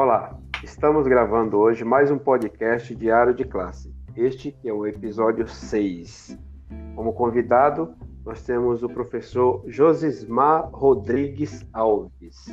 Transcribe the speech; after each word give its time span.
Olá, 0.00 0.38
estamos 0.62 1.08
gravando 1.08 1.56
hoje 1.56 1.84
mais 1.84 2.08
um 2.08 2.18
podcast 2.18 2.94
Diário 2.94 3.34
de 3.34 3.42
Classe. 3.42 3.92
Este 4.14 4.56
é 4.64 4.72
o 4.72 4.86
episódio 4.86 5.48
6. 5.48 6.38
Como 6.94 7.12
convidado, 7.12 7.92
nós 8.24 8.40
temos 8.44 8.84
o 8.84 8.88
professor 8.88 9.64
Josismar 9.66 10.70
Rodrigues 10.70 11.66
Alves. 11.72 12.46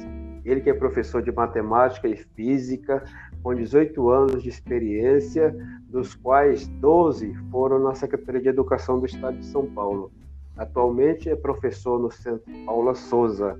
Ele 0.44 0.60
que 0.60 0.72
é 0.72 0.74
professor 0.74 1.22
de 1.22 1.32
matemática 1.32 2.08
e 2.08 2.16
física, 2.16 3.04
com 3.44 3.54
18 3.54 4.10
anos 4.10 4.42
de 4.42 4.50
experiência, 4.50 5.56
dos 5.88 6.16
quais 6.16 6.68
12 6.68 7.32
foram 7.52 7.78
na 7.78 7.94
Secretaria 7.94 8.42
de 8.42 8.50
Educação 8.50 9.00
do 9.00 9.06
Estado 9.06 9.38
de 9.38 9.46
São 9.46 9.68
Paulo. 9.68 10.12
Atualmente 10.58 11.30
é 11.30 11.36
professor 11.36 12.00
no 12.00 12.10
Centro 12.10 12.52
Paula 12.66 12.96
Souza. 12.96 13.56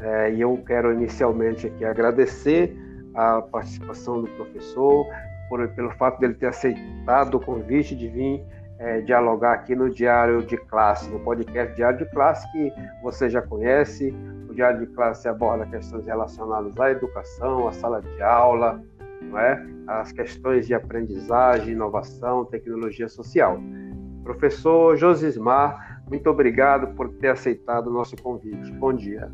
É, 0.00 0.32
e 0.32 0.40
eu 0.40 0.56
quero 0.66 0.94
inicialmente 0.94 1.66
aqui 1.66 1.84
agradecer 1.84 2.87
a 3.14 3.42
participação 3.42 4.22
do 4.22 4.28
professor, 4.28 5.06
por, 5.48 5.66
pelo 5.68 5.90
fato 5.92 6.20
dele 6.20 6.34
ter 6.34 6.46
aceitado 6.46 7.36
o 7.36 7.40
convite 7.40 7.96
de 7.96 8.08
vir 8.08 8.44
é, 8.78 9.00
dialogar 9.00 9.54
aqui 9.54 9.74
no 9.74 9.90
Diário 9.90 10.42
de 10.42 10.56
Classe, 10.56 11.10
no 11.10 11.18
podcast 11.20 11.74
Diário 11.74 11.98
de 11.98 12.06
Classe, 12.12 12.50
que 12.52 12.72
você 13.02 13.28
já 13.28 13.42
conhece. 13.42 14.14
O 14.48 14.54
Diário 14.54 14.80
de 14.80 14.86
Classe 14.94 15.28
aborda 15.28 15.66
questões 15.66 16.06
relacionadas 16.06 16.78
à 16.78 16.90
educação, 16.90 17.66
à 17.66 17.72
sala 17.72 18.00
de 18.00 18.22
aula, 18.22 18.80
não 19.22 19.38
é? 19.38 19.66
as 19.88 20.12
questões 20.12 20.66
de 20.66 20.74
aprendizagem, 20.74 21.72
inovação, 21.72 22.44
tecnologia 22.44 23.08
social. 23.08 23.58
Professor 24.22 24.96
Josismar, 24.96 26.02
muito 26.08 26.28
obrigado 26.28 26.94
por 26.94 27.08
ter 27.14 27.28
aceitado 27.28 27.88
o 27.88 27.92
nosso 27.92 28.16
convite. 28.16 28.70
Bom 28.72 28.92
dia. 28.92 29.30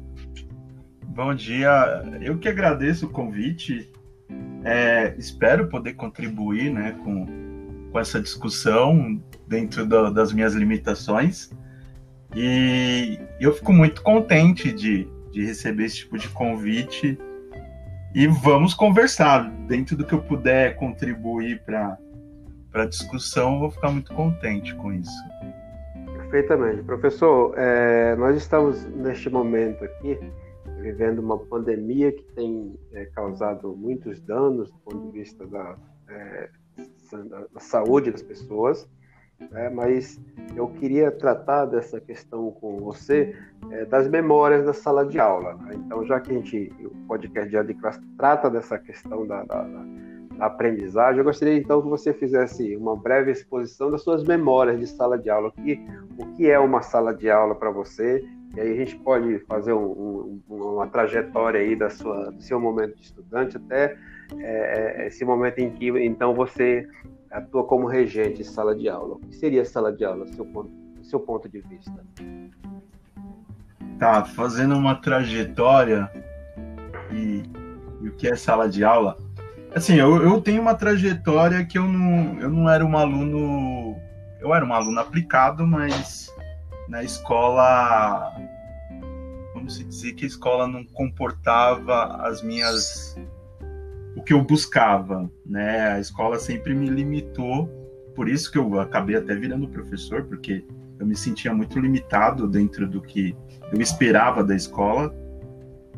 Bom 1.09 1.35
dia, 1.35 2.03
eu 2.21 2.39
que 2.39 2.49
agradeço 2.49 3.07
o 3.07 3.11
convite. 3.11 3.91
É, 4.65 5.15
espero 5.19 5.69
poder 5.69 5.95
contribuir 5.95 6.73
né, 6.73 6.97
com, 7.05 7.27
com 7.93 7.99
essa 7.99 8.21
discussão 8.21 9.23
dentro 9.47 9.87
do, 9.87 10.11
das 10.11 10.33
minhas 10.33 10.55
limitações. 10.55 11.51
E 12.35 13.21
eu 13.39 13.53
fico 13.53 13.73
muito 13.73 14.03
contente 14.03 14.73
de, 14.73 15.09
de 15.31 15.45
receber 15.45 15.85
esse 15.85 15.99
tipo 15.99 16.19
de 16.19 16.29
convite. 16.29 17.19
E 18.15 18.27
vamos 18.27 18.75
conversar. 18.75 19.51
Dentro 19.67 19.97
do 19.97 20.05
que 20.05 20.15
eu 20.15 20.23
puder 20.23 20.77
contribuir 20.77 21.63
para 21.65 21.99
a 22.73 22.85
discussão, 22.87 23.55
eu 23.55 23.61
vou 23.61 23.71
ficar 23.71 23.91
muito 23.91 24.13
contente 24.15 24.75
com 24.75 24.93
isso. 24.93 25.23
Perfeitamente. 26.17 26.83
Professor, 26.83 27.55
é, 27.57 28.17
nós 28.17 28.37
estamos 28.37 28.85
neste 28.97 29.31
momento 29.31 29.85
aqui 29.85 30.19
vivendo 30.85 31.21
uma 31.21 31.39
pandemia 31.39 32.13
que 32.13 32.23
tem 32.35 32.79
é, 32.93 33.07
causado 33.07 33.75
muitos 33.75 34.21
danos 34.21 34.71
do 34.71 34.79
ponto 34.81 35.07
de 35.07 35.19
vista 35.19 35.47
da, 35.47 35.79
é, 36.09 36.51
da 37.51 37.61
saúde 37.61 38.11
das 38.11 38.23
pessoas, 38.23 38.87
né? 39.51 39.71
mas 39.71 40.21
eu 40.55 40.69
queria 40.69 41.11
tratar 41.11 41.65
dessa 41.65 41.99
questão 41.99 42.51
com 42.51 42.77
você 42.81 43.35
é, 43.71 43.87
das 43.87 44.09
memórias 44.09 44.67
da 44.67 44.75
sala 44.75 45.07
de 45.07 45.19
aula. 45.19 45.55
Né? 45.55 45.77
Então, 45.77 46.05
já 46.05 46.21
que 46.21 46.31
a 46.31 46.35
gente, 46.35 46.71
o 46.85 47.07
podcast 47.09 47.51
de 47.51 47.75
Classe 47.75 48.01
trata 48.19 48.51
dessa 48.51 48.79
questão 48.79 49.27
da, 49.27 49.43
da, 49.43 49.63
da, 49.63 49.85
aprendizagem, 50.41 51.19
eu 51.19 51.25
gostaria 51.25 51.57
então 51.57 51.81
que 51.81 51.89
você 51.89 52.13
fizesse 52.13 52.77
uma 52.77 52.95
breve 52.95 53.31
exposição 53.31 53.91
das 53.91 54.03
suas 54.03 54.23
memórias 54.23 54.79
de 54.79 54.87
sala 54.87 55.17
de 55.17 55.31
aula. 55.31 55.51
Que, 55.53 55.81
o 56.19 56.27
que 56.33 56.51
é 56.51 56.59
uma 56.59 56.83
sala 56.83 57.15
de 57.15 57.31
aula 57.31 57.55
para 57.55 57.71
você 57.71 58.23
e 58.57 58.61
aí 58.61 58.73
a 58.73 58.77
gente 58.77 58.97
pode 58.97 59.39
fazer 59.41 59.73
um, 59.73 60.41
um, 60.49 60.55
uma 60.55 60.87
trajetória 60.87 61.61
aí 61.61 61.75
da 61.75 61.91
sua, 61.91 62.31
do 62.31 62.43
seu 62.43 62.61
momento 62.61 62.97
de 62.97 63.03
estudante 63.03 63.57
até 63.57 63.97
é, 64.39 65.03
é, 65.03 65.07
esse 65.07 65.25
momento 65.25 65.59
em 65.59 65.71
que 65.71 65.89
então 66.05 66.35
você 66.35 66.87
atua 67.31 67.65
como 67.65 67.87
regente 67.87 68.39
de 68.39 68.45
sala 68.45 68.75
de 68.75 68.89
aula. 68.89 69.17
O 69.17 69.19
que 69.21 69.35
seria 69.35 69.65
sala 69.65 69.93
de 69.93 70.05
aula, 70.05 70.27
seu 70.29 70.45
ponto, 70.45 70.71
seu 71.03 71.19
ponto 71.19 71.49
de 71.49 71.61
vista? 71.61 72.05
Tá, 73.99 74.25
fazendo 74.25 74.77
uma 74.77 74.95
trajetória 74.95 76.11
e, 77.13 77.43
e 78.03 78.09
o 78.09 78.13
que 78.13 78.29
é 78.29 78.37
sala 78.37 78.69
de 78.69 78.85
aula. 78.85 79.17
Assim, 79.75 79.97
eu, 79.97 80.23
eu 80.23 80.41
tenho 80.41 80.63
uma 80.63 80.75
trajetória 80.75 81.65
que 81.65 81.77
eu 81.77 81.89
não, 81.89 82.41
eu 82.41 82.49
não 82.49 82.71
era 82.71 82.85
um 82.85 82.97
aluno. 82.97 83.97
Eu 84.41 84.55
era 84.55 84.65
um 84.65 84.73
aluno 84.73 85.01
aplicado, 85.01 85.67
mas 85.67 86.33
na 86.89 87.03
escola, 87.03 88.33
vamos 89.55 89.79
dizer 89.79 90.13
que 90.15 90.25
a 90.25 90.29
escola 90.29 90.67
não 90.67 90.85
comportava 90.85 92.17
as 92.27 92.43
minhas 92.43 93.17
o 94.17 94.23
que 94.23 94.33
eu 94.33 94.43
buscava, 94.43 95.31
né? 95.45 95.89
A 95.89 96.01
escola 96.01 96.39
sempre 96.39 96.75
me 96.75 96.89
limitou, 96.89 97.67
por 98.15 98.29
isso 98.29 98.51
que 98.51 98.59
eu 98.59 98.79
acabei 98.81 99.17
até 99.17 99.35
virando 99.35 99.69
professor, 99.69 100.23
porque 100.25 100.65
eu 100.99 101.07
me 101.07 101.17
sentia 101.17 101.53
muito 101.53 101.79
limitado 101.81 102.47
dentro 102.47 102.89
do 102.89 103.01
que 103.01 103.37
eu 103.73 103.81
esperava 103.81 104.45
da 104.45 104.55
escola, 104.55 105.13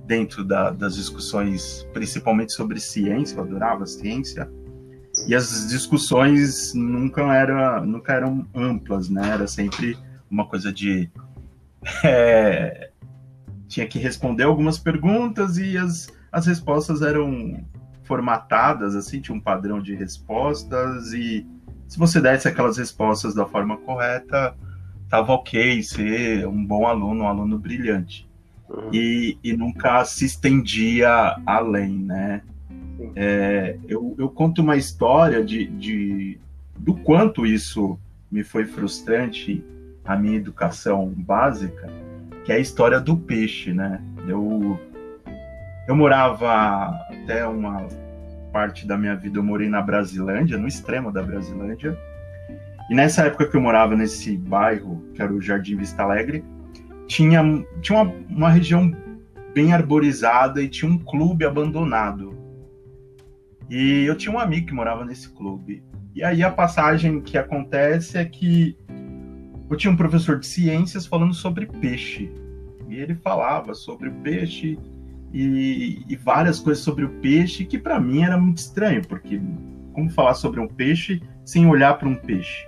dentro 0.06 0.44
da, 0.44 0.70
das 0.70 0.96
discussões, 0.96 1.86
principalmente 1.92 2.52
sobre 2.52 2.80
ciência, 2.80 3.36
eu 3.36 3.42
adorava 3.42 3.84
ciência, 3.86 4.50
e 5.26 5.34
as 5.34 5.69
discussões 5.69 6.72
nunca, 6.75 7.22
era, 7.34 7.80
nunca 7.80 8.12
eram 8.12 8.46
amplas, 8.54 9.08
né? 9.08 9.30
Era 9.30 9.46
sempre 9.46 9.96
uma 10.31 10.47
coisa 10.47 10.72
de. 10.72 11.10
É, 12.03 12.91
tinha 13.69 13.87
que 13.87 13.98
responder 13.98 14.42
algumas 14.42 14.76
perguntas 14.76 15.56
e 15.56 15.76
as, 15.78 16.09
as 16.32 16.47
respostas 16.47 17.00
eram 17.00 17.64
formatadas, 18.03 18.97
assim, 18.97 19.20
tinha 19.20 19.37
um 19.37 19.41
padrão 19.41 19.81
de 19.81 19.94
respostas 19.94 21.12
e 21.12 21.47
se 21.87 21.98
você 21.98 22.20
desse 22.20 22.48
aquelas 22.48 22.76
respostas 22.76 23.34
da 23.34 23.47
forma 23.47 23.76
correta, 23.76 24.56
tava 25.09 25.32
ok 25.32 25.82
ser 25.82 26.47
um 26.47 26.64
bom 26.64 26.87
aluno, 26.87 27.25
um 27.25 27.28
aluno 27.28 27.58
brilhante. 27.58 28.28
Uhum. 28.69 28.91
E, 28.93 29.38
e 29.43 29.53
nunca 29.53 30.04
se 30.04 30.25
estendia 30.25 31.37
além, 31.47 31.98
né? 31.98 32.43
É, 33.14 33.78
eu, 33.87 34.14
eu 34.19 34.28
conto 34.28 34.62
uma 34.62 34.76
história 34.76 35.44
de, 35.44 35.66
de 35.66 36.41
do 36.76 36.94
quanto 36.94 37.47
isso 37.47 37.98
me 38.31 38.43
foi 38.43 38.64
frustrante 38.64 39.62
a 40.06 40.17
minha 40.17 40.37
educação 40.37 41.12
básica, 41.17 41.89
que 42.44 42.53
é 42.53 42.56
a 42.56 42.61
história 42.61 43.00
do 43.00 43.17
peixe, 43.17 43.72
né? 43.72 44.00
Eu, 44.28 44.78
eu 45.89 45.97
morava 45.97 46.91
até 47.11 47.47
uma 47.47 47.87
parte 48.53 48.87
da 48.87 48.97
minha 48.97 49.17
vida, 49.17 49.39
eu 49.39 49.43
morei 49.43 49.69
na 49.69 49.83
Brasilândia, 49.83 50.56
no 50.56 50.69
extremo 50.69 51.12
da 51.12 51.22
Brasilândia. 51.22 51.99
E 52.89 52.94
nessa 52.94 53.27
época 53.27 53.49
que 53.49 53.56
eu 53.56 53.61
morava 53.61 53.97
nesse 53.97 54.37
bairro, 54.37 55.03
que 55.12 55.21
era 55.21 55.33
o 55.33 55.41
Jardim 55.41 55.77
Vista 55.77 56.05
Alegre, 56.05 56.44
tinha, 57.06 57.43
tinha 57.81 58.00
uma, 58.00 58.15
uma 58.28 58.50
região 58.50 58.94
bem 59.53 59.73
arborizada 59.73 60.62
e 60.62 60.69
tinha 60.69 60.91
um 60.91 60.99
clube 60.99 61.44
abandonado. 61.44 62.37
E 63.69 64.05
eu 64.05 64.17
tinha 64.17 64.34
um 64.34 64.38
amigo 64.38 64.67
que 64.67 64.75
morava 64.75 65.05
nesse 65.05 65.28
clube. 65.31 65.83
E 66.15 66.23
aí 66.23 66.43
a 66.43 66.50
passagem 66.50 67.21
que 67.21 67.37
acontece 67.37 68.17
é 68.17 68.25
que 68.25 68.77
eu 69.69 69.77
tinha 69.77 69.93
um 69.93 69.97
professor 69.97 70.38
de 70.38 70.47
ciências 70.47 71.06
falando 71.06 71.34
sobre 71.34 71.66
peixe. 71.66 72.31
E 72.88 72.97
ele 72.97 73.15
falava 73.15 73.75
sobre 73.75 74.09
o 74.09 74.12
peixe 74.15 74.78
e, 75.32 76.04
e 76.09 76.16
várias 76.16 76.60
coisas 76.60 76.82
sobre 76.82 77.04
o 77.04 77.10
peixe 77.21 77.65
que 77.65 77.78
para 77.78 78.00
mim 78.00 78.22
era 78.22 78.38
muito 78.38 78.59
estranho, 78.59 79.06
porque 79.06 79.41
como 79.93 80.09
falar 80.10 80.34
sobre 80.34 80.60
um 80.60 80.69
peixe 80.69 81.21
sem 81.44 81.66
olhar 81.66 81.99
para 81.99 82.09
um 82.09 82.15
peixe? 82.15 82.66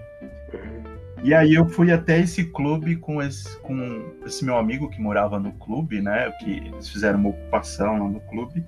E 1.23 1.35
aí 1.35 1.55
eu 1.55 1.69
fui 1.69 1.91
até 1.91 2.21
esse 2.21 2.45
clube 2.45 2.97
com 2.97 3.21
esse, 3.21 3.59
com 3.61 4.13
esse 4.25 4.45
meu 4.45 4.57
amigo 4.57 4.89
que 4.89 5.01
morava 5.01 5.39
no 5.39 5.53
clube, 5.53 6.01
né? 6.01 6.31
Que 6.39 6.59
eles 6.59 6.89
fizeram 6.89 7.19
uma 7.19 7.31
ocupação 7.31 7.99
lá 7.99 8.09
no 8.09 8.21
clube. 8.21 8.65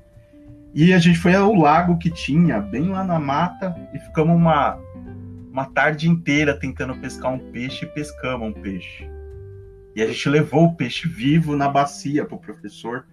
E 0.75 0.93
a 0.93 0.99
gente 0.99 1.19
foi 1.19 1.34
ao 1.34 1.54
lago 1.54 1.99
que 1.99 2.10
tinha, 2.10 2.60
bem 2.60 2.88
lá 2.88 3.04
na 3.04 3.19
mata, 3.19 3.75
e 3.93 3.99
ficamos 3.99 4.37
uma, 4.37 4.78
uma 5.50 5.67
tarde 5.67 6.08
inteira 6.08 6.56
tentando 6.56 6.97
pescar 6.97 7.32
um 7.32 7.50
peixe 7.50 7.85
e 7.85 7.88
pescamos 7.88 8.49
um 8.49 8.52
peixe. 8.52 9.08
E 9.94 10.02
a 10.02 10.06
gente 10.06 10.29
levou 10.29 10.67
o 10.67 10.76
peixe 10.76 11.08
vivo 11.08 11.56
na 11.56 11.69
bacia 11.69 12.25
para 12.25 12.37
o 12.37 12.41
professor. 12.41 13.06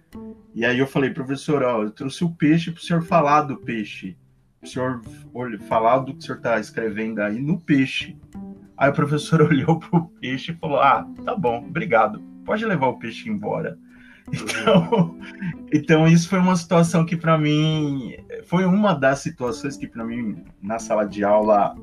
E 0.54 0.64
aí 0.64 0.78
eu 0.78 0.86
falei, 0.86 1.10
professor, 1.10 1.62
ó, 1.62 1.82
eu 1.82 1.90
trouxe 1.90 2.24
o 2.24 2.30
peixe 2.30 2.70
para 2.70 2.78
o 2.78 2.82
senhor 2.82 3.02
falar 3.02 3.42
do 3.42 3.56
peixe. 3.56 4.16
Para 4.60 4.66
o 4.66 4.70
senhor 4.70 5.02
falar 5.68 5.98
do 5.98 6.12
que 6.12 6.20
o 6.20 6.22
senhor 6.22 6.38
está 6.38 6.60
escrevendo 6.60 7.20
aí 7.20 7.40
no 7.40 7.60
peixe. 7.60 8.16
Aí 8.76 8.90
o 8.90 8.94
professor 8.94 9.42
olhou 9.50 9.78
para 9.78 9.98
o 9.98 10.08
peixe 10.08 10.52
e 10.52 10.54
falou: 10.54 10.80
Ah, 10.80 11.06
tá 11.24 11.34
bom, 11.34 11.66
obrigado. 11.66 12.22
Pode 12.44 12.64
levar 12.64 12.86
o 12.86 12.98
peixe 12.98 13.28
embora. 13.28 13.76
Então, 14.32 15.18
então 15.72 16.06
isso 16.06 16.28
foi 16.28 16.38
uma 16.38 16.54
situação 16.54 17.04
que 17.04 17.16
para 17.16 17.36
mim 17.36 18.14
foi 18.44 18.64
uma 18.64 18.94
das 18.94 19.18
situações 19.18 19.76
que 19.76 19.86
para 19.86 20.04
mim 20.04 20.44
na 20.62 20.78
sala 20.78 21.04
de 21.04 21.24
aula 21.24 21.74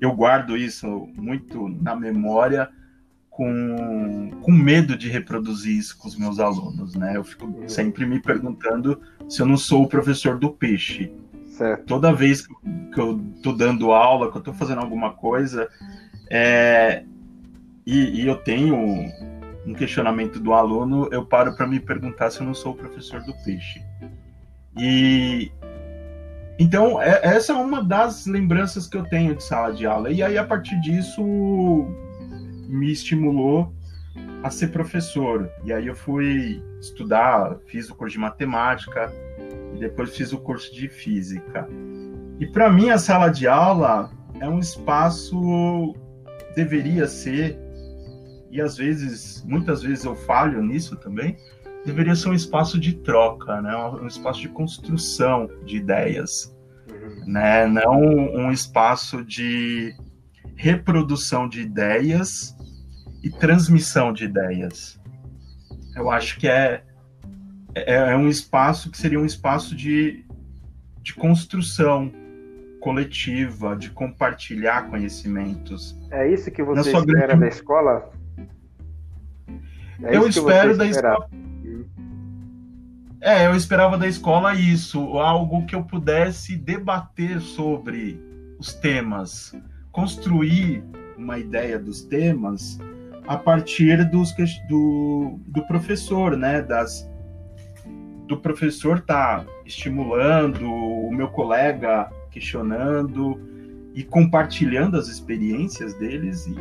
eu 0.00 0.12
guardo 0.12 0.56
isso 0.56 1.08
muito 1.14 1.68
na 1.68 1.94
memória 1.94 2.68
com, 3.28 4.30
com 4.42 4.52
medo 4.52 4.96
de 4.96 5.08
reproduzir 5.08 5.76
isso 5.76 5.96
com 5.96 6.08
os 6.08 6.16
meus 6.16 6.38
alunos, 6.38 6.94
né? 6.94 7.16
Eu 7.16 7.24
fico 7.24 7.46
uhum. 7.46 7.68
sempre 7.68 8.04
me 8.04 8.20
perguntando 8.20 9.00
se 9.28 9.40
eu 9.40 9.46
não 9.46 9.56
sou 9.56 9.84
o 9.84 9.88
professor 9.88 10.38
do 10.38 10.50
peixe. 10.50 11.12
Certo. 11.46 11.84
Toda 11.84 12.12
vez 12.12 12.46
que 12.46 13.00
eu 13.00 13.20
tô 13.42 13.52
dando 13.52 13.92
aula, 13.92 14.30
que 14.30 14.36
eu 14.36 14.42
tô 14.42 14.52
fazendo 14.52 14.80
alguma 14.80 15.12
coisa, 15.12 15.68
é, 16.30 17.04
e, 17.86 18.22
e 18.22 18.26
eu 18.26 18.36
tenho 18.36 18.76
um 19.66 19.74
questionamento 19.74 20.40
do 20.40 20.52
aluno, 20.52 21.08
eu 21.12 21.24
paro 21.24 21.54
para 21.54 21.66
me 21.66 21.78
perguntar 21.78 22.30
se 22.30 22.40
eu 22.40 22.46
não 22.46 22.54
sou 22.54 22.72
o 22.72 22.76
professor 22.76 23.22
do 23.22 23.34
peixe. 23.44 23.82
E 24.76 25.50
então, 26.60 27.00
é, 27.00 27.20
essa 27.22 27.54
é 27.54 27.56
uma 27.56 27.82
das 27.82 28.26
lembranças 28.26 28.86
que 28.86 28.94
eu 28.94 29.02
tenho 29.04 29.34
de 29.34 29.42
sala 29.42 29.72
de 29.72 29.86
aula. 29.86 30.10
E 30.10 30.22
aí, 30.22 30.36
a 30.36 30.44
partir 30.44 30.78
disso, 30.82 31.24
me 32.68 32.92
estimulou 32.92 33.72
a 34.42 34.50
ser 34.50 34.68
professor. 34.68 35.50
E 35.64 35.72
aí 35.72 35.86
eu 35.86 35.94
fui 35.94 36.62
estudar, 36.78 37.56
fiz 37.66 37.88
o 37.88 37.94
curso 37.94 38.12
de 38.12 38.20
matemática 38.20 39.10
e 39.74 39.78
depois 39.78 40.14
fiz 40.14 40.34
o 40.34 40.38
curso 40.38 40.70
de 40.74 40.86
física. 40.86 41.66
E 42.38 42.46
para 42.46 42.70
mim, 42.70 42.90
a 42.90 42.98
sala 42.98 43.30
de 43.30 43.48
aula 43.48 44.10
é 44.38 44.46
um 44.46 44.58
espaço, 44.58 45.94
deveria 46.54 47.06
ser, 47.06 47.58
e 48.50 48.60
às 48.60 48.76
vezes, 48.76 49.42
muitas 49.46 49.82
vezes 49.82 50.04
eu 50.04 50.14
falho 50.14 50.62
nisso 50.62 50.94
também, 50.96 51.38
deveria 51.84 52.14
ser 52.14 52.28
um 52.28 52.34
espaço 52.34 52.78
de 52.78 52.94
troca, 52.94 53.60
né? 53.60 53.74
um 53.76 54.06
espaço 54.06 54.40
de 54.40 54.48
construção 54.48 55.48
de 55.64 55.76
ideias, 55.76 56.54
uhum. 56.90 57.32
né? 57.32 57.66
não 57.66 58.00
um 58.00 58.52
espaço 58.52 59.24
de 59.24 59.94
reprodução 60.56 61.48
de 61.48 61.62
ideias 61.62 62.54
e 63.22 63.30
transmissão 63.30 64.12
de 64.12 64.24
ideias. 64.24 65.00
Eu 65.96 66.10
acho 66.10 66.38
que 66.38 66.48
é, 66.48 66.82
é, 67.74 68.12
é 68.12 68.16
um 68.16 68.28
espaço 68.28 68.90
que 68.90 68.98
seria 68.98 69.18
um 69.18 69.26
espaço 69.26 69.74
de, 69.74 70.24
de 71.02 71.14
construção 71.14 72.12
coletiva, 72.80 73.76
de 73.76 73.90
compartilhar 73.90 74.88
conhecimentos. 74.88 75.98
É 76.10 76.30
isso 76.30 76.50
que 76.50 76.62
você 76.62 76.90
espera 76.90 77.04
grande... 77.04 77.40
da 77.40 77.48
escola? 77.48 78.10
É 80.02 80.16
eu 80.16 80.26
espero 80.26 80.76
da 80.76 80.86
escola 80.86 81.28
é, 83.20 83.46
eu 83.46 83.54
esperava 83.54 83.98
da 83.98 84.06
escola 84.06 84.54
isso, 84.54 85.18
algo 85.18 85.66
que 85.66 85.74
eu 85.74 85.84
pudesse 85.84 86.56
debater 86.56 87.40
sobre 87.40 88.20
os 88.58 88.72
temas, 88.74 89.54
construir 89.92 90.84
uma 91.16 91.38
ideia 91.38 91.78
dos 91.78 92.02
temas 92.02 92.78
a 93.26 93.36
partir 93.36 94.08
dos, 94.10 94.34
do, 94.68 95.38
do 95.46 95.62
professor, 95.66 96.36
né? 96.36 96.62
Das, 96.62 97.08
do 98.26 98.36
professor 98.36 99.00
tá 99.00 99.44
estimulando, 99.64 100.64
o 100.64 101.12
meu 101.12 101.28
colega 101.28 102.10
questionando 102.30 103.40
e 103.94 104.02
compartilhando 104.02 104.96
as 104.96 105.08
experiências 105.08 105.94
deles 105.94 106.46
e, 106.46 106.56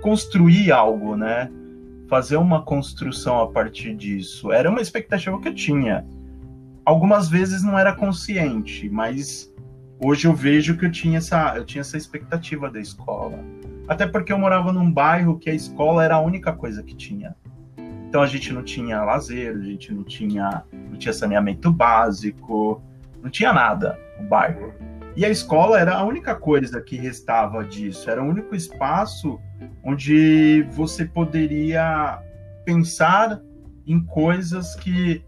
construir 0.00 0.70
algo, 0.72 1.16
né? 1.16 1.50
Fazer 2.08 2.36
uma 2.36 2.62
construção 2.62 3.40
a 3.40 3.48
partir 3.48 3.94
disso. 3.94 4.52
Era 4.52 4.70
uma 4.70 4.80
expectativa 4.80 5.40
que 5.40 5.48
eu 5.48 5.54
tinha. 5.54 6.06
Algumas 6.84 7.28
vezes 7.28 7.62
não 7.62 7.78
era 7.78 7.92
consciente, 7.92 8.88
mas 8.88 9.52
hoje 10.02 10.26
eu 10.26 10.34
vejo 10.34 10.76
que 10.76 10.86
eu 10.86 10.90
tinha 10.90 11.18
essa, 11.18 11.54
eu 11.56 11.64
tinha 11.64 11.80
essa 11.80 11.96
expectativa 11.96 12.70
da 12.70 12.80
escola. 12.80 13.38
Até 13.88 14.06
porque 14.06 14.32
eu 14.32 14.38
morava 14.38 14.72
num 14.72 14.90
bairro 14.90 15.38
que 15.38 15.50
a 15.50 15.54
escola 15.54 16.04
era 16.04 16.16
a 16.16 16.20
única 16.20 16.52
coisa 16.52 16.82
que 16.82 16.94
tinha. 16.94 17.34
Então 18.08 18.22
a 18.22 18.26
gente 18.26 18.52
não 18.52 18.62
tinha 18.62 19.02
lazer, 19.02 19.56
a 19.56 19.60
gente 19.60 19.92
não 19.92 20.04
tinha, 20.04 20.62
não 20.72 20.96
tinha 20.96 21.12
saneamento 21.12 21.72
básico, 21.72 22.82
não 23.22 23.30
tinha 23.30 23.52
nada 23.52 23.98
no 24.20 24.28
bairro. 24.28 24.72
E 25.16 25.24
a 25.24 25.28
escola 25.28 25.80
era 25.80 25.94
a 25.94 26.04
única 26.04 26.34
coisa 26.34 26.80
que 26.80 26.96
restava 26.96 27.64
disso, 27.64 28.08
era 28.08 28.22
o 28.22 28.26
único 28.26 28.54
espaço 28.54 29.40
onde 29.82 30.62
você 30.70 31.04
poderia 31.04 32.20
pensar 32.64 33.40
em 33.86 34.00
coisas 34.04 34.74
que 34.76 35.24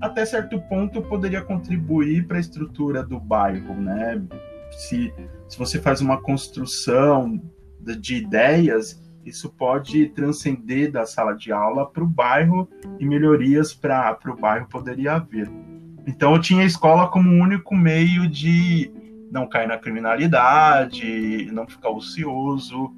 até 0.00 0.24
certo 0.26 0.60
ponto 0.62 1.00
poderia 1.00 1.40
contribuir 1.40 2.26
para 2.26 2.36
a 2.36 2.40
estrutura 2.40 3.02
do 3.02 3.18
bairro, 3.18 3.74
né? 3.74 4.22
Se, 4.72 5.12
se 5.48 5.58
você 5.58 5.80
faz 5.80 6.00
uma 6.00 6.20
construção 6.20 7.40
de, 7.80 7.96
de 7.96 8.16
ideias, 8.16 9.02
isso 9.24 9.48
pode 9.48 10.08
transcender 10.10 10.92
da 10.92 11.06
sala 11.06 11.32
de 11.32 11.50
aula 11.50 11.90
para 11.90 12.04
o 12.04 12.06
bairro 12.06 12.68
e 12.98 13.06
melhorias 13.06 13.72
para 13.72 14.18
o 14.26 14.36
bairro 14.36 14.68
poderia 14.68 15.14
haver. 15.14 15.50
Então 16.06 16.34
eu 16.34 16.40
tinha 16.40 16.62
a 16.62 16.66
escola 16.66 17.08
como 17.08 17.30
único 17.30 17.74
meio 17.74 18.28
de 18.28 18.92
não 19.30 19.48
cair 19.48 19.66
na 19.66 19.78
criminalidade, 19.78 21.48
não 21.50 21.66
ficar 21.66 21.88
ocioso. 21.88 22.94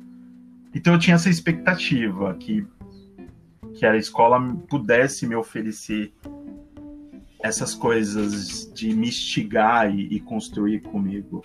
Então 0.77 0.93
eu 0.93 0.99
tinha 0.99 1.15
essa 1.15 1.31
expectativa 1.31 2.35
que 2.35 2.67
que 3.77 3.85
a 3.85 3.97
escola 3.97 4.41
pudesse 4.69 5.27
me 5.27 5.35
oferecer 5.35 6.15
essas 7.43 7.75
coisas 7.75 8.71
de 8.75 8.95
me 8.95 9.09
instigar 9.09 9.95
e, 9.95 10.17
e 10.17 10.21
construir 10.21 10.81
comigo. 10.81 11.45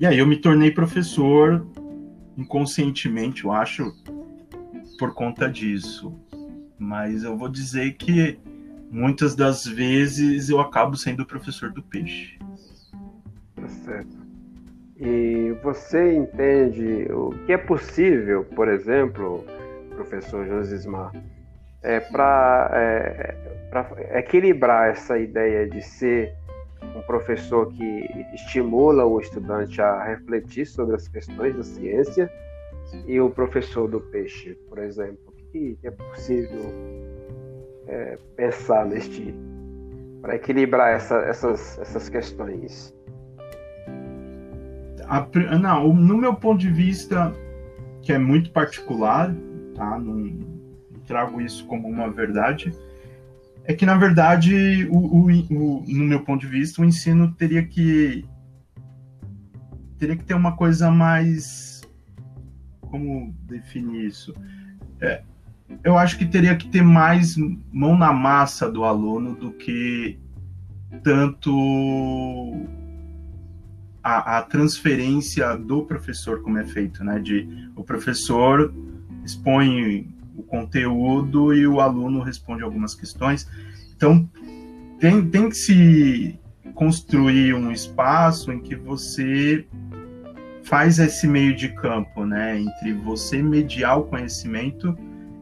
E 0.00 0.06
aí 0.06 0.18
eu 0.18 0.26
me 0.26 0.36
tornei 0.36 0.72
professor 0.72 1.64
inconscientemente, 2.36 3.44
eu 3.44 3.52
acho, 3.52 3.92
por 4.98 5.14
conta 5.14 5.48
disso. 5.48 6.12
Mas 6.76 7.22
eu 7.22 7.36
vou 7.36 7.48
dizer 7.48 7.94
que 7.94 8.36
muitas 8.90 9.36
das 9.36 9.64
vezes 9.64 10.48
eu 10.48 10.60
acabo 10.60 10.96
sendo 10.96 11.24
professor 11.24 11.72
do 11.72 11.82
peixe. 11.82 12.36
Tá 13.54 13.68
certo. 13.68 14.23
E 14.96 15.50
você 15.62 16.12
entende 16.12 17.08
o 17.10 17.30
que 17.46 17.52
é 17.52 17.58
possível, 17.58 18.44
por 18.44 18.68
exemplo, 18.68 19.44
professor 19.90 20.46
Josismar, 20.46 21.12
é, 21.82 21.98
para 22.00 22.70
é, 22.72 24.18
equilibrar 24.18 24.90
essa 24.90 25.18
ideia 25.18 25.68
de 25.68 25.82
ser 25.82 26.32
um 26.96 27.02
professor 27.02 27.72
que 27.72 28.06
estimula 28.34 29.04
o 29.04 29.20
estudante 29.20 29.80
a 29.82 30.04
refletir 30.04 30.66
sobre 30.66 30.94
as 30.94 31.08
questões 31.08 31.56
da 31.56 31.62
ciência 31.62 32.30
e 33.06 33.20
o 33.20 33.30
professor 33.30 33.88
do 33.88 34.00
peixe, 34.00 34.54
por 34.68 34.78
exemplo, 34.78 35.34
que 35.50 35.76
é 35.82 35.90
possível 35.90 36.72
é, 37.88 38.18
pensar 38.36 38.86
neste 38.86 39.34
para 40.20 40.36
equilibrar 40.36 40.94
essa, 40.94 41.16
essas, 41.18 41.78
essas 41.78 42.08
questões? 42.08 42.94
A, 45.08 45.26
não, 45.58 45.92
no 45.94 46.16
meu 46.16 46.34
ponto 46.34 46.60
de 46.60 46.70
vista, 46.70 47.32
que 48.02 48.12
é 48.12 48.18
muito 48.18 48.50
particular, 48.50 49.34
tá? 49.74 49.98
Não, 49.98 50.14
não 50.14 51.00
trago 51.06 51.40
isso 51.40 51.66
como 51.66 51.88
uma 51.88 52.10
verdade. 52.10 52.72
É 53.64 53.72
que, 53.72 53.86
na 53.86 53.96
verdade, 53.96 54.86
o, 54.90 54.98
o, 54.98 55.30
o, 55.30 55.84
no 55.86 56.04
meu 56.04 56.20
ponto 56.20 56.40
de 56.40 56.46
vista, 56.46 56.82
o 56.82 56.84
ensino 56.84 57.32
teria 57.32 57.64
que 57.64 58.24
teria 59.98 60.16
que 60.16 60.24
ter 60.24 60.34
uma 60.34 60.54
coisa 60.54 60.90
mais 60.90 61.82
como 62.80 63.34
definir 63.46 64.06
isso? 64.06 64.34
É, 65.00 65.22
eu 65.82 65.96
acho 65.96 66.18
que 66.18 66.26
teria 66.26 66.54
que 66.56 66.68
ter 66.68 66.82
mais 66.82 67.36
mão 67.72 67.96
na 67.96 68.12
massa 68.12 68.70
do 68.70 68.84
aluno 68.84 69.34
do 69.34 69.50
que 69.52 70.18
tanto 71.02 71.50
a, 74.04 74.38
a, 74.38 74.42
transferência 74.42 75.56
do 75.56 75.82
professor 75.82 76.42
como 76.42 76.58
é 76.58 76.64
feito, 76.64 77.02
né? 77.02 77.18
De 77.18 77.48
o 77.74 77.82
professor 77.82 78.72
expõe 79.24 80.14
o 80.36 80.42
conteúdo 80.42 81.54
e 81.54 81.66
o 81.66 81.80
aluno 81.80 82.20
responde 82.20 82.62
algumas 82.62 82.94
questões. 82.94 83.48
Então 83.96 84.28
tem, 85.00 85.26
tem 85.28 85.48
que 85.48 85.56
se 85.56 86.38
construir 86.74 87.54
um 87.54 87.72
espaço 87.72 88.52
em 88.52 88.60
que 88.60 88.74
você 88.74 89.66
faz 90.64 90.98
esse 90.98 91.26
meio 91.26 91.54
de 91.54 91.68
campo, 91.70 92.24
né? 92.26 92.60
Entre 92.60 92.92
você 92.92 93.42
mediar 93.42 93.98
o 93.98 94.04
conhecimento 94.04 94.96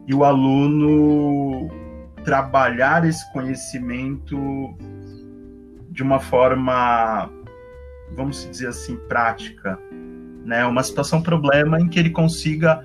e 0.07 0.13
o 0.13 0.23
aluno 0.23 1.69
trabalhar 2.23 3.05
esse 3.05 3.29
conhecimento 3.33 4.37
de 5.89 6.01
uma 6.01 6.19
forma, 6.19 7.29
vamos 8.15 8.49
dizer 8.49 8.67
assim, 8.67 8.97
prática, 9.07 9.79
né? 10.45 10.65
Uma 10.65 10.83
situação 10.83 11.21
problema 11.21 11.79
em 11.79 11.87
que 11.87 11.99
ele 11.99 12.09
consiga 12.09 12.83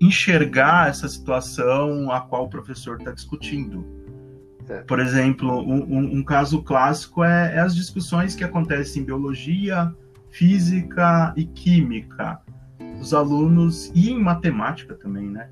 enxergar 0.00 0.88
essa 0.88 1.08
situação 1.08 2.10
a 2.10 2.20
qual 2.20 2.44
o 2.44 2.48
professor 2.48 2.98
está 2.98 3.12
discutindo. 3.12 3.84
Por 4.86 5.00
exemplo, 5.00 5.60
um, 5.60 6.18
um 6.18 6.22
caso 6.22 6.62
clássico 6.62 7.24
é, 7.24 7.56
é, 7.56 7.58
as 7.58 7.74
discussões 7.74 8.36
que 8.36 8.44
acontecem 8.44 9.02
em 9.02 9.04
biologia, 9.04 9.92
física 10.30 11.34
e 11.36 11.44
química 11.44 12.40
os 13.00 13.14
alunos, 13.14 13.90
e 13.94 14.10
em 14.10 14.22
matemática 14.22 14.94
também, 14.94 15.28
né? 15.28 15.48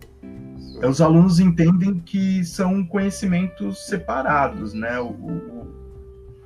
Os 0.86 1.00
alunos 1.00 1.40
entendem 1.40 1.98
que 1.98 2.44
são 2.44 2.84
conhecimentos 2.84 3.86
separados, 3.86 4.74
né? 4.74 5.00
O, 5.00 5.06
o, 5.06 5.77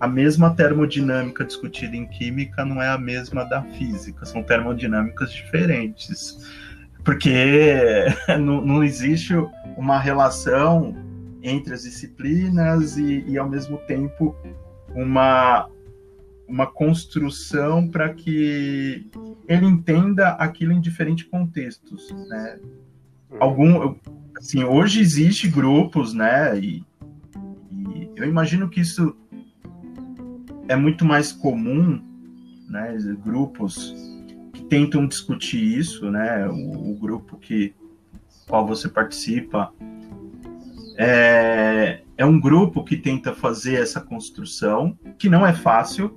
a 0.02 0.09
mesma 0.09 0.52
termodinâmica 0.52 1.44
discutida 1.44 1.97
em 1.97 2.04
química 2.04 2.64
não 2.64 2.82
é 2.82 2.88
a 2.88 2.99
mesma 2.99 3.44
da 3.44 3.62
física, 3.62 4.26
são 4.26 4.42
termodinâmicas 4.42 5.32
diferentes. 5.32 6.44
Porque 7.04 7.30
não, 8.40 8.61
não 8.66 8.82
existe 8.82 9.32
uma 9.76 10.00
relação 10.00 10.92
entre 11.40 11.73
as 11.73 11.85
disciplinas 11.85 12.97
e, 12.97 13.25
e 13.28 13.38
ao 13.38 13.49
mesmo 13.49 13.78
tempo, 13.87 14.35
uma, 14.92 15.71
uma 16.49 16.66
construção 16.66 17.87
para 17.87 18.12
que 18.12 19.09
ele 19.47 19.66
entenda 19.66 20.30
aquilo 20.30 20.73
em 20.73 20.80
diferentes 20.80 21.28
contextos, 21.28 22.11
né? 22.28 22.59
Algum, 23.38 23.94
assim, 24.37 24.64
hoje 24.64 25.00
existe 25.00 25.47
grupos, 25.47 26.12
né? 26.12 26.59
E, 26.59 26.85
e 27.71 28.11
eu 28.16 28.25
imagino 28.25 28.68
que 28.68 28.80
isso 28.80 29.16
é 30.72 30.76
muito 30.76 31.04
mais 31.04 31.30
comum, 31.30 32.02
né? 32.68 32.96
Grupos 33.22 33.94
que 34.52 34.64
tentam 34.64 35.06
discutir 35.06 35.62
isso, 35.62 36.10
né? 36.10 36.48
O, 36.48 36.92
o 36.92 36.94
grupo 36.94 37.36
que 37.36 37.74
qual 38.46 38.66
você 38.66 38.88
participa 38.88 39.72
é, 40.96 42.00
é 42.16 42.24
um 42.24 42.40
grupo 42.40 42.82
que 42.82 42.96
tenta 42.96 43.34
fazer 43.34 43.74
essa 43.74 44.00
construção, 44.00 44.98
que 45.18 45.28
não 45.28 45.46
é 45.46 45.52
fácil, 45.52 46.16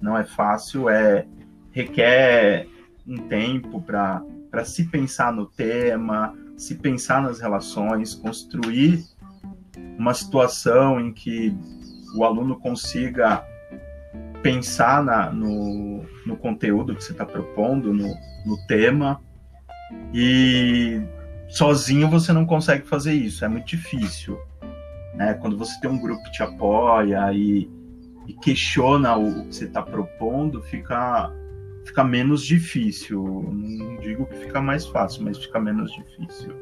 não 0.00 0.16
é 0.16 0.24
fácil, 0.24 0.88
é 0.88 1.26
requer 1.72 2.68
um 3.06 3.16
tempo 3.16 3.82
para 3.82 4.24
se 4.64 4.84
pensar 4.84 5.32
no 5.32 5.46
tema, 5.46 6.32
se 6.56 6.76
pensar 6.76 7.22
nas 7.22 7.40
relações, 7.40 8.14
construir 8.14 9.04
uma 9.98 10.14
situação 10.14 11.00
em 11.00 11.12
que 11.12 11.56
o 12.16 12.24
aluno 12.24 12.56
consiga 12.56 13.44
pensar 14.46 15.02
na, 15.02 15.30
no, 15.30 16.04
no 16.24 16.36
conteúdo 16.36 16.94
que 16.94 17.02
você 17.02 17.12
está 17.12 17.26
propondo, 17.26 17.92
no, 17.92 18.14
no 18.44 18.66
tema, 18.68 19.20
e 20.14 21.00
sozinho 21.48 22.08
você 22.08 22.32
não 22.32 22.46
consegue 22.46 22.86
fazer 22.86 23.12
isso, 23.12 23.44
é 23.44 23.48
muito 23.48 23.66
difícil. 23.66 24.38
Né? 25.14 25.34
Quando 25.34 25.56
você 25.56 25.78
tem 25.80 25.90
um 25.90 26.00
grupo 26.00 26.22
que 26.24 26.32
te 26.32 26.42
apoia 26.42 27.32
e, 27.32 27.68
e 28.28 28.34
questiona 28.34 29.16
o 29.16 29.46
que 29.46 29.56
você 29.56 29.64
está 29.64 29.82
propondo, 29.82 30.62
fica, 30.62 31.32
fica 31.84 32.04
menos 32.04 32.44
difícil. 32.44 33.48
Não 33.50 33.96
digo 33.96 34.26
que 34.26 34.36
fica 34.36 34.60
mais 34.60 34.86
fácil, 34.86 35.24
mas 35.24 35.38
fica 35.38 35.58
menos 35.58 35.90
difícil. 35.92 36.54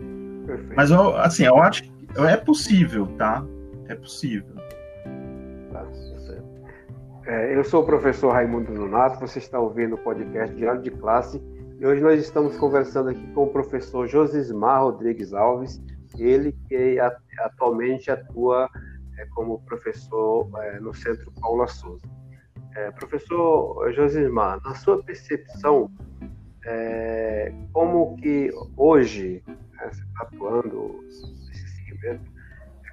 Perfeito. 0.47 0.75
Mas 0.77 0.91
eu, 0.91 1.17
assim, 1.17 1.45
eu 1.45 1.59
acho 1.59 1.83
que 1.83 1.91
é 2.29 2.37
possível, 2.37 3.07
tá? 3.19 3.45
É 3.89 3.95
possível. 3.95 4.55
É, 7.27 7.57
eu 7.57 7.65
sou 7.65 7.83
o 7.83 7.87
professor 7.87 8.33
Raimundo 8.33 8.75
Donato, 8.75 9.19
você 9.19 9.39
está 9.39 9.59
ouvindo 9.59 9.95
o 9.95 9.99
podcast 9.99 10.55
Diário 10.55 10.83
de 10.83 10.91
Classe 10.91 11.43
e 11.81 11.87
hoje 11.87 12.03
nós 12.03 12.21
estamos 12.21 12.55
conversando 12.59 13.09
aqui 13.09 13.27
com 13.33 13.45
o 13.45 13.51
professor 13.51 14.07
Josismar 14.07 14.83
Rodrigues 14.83 15.33
Alves, 15.33 15.83
ele 16.19 16.53
que 16.69 16.99
atualmente 17.39 18.11
atua 18.11 18.69
é, 19.17 19.25
como 19.35 19.59
professor 19.63 20.51
é, 20.65 20.81
no 20.81 20.93
Centro 20.93 21.33
Paula 21.41 21.67
Souza. 21.67 22.07
É, 22.77 22.91
professor 22.91 23.91
Josimar, 23.95 24.61
na 24.63 24.75
sua 24.75 25.03
percepção, 25.03 25.91
é, 26.67 27.55
como 27.73 28.17
que 28.17 28.51
hoje, 28.77 29.43
né, 29.47 29.91
você 29.91 30.03
está 30.03 30.25
atuando 30.25 31.01
nesse 31.03 31.69
segmento, 31.69 32.31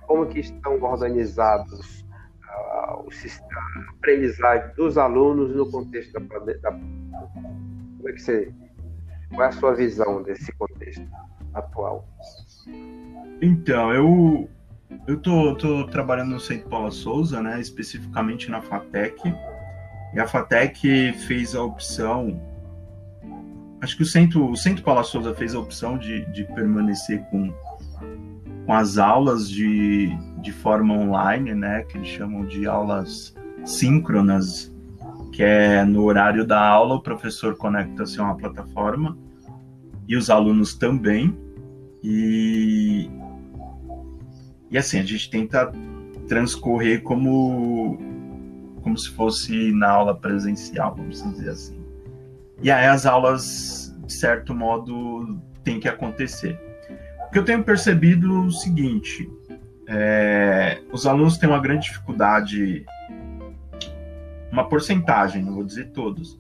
como 0.08 0.26
que 0.26 0.40
estão 0.40 0.82
organizados 0.82 2.00
o 2.72 3.10
a 3.10 3.92
aprendizagem 3.92 4.75
dos 4.75 4.98
alunos 4.98 5.56
no 5.56 5.70
contexto 5.70 6.13
da, 6.13 6.20
da 6.40 6.72
como 6.72 8.10
é 8.10 8.13
que 8.13 8.22
você 8.22 8.54
qual 9.30 9.44
é 9.44 9.48
a 9.48 9.51
sua 9.51 9.74
visão 9.74 10.24
desse 10.24 10.51
contexto 10.54 11.08
atual? 11.54 12.08
Então, 13.42 13.94
eu 13.94 14.50
eu 15.08 15.18
tô, 15.20 15.56
tô 15.56 15.88
trabalhando 15.88 16.32
no 16.32 16.40
Centro 16.40 16.70
Paula 16.70 16.92
Souza, 16.92 17.42
né, 17.42 17.60
especificamente 17.60 18.51
na 18.51 18.62
FATEC, 18.62 19.34
e 20.13 20.20
a 20.20 20.28
FATEC 20.28 21.13
fez 21.25 21.56
a 21.56 21.63
opção, 21.63 22.40
acho 23.82 23.96
que 23.96 24.04
o 24.04 24.06
Centro, 24.06 24.50
o 24.50 24.56
Centro 24.56 24.84
Paula 24.84 25.04
Souza 25.04 25.34
fez 25.34 25.56
a 25.56 25.60
opção 25.60 25.98
de, 25.98 26.25
de 26.32 26.44
permanecer 26.54 27.24
com, 27.30 27.54
com 28.72 28.75
as 28.75 28.98
aulas 28.98 29.50
de, 29.50 30.18
de 30.38 30.54
forma 30.54 30.94
online, 30.94 31.54
né, 31.54 31.84
que 31.84 31.98
eles 31.98 32.08
chamam 32.08 32.46
de 32.46 32.66
aulas 32.66 33.36
síncronas, 33.66 34.74
que 35.34 35.44
é 35.44 35.84
no 35.84 36.04
horário 36.06 36.48
da 36.48 36.66
aula 36.66 36.96
o 36.96 37.01
professor 37.01 37.58
conecta-se 37.58 38.18
a 38.18 38.24
uma 38.24 38.38
plataforma 38.38 39.18
e 40.08 40.16
os 40.16 40.30
alunos 40.30 40.74
também. 40.74 41.38
E, 42.01 43.10
e 44.70 44.78
assim, 44.78 45.00
a 45.00 45.04
gente 45.04 45.30
tenta 45.30 45.70
transcorrer 46.30 47.04
como, 47.04 47.98
como 48.82 48.98
se 48.98 49.10
fosse 49.10 49.74
na 49.74 49.90
aula 49.90 50.16
presencial, 50.16 50.96
vamos 50.96 51.22
dizer 51.22 51.50
assim. 51.50 51.78
E 52.62 52.72
aí 52.72 52.86
as 52.86 53.06
aulas, 53.06 53.94
de 54.06 54.13
certo 54.13 54.56
modo, 54.56 55.42
têm 55.62 55.78
que 55.78 55.90
acontecer. 55.90 56.71
Que 57.32 57.40
eu 57.40 57.46
tenho 57.46 57.64
percebido 57.64 58.46
o 58.46 58.52
seguinte, 58.52 59.30
é, 59.88 60.82
os 60.92 61.06
alunos 61.06 61.38
têm 61.38 61.50
uma 61.50 61.60
grande 61.60 61.86
dificuldade 61.86 62.86
uma 64.52 64.68
porcentagem, 64.68 65.44
não 65.44 65.54
vou 65.56 65.64
dizer 65.64 65.92
todos. 65.92 66.40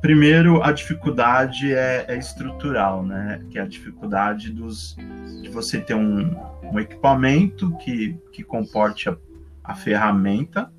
Primeiro, 0.00 0.60
a 0.62 0.72
dificuldade 0.72 1.72
é, 1.72 2.04
é 2.08 2.16
estrutural, 2.16 3.04
né? 3.04 3.40
Que 3.48 3.58
é 3.58 3.62
a 3.62 3.66
dificuldade 3.66 4.50
dos, 4.50 4.96
de 5.40 5.48
você 5.48 5.80
ter 5.80 5.94
um, 5.94 6.36
um 6.64 6.80
equipamento 6.80 7.76
que, 7.78 8.18
que 8.32 8.42
comporte 8.42 9.08
a, 9.08 9.16
a 9.62 9.76
ferramenta, 9.76 10.72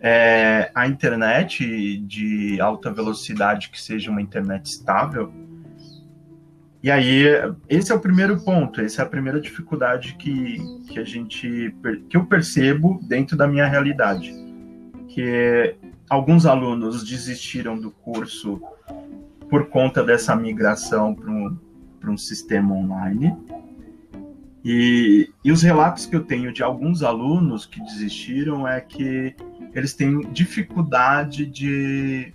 é, 0.00 0.70
a 0.74 0.86
internet 0.86 1.98
de 1.98 2.58
alta 2.60 2.90
velocidade 2.90 3.68
que 3.68 3.80
seja 3.80 4.10
uma 4.10 4.22
internet 4.22 4.66
estável. 4.66 5.30
E 6.84 6.90
aí, 6.90 7.24
esse 7.66 7.90
é 7.90 7.94
o 7.94 7.98
primeiro 7.98 8.38
ponto, 8.44 8.78
essa 8.78 9.00
é 9.00 9.04
a 9.06 9.08
primeira 9.08 9.40
dificuldade 9.40 10.16
que, 10.18 10.58
que 10.86 10.98
a 10.98 11.02
gente 11.02 11.74
que 12.10 12.14
eu 12.14 12.26
percebo 12.26 13.00
dentro 13.08 13.38
da 13.38 13.48
minha 13.48 13.66
realidade 13.66 14.34
que 15.08 15.76
alguns 16.10 16.44
alunos 16.44 17.02
desistiram 17.02 17.80
do 17.80 17.90
curso 17.90 18.60
por 19.48 19.70
conta 19.70 20.04
dessa 20.04 20.36
migração 20.36 21.14
para 21.14 21.30
um, 21.30 21.56
um 22.06 22.18
sistema 22.18 22.74
online. 22.74 23.34
E, 24.62 25.30
e 25.42 25.50
os 25.50 25.62
relatos 25.62 26.04
que 26.04 26.14
eu 26.14 26.24
tenho 26.24 26.52
de 26.52 26.62
alguns 26.62 27.02
alunos 27.02 27.64
que 27.64 27.80
desistiram 27.80 28.68
é 28.68 28.78
que 28.82 29.34
eles 29.72 29.94
têm 29.94 30.20
dificuldade 30.32 31.46
de, 31.46 32.34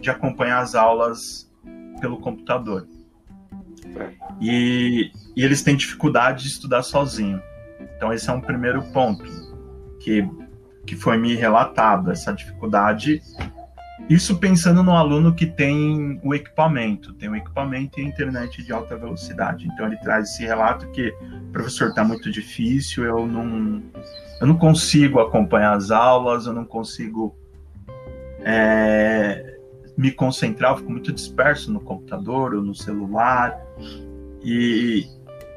de 0.00 0.10
acompanhar 0.10 0.58
as 0.58 0.74
aulas 0.74 1.48
pelo 2.00 2.18
computador. 2.18 2.88
E, 4.40 5.10
e, 5.36 5.44
eles 5.44 5.62
têm 5.62 5.76
dificuldade 5.76 6.42
de 6.42 6.48
estudar 6.48 6.82
sozinho. 6.82 7.40
Então, 7.96 8.12
esse 8.12 8.28
é 8.28 8.32
um 8.32 8.40
primeiro 8.40 8.82
ponto, 8.92 9.24
que 10.00 10.28
que 10.86 10.94
foi 10.94 11.18
me 11.18 11.34
relatado, 11.34 12.10
essa 12.10 12.32
dificuldade. 12.32 13.20
Isso 14.08 14.38
pensando 14.38 14.82
no 14.82 14.92
aluno 14.92 15.34
que 15.34 15.44
tem 15.44 16.20
o 16.22 16.32
equipamento, 16.32 17.12
tem 17.14 17.28
o 17.28 17.34
equipamento 17.34 17.98
e 17.98 18.04
a 18.04 18.06
internet 18.06 18.62
de 18.62 18.72
alta 18.72 18.96
velocidade. 18.96 19.66
Então 19.66 19.86
ele 19.86 19.96
traz 19.96 20.30
esse 20.30 20.44
relato 20.44 20.88
que, 20.90 21.12
professor, 21.52 21.88
está 21.88 22.04
muito 22.04 22.30
difícil, 22.30 23.04
eu 23.04 23.26
não, 23.26 23.82
eu 24.40 24.46
não 24.46 24.56
consigo 24.56 25.18
acompanhar 25.18 25.74
as 25.74 25.90
aulas, 25.90 26.46
eu 26.46 26.52
não 26.52 26.64
consigo 26.64 27.36
é, 28.44 29.55
me 29.96 30.10
concentrar, 30.12 30.72
eu 30.72 30.76
fico 30.78 30.90
muito 30.90 31.12
disperso 31.12 31.72
no 31.72 31.80
computador 31.80 32.54
ou 32.54 32.62
no 32.62 32.74
celular, 32.74 33.58
e, 34.42 35.06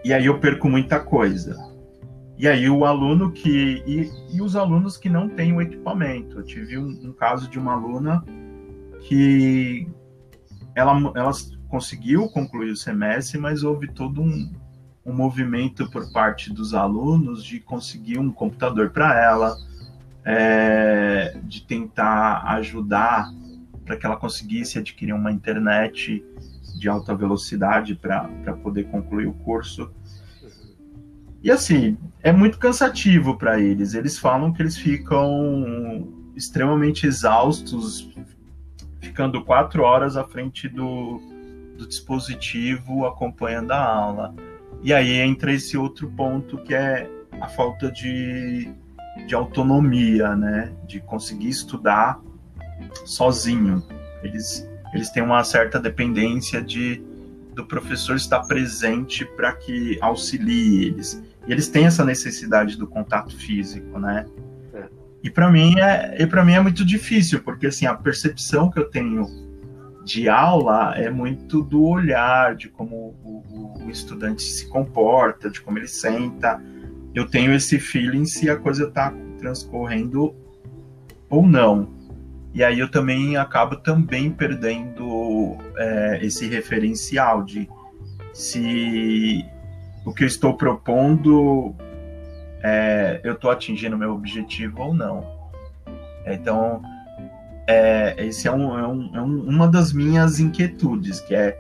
e 0.04 0.14
aí 0.14 0.26
eu 0.26 0.40
perco 0.40 0.70
muita 0.70 1.00
coisa. 1.00 1.58
E 2.38 2.48
aí 2.48 2.70
o 2.70 2.86
aluno 2.86 3.32
que. 3.32 3.84
E, 3.86 4.10
e 4.34 4.42
os 4.42 4.56
alunos 4.56 4.96
que 4.96 5.10
não 5.10 5.28
têm 5.28 5.52
o 5.52 5.62
equipamento. 5.62 6.38
Eu 6.38 6.44
tive 6.44 6.78
um, 6.78 6.88
um 7.04 7.12
caso 7.12 7.50
de 7.50 7.60
uma 7.60 7.74
aluna 7.74 8.24
que 9.02 9.86
ela, 10.74 10.94
ela 11.16 11.32
conseguiu 11.68 12.30
concluir 12.30 12.72
o 12.72 12.78
semestre, 12.78 13.38
mas 13.38 13.62
houve 13.64 13.92
todo 13.92 14.22
um, 14.22 14.50
um 15.06 15.14
movimento 15.14 15.90
por 15.92 16.12
parte 16.14 16.54
dos 16.54 16.74
alunos 16.74 17.44
de 17.44 17.60
conseguir 17.60 18.18
um 18.20 18.32
computador 18.32 18.92
para 18.92 19.22
ela, 19.22 19.58
é, 20.24 21.38
de 21.44 21.62
tentar 21.66 22.44
ajudar 22.54 23.30
para 23.90 23.98
que 23.98 24.06
ela 24.06 24.18
conseguisse 24.18 24.78
adquirir 24.78 25.14
uma 25.14 25.32
internet 25.32 26.24
de 26.78 26.88
alta 26.88 27.16
velocidade 27.16 27.96
para 27.96 28.30
poder 28.62 28.84
concluir 28.84 29.26
o 29.26 29.34
curso. 29.34 29.92
E 31.42 31.50
assim, 31.50 31.98
é 32.22 32.32
muito 32.32 32.60
cansativo 32.60 33.36
para 33.36 33.60
eles. 33.60 33.96
Eles 33.96 34.20
falam 34.20 34.54
que 34.54 34.62
eles 34.62 34.78
ficam 34.78 36.08
extremamente 36.36 37.08
exaustos, 37.08 38.08
ficando 39.00 39.44
quatro 39.44 39.82
horas 39.82 40.16
à 40.16 40.24
frente 40.24 40.70
do, 40.70 41.20
do 41.76 41.88
dispositivo 41.88 43.08
acompanhando 43.08 43.72
a 43.72 43.84
aula. 43.84 44.36
E 44.84 44.94
aí 44.94 45.14
entra 45.14 45.52
esse 45.52 45.76
outro 45.76 46.12
ponto 46.12 46.60
que 46.60 46.76
é 46.76 47.10
a 47.42 47.48
falta 47.48 47.92
de, 47.92 48.72
de 49.26 49.34
autonomia, 49.34 50.36
né? 50.36 50.72
De 50.86 51.00
conseguir 51.00 51.50
estudar 51.50 52.22
sozinho. 53.06 53.84
Eles, 54.24 54.68
eles 54.94 55.10
têm 55.10 55.24
uma 55.24 55.44
certa 55.44 55.80
dependência 55.80 56.62
de 56.62 57.04
do 57.60 57.66
professor 57.66 58.16
estar 58.16 58.40
presente 58.42 59.26
para 59.26 59.52
que 59.52 59.98
auxilie 60.02 60.86
eles. 60.86 61.22
E 61.46 61.52
eles 61.52 61.68
têm 61.68 61.86
essa 61.86 62.06
necessidade 62.06 62.78
do 62.78 62.88
contato 62.88 63.36
físico, 63.36 64.00
né? 64.00 64.26
É. 64.74 64.86
E 65.24 65.30
para 65.30 65.52
mim 65.52 65.78
é, 65.78 66.26
para 66.26 66.46
mim 66.46 66.54
é 66.54 66.62
muito 66.62 66.86
difícil, 66.86 67.42
porque 67.44 67.68
assim, 67.68 67.86
a 67.86 67.94
percepção 67.94 68.70
que 68.70 68.80
eu 68.80 68.90
tenho 68.90 69.26
de 70.06 70.30
aula 70.30 70.94
é 70.96 71.10
muito 71.10 71.62
do 71.62 71.84
olhar, 71.84 72.56
de 72.56 72.70
como 72.70 73.16
o, 73.24 73.84
o 73.86 73.90
estudante 73.90 74.42
se 74.42 74.68
comporta, 74.68 75.50
de 75.50 75.60
como 75.62 75.78
ele 75.78 75.88
senta. 75.88 76.62
Eu 77.14 77.28
tenho 77.28 77.54
esse 77.54 77.78
feeling 77.78 78.26
se 78.26 78.50
a 78.50 78.56
coisa 78.56 78.86
está 78.86 79.14
transcorrendo 79.38 80.34
ou 81.30 81.46
não. 81.46 81.99
E 82.54 82.64
aí 82.64 82.80
eu 82.80 82.90
também 82.90 83.38
acabo 83.38 83.76
também 83.76 84.32
perdendo 84.32 85.58
é, 85.78 86.20
esse 86.22 86.48
referencial 86.48 87.44
de 87.44 87.70
se 88.34 89.46
o 90.06 90.14
que 90.14 90.24
eu 90.24 90.28
estou 90.28 90.56
propondo 90.56 91.76
é, 92.64 93.22
eu 93.24 93.34
estou 93.34 93.52
atingindo 93.52 93.98
meu 93.98 94.14
objetivo 94.14 94.82
ou 94.82 94.94
não. 94.94 95.26
Então, 96.26 96.82
é, 97.68 98.16
esse 98.26 98.48
é, 98.48 98.52
um, 98.52 98.78
é, 98.78 98.88
um, 98.88 99.16
é 99.16 99.22
um, 99.22 99.42
uma 99.48 99.68
das 99.68 99.94
minhas 99.94 100.40
inquietudes, 100.40 101.22
que 101.22 101.36
é, 101.36 101.58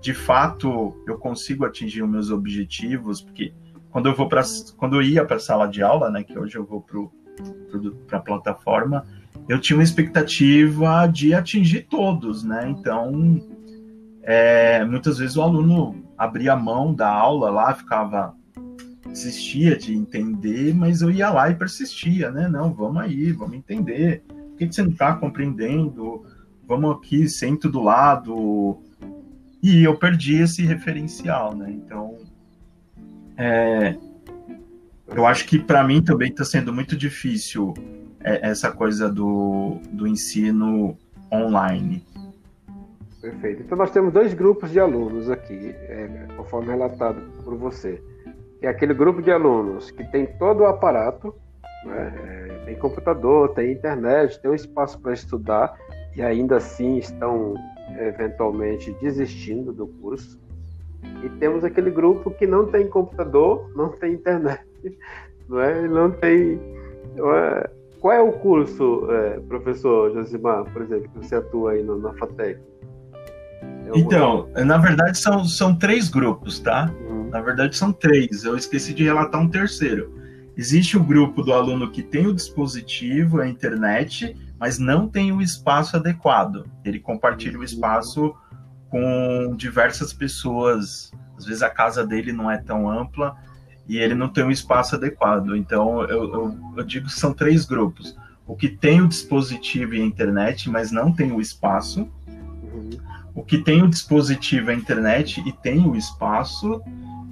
de 0.00 0.14
fato, 0.14 0.96
eu 1.06 1.18
consigo 1.18 1.64
atingir 1.64 2.02
os 2.02 2.08
meus 2.08 2.30
objetivos, 2.30 3.20
porque 3.20 3.52
quando 3.90 4.08
eu 4.08 4.14
vou 4.14 4.28
para 4.28 4.42
quando 4.76 4.96
eu 4.96 5.02
ia 5.02 5.24
para 5.24 5.36
a 5.36 5.40
sala 5.40 5.66
de 5.66 5.82
aula, 5.82 6.10
né, 6.10 6.22
que 6.24 6.38
hoje 6.38 6.56
eu 6.56 6.64
vou 6.64 6.84
para 8.06 8.18
a 8.18 8.20
plataforma, 8.20 9.06
eu 9.48 9.60
tinha 9.60 9.76
uma 9.76 9.82
expectativa 9.82 11.06
de 11.06 11.34
atingir 11.34 11.86
todos, 11.88 12.42
né? 12.42 12.68
Então, 12.68 13.40
é, 14.22 14.84
muitas 14.84 15.18
vezes 15.18 15.36
o 15.36 15.42
aluno 15.42 16.02
abria 16.16 16.54
a 16.54 16.56
mão 16.56 16.94
da 16.94 17.08
aula 17.08 17.50
lá, 17.50 17.74
ficava 17.74 18.34
desistia 19.06 19.76
de 19.76 19.94
entender, 19.94 20.74
mas 20.74 21.00
eu 21.00 21.10
ia 21.10 21.30
lá 21.30 21.48
e 21.50 21.54
persistia, 21.54 22.30
né? 22.30 22.48
Não, 22.48 22.72
vamos 22.72 23.02
aí, 23.02 23.32
vamos 23.32 23.56
entender. 23.56 24.24
Por 24.26 24.58
que, 24.58 24.66
que 24.66 24.74
você 24.74 24.82
não 24.82 24.90
está 24.90 25.14
compreendendo? 25.14 26.24
Vamos 26.66 26.96
aqui, 26.96 27.28
sento 27.28 27.68
do 27.68 27.80
lado. 27.80 28.82
E 29.62 29.84
eu 29.84 29.96
perdi 29.96 30.40
esse 30.40 30.64
referencial, 30.64 31.54
né? 31.54 31.70
Então, 31.70 32.16
é, 33.36 33.96
eu 35.08 35.26
acho 35.26 35.46
que 35.46 35.58
para 35.58 35.84
mim 35.84 36.02
também 36.02 36.30
está 36.30 36.44
sendo 36.44 36.72
muito 36.72 36.96
difícil 36.96 37.74
essa 38.24 38.72
coisa 38.72 39.08
do, 39.08 39.78
do 39.92 40.06
ensino 40.06 40.96
online. 41.30 42.02
Perfeito. 43.20 43.62
Então 43.62 43.78
nós 43.78 43.90
temos 43.90 44.12
dois 44.12 44.34
grupos 44.34 44.70
de 44.70 44.80
alunos 44.80 45.30
aqui, 45.30 45.74
é, 45.88 46.26
conforme 46.36 46.68
relatado 46.68 47.20
por 47.42 47.54
você. 47.54 48.02
É 48.60 48.68
aquele 48.68 48.94
grupo 48.94 49.22
de 49.22 49.30
alunos 49.30 49.90
que 49.90 50.04
tem 50.04 50.26
todo 50.38 50.60
o 50.60 50.66
aparato, 50.66 51.34
né, 51.84 52.14
é, 52.16 52.64
tem 52.66 52.76
computador, 52.76 53.50
tem 53.54 53.72
internet, 53.72 54.40
tem 54.40 54.50
um 54.50 54.54
espaço 54.54 54.98
para 55.00 55.12
estudar 55.12 55.74
e 56.16 56.22
ainda 56.22 56.56
assim 56.56 56.98
estão 56.98 57.54
eventualmente 57.98 58.92
desistindo 59.00 59.72
do 59.72 59.86
curso. 59.86 60.40
E 61.22 61.28
temos 61.38 61.64
aquele 61.64 61.90
grupo 61.90 62.30
que 62.30 62.46
não 62.46 62.66
tem 62.66 62.88
computador, 62.88 63.70
não 63.74 63.90
tem 63.90 64.14
internet, 64.14 64.64
não, 65.48 65.60
é? 65.60 65.88
não 65.88 66.10
tem. 66.10 66.60
É? 67.16 67.83
Qual 68.04 68.12
é 68.12 68.20
o 68.20 68.32
curso, 68.32 69.10
é, 69.10 69.40
professor 69.48 70.12
Josimar, 70.12 70.62
por 70.74 70.82
exemplo, 70.82 71.08
que 71.08 71.26
você 71.26 71.36
atua 71.36 71.70
aí 71.70 71.82
na, 71.82 71.96
na 71.96 72.12
FATEC? 72.12 72.60
É 73.62 73.98
então, 73.98 74.46
na 74.54 74.76
verdade 74.76 75.16
são, 75.16 75.42
são 75.46 75.74
três 75.74 76.10
grupos, 76.10 76.60
tá? 76.60 76.92
Uhum. 77.08 77.30
Na 77.30 77.40
verdade 77.40 77.74
são 77.74 77.94
três. 77.94 78.44
Eu 78.44 78.58
esqueci 78.58 78.92
de 78.92 79.04
relatar 79.04 79.40
um 79.40 79.48
terceiro. 79.48 80.14
Existe 80.54 80.98
o 80.98 81.02
grupo 81.02 81.42
do 81.42 81.54
aluno 81.54 81.90
que 81.90 82.02
tem 82.02 82.26
o 82.26 82.34
dispositivo, 82.34 83.40
a 83.40 83.48
internet, 83.48 84.36
mas 84.60 84.78
não 84.78 85.08
tem 85.08 85.32
o 85.32 85.40
espaço 85.40 85.96
adequado. 85.96 86.66
Ele 86.84 87.00
compartilha 87.00 87.54
o 87.54 87.60
uhum. 87.60 87.64
espaço 87.64 88.34
com 88.90 89.54
diversas 89.56 90.12
pessoas. 90.12 91.10
Às 91.38 91.46
vezes 91.46 91.62
a 91.62 91.70
casa 91.70 92.06
dele 92.06 92.34
não 92.34 92.50
é 92.50 92.58
tão 92.58 92.86
ampla 92.86 93.34
e 93.88 93.98
ele 93.98 94.14
não 94.14 94.28
tem 94.28 94.44
um 94.44 94.50
espaço 94.50 94.94
adequado. 94.94 95.56
Então, 95.56 96.02
eu, 96.04 96.32
eu, 96.32 96.58
eu, 96.76 96.84
digo 96.84 97.06
que 97.06 97.12
são 97.12 97.32
três 97.32 97.64
grupos. 97.64 98.16
O 98.46 98.56
que 98.56 98.68
tem 98.68 99.00
o 99.00 99.08
dispositivo 99.08 99.94
e 99.94 100.00
a 100.00 100.04
internet, 100.04 100.70
mas 100.70 100.90
não 100.90 101.12
tem 101.12 101.32
o 101.32 101.40
espaço. 101.40 102.08
Uhum. 102.26 102.90
O 103.34 103.42
que 103.42 103.58
tem 103.58 103.82
o 103.82 103.88
dispositivo 103.88 104.70
e 104.70 104.74
a 104.74 104.76
internet 104.76 105.42
e 105.46 105.52
tem 105.52 105.86
o 105.86 105.96
espaço. 105.96 106.82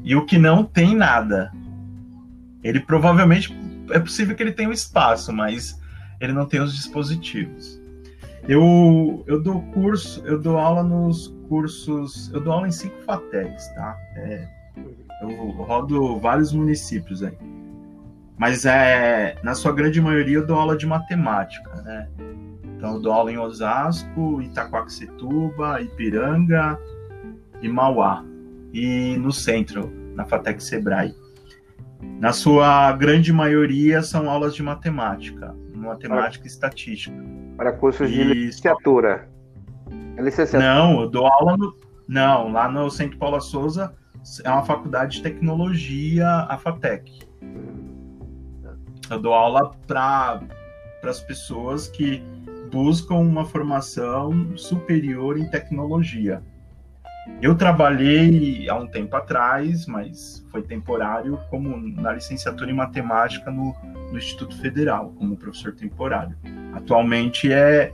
E 0.04 0.14
o 0.14 0.26
que 0.26 0.38
não 0.38 0.64
tem 0.64 0.94
nada. 0.94 1.52
Ele 2.62 2.80
provavelmente 2.80 3.56
é 3.90 3.98
possível 3.98 4.34
que 4.34 4.42
ele 4.42 4.52
tenha 4.52 4.68
o 4.68 4.72
espaço, 4.72 5.32
mas 5.32 5.80
ele 6.20 6.32
não 6.32 6.46
tem 6.46 6.60
os 6.60 6.74
dispositivos. 6.74 7.80
Eu, 8.48 9.22
eu 9.26 9.40
dou 9.40 9.62
curso, 9.72 10.22
eu 10.26 10.38
dou 10.38 10.58
aula 10.58 10.82
nos 10.82 11.28
cursos, 11.48 12.30
eu 12.32 12.40
dou 12.40 12.52
aula 12.52 12.68
em 12.68 12.72
cinco 12.72 13.00
FATECs, 13.04 13.68
tá? 13.74 13.96
É, 14.16 14.48
eu 15.22 15.50
rodo 15.50 16.18
vários 16.18 16.52
municípios 16.52 17.22
aí. 17.22 17.36
Mas 18.36 18.64
é, 18.64 19.36
na 19.42 19.54
sua 19.54 19.72
grande 19.72 20.00
maioria 20.00 20.38
eu 20.38 20.46
dou 20.46 20.58
aula 20.58 20.76
de 20.76 20.86
matemática, 20.86 21.70
né? 21.82 22.08
Então 22.76 22.94
eu 22.94 23.00
dou 23.00 23.12
aula 23.12 23.30
em 23.30 23.38
Osasco, 23.38 24.42
Itaquaquecetuba, 24.42 25.80
Ipiranga 25.80 26.78
e 27.60 27.68
Mauá. 27.68 28.24
E 28.72 29.16
no 29.18 29.32
centro, 29.32 29.92
na 30.14 30.24
Fatec 30.24 30.62
Sebrae. 30.62 31.14
Na 32.18 32.32
sua 32.32 32.90
grande 32.92 33.32
maioria 33.32 34.02
são 34.02 34.28
aulas 34.28 34.54
de 34.54 34.62
matemática, 34.62 35.54
matemática 35.72 36.42
para, 36.42 36.48
e 36.48 36.52
estatística. 36.52 37.16
Para 37.56 37.72
cursos 37.72 38.10
de 38.10 38.20
e... 38.20 38.24
licenciatura. 38.24 39.28
É 40.16 40.22
licenciatura. 40.22 40.74
Não, 40.74 41.02
eu 41.02 41.08
dou 41.08 41.26
aula 41.26 41.56
no. 41.56 41.76
Não, 42.08 42.50
lá 42.50 42.68
no 42.68 42.90
Centro 42.90 43.16
Paula 43.16 43.40
Souza 43.40 43.94
é 44.44 44.50
uma 44.50 44.64
faculdade 44.64 45.16
de 45.16 45.22
tecnologia, 45.22 46.28
a 46.48 46.56
FATEC. 46.56 47.20
Eu 49.10 49.18
dou 49.20 49.34
aula 49.34 49.72
para 49.86 50.40
as 51.02 51.20
pessoas 51.20 51.88
que 51.88 52.22
buscam 52.70 53.16
uma 53.16 53.44
formação 53.44 54.56
superior 54.56 55.38
em 55.38 55.48
tecnologia. 55.50 56.42
Eu 57.40 57.54
trabalhei 57.54 58.68
há 58.68 58.74
um 58.74 58.86
tempo 58.86 59.14
atrás, 59.14 59.86
mas 59.86 60.44
foi 60.50 60.62
temporário, 60.62 61.38
como 61.50 61.76
na 61.76 62.12
licenciatura 62.12 62.70
em 62.70 62.74
matemática 62.74 63.50
no, 63.50 63.76
no 64.10 64.18
Instituto 64.18 64.56
Federal, 64.58 65.12
como 65.16 65.36
professor 65.36 65.72
temporário. 65.72 66.36
Atualmente 66.72 67.52
é 67.52 67.92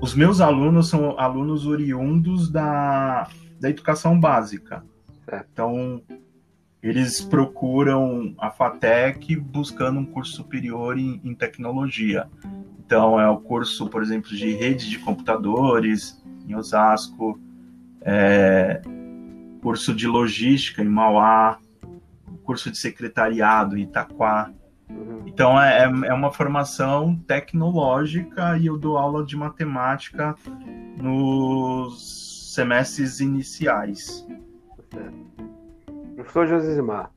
os 0.00 0.14
meus 0.14 0.40
alunos 0.40 0.88
são 0.88 1.18
alunos 1.18 1.66
oriundos 1.66 2.50
da, 2.50 3.28
da 3.60 3.70
educação 3.70 4.18
básica. 4.18 4.84
Então, 5.28 6.02
eles 6.82 7.20
procuram 7.20 8.34
a 8.38 8.50
FATEC 8.50 9.36
buscando 9.36 9.98
um 9.98 10.04
curso 10.04 10.36
superior 10.36 10.98
em, 10.98 11.20
em, 11.24 11.34
tecnologia. 11.34 12.28
Então, 12.78 13.18
é 13.18 13.28
o 13.28 13.38
curso, 13.38 13.88
por 13.88 14.02
exemplo, 14.02 14.30
de 14.30 14.52
rede 14.52 14.88
de 14.88 14.98
computadores 14.98 16.22
em 16.46 16.54
Osasco, 16.54 17.40
é, 18.02 18.80
curso 19.60 19.92
de 19.92 20.06
logística 20.06 20.80
em 20.82 20.88
Mauá, 20.88 21.58
curso 22.44 22.70
de 22.70 22.78
secretariado 22.78 23.76
em 23.76 23.82
Itaquá. 23.82 24.52
Uhum. 24.88 25.22
Então, 25.26 25.60
é, 25.60 25.82
é 25.82 26.14
uma 26.14 26.30
formação 26.30 27.16
tecnológica 27.26 28.56
e 28.56 28.66
eu 28.66 28.78
dou 28.78 28.96
aula 28.96 29.24
de 29.24 29.36
matemática 29.36 30.36
nos 30.96 32.54
semestres 32.54 33.18
iniciais. 33.18 34.24
Professor 36.14 36.46
Josimar, 36.46 37.10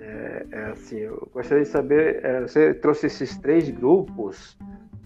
é, 0.00 0.46
é, 0.50 0.64
assim, 0.66 0.98
eu 0.98 1.28
gostaria 1.32 1.64
de 1.64 1.68
saber, 1.68 2.24
é, 2.24 2.40
você 2.42 2.72
trouxe 2.74 3.06
esses 3.06 3.36
três 3.38 3.68
grupos, 3.70 4.56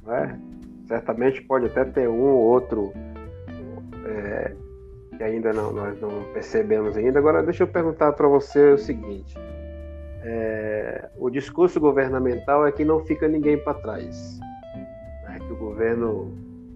né? 0.05 0.39
certamente 0.87 1.43
pode 1.43 1.67
até 1.67 1.85
ter 1.85 2.09
um 2.09 2.21
ou 2.21 2.39
outro 2.39 2.93
é, 4.05 4.55
que 5.17 5.23
ainda 5.23 5.53
não, 5.53 5.73
nós 5.73 6.01
não 6.01 6.25
percebemos 6.33 6.97
ainda. 6.97 7.19
Agora, 7.19 7.43
deixa 7.43 7.63
eu 7.63 7.69
perguntar 7.69 8.13
para 8.13 8.29
você 8.29 8.73
o 8.73 8.79
seguinte: 8.79 9.35
é, 10.23 11.09
o 11.17 11.31
discurso 11.31 11.81
governamental 11.81 12.67
é 12.67 12.73
que 12.73 12.85
não 12.85 13.01
fica 13.01 13.27
ninguém 13.27 13.57
para 13.59 13.75
trás, 13.75 14.39
né? 15.25 15.39
que 15.39 15.53
o 15.53 15.57
governo 15.57 16.33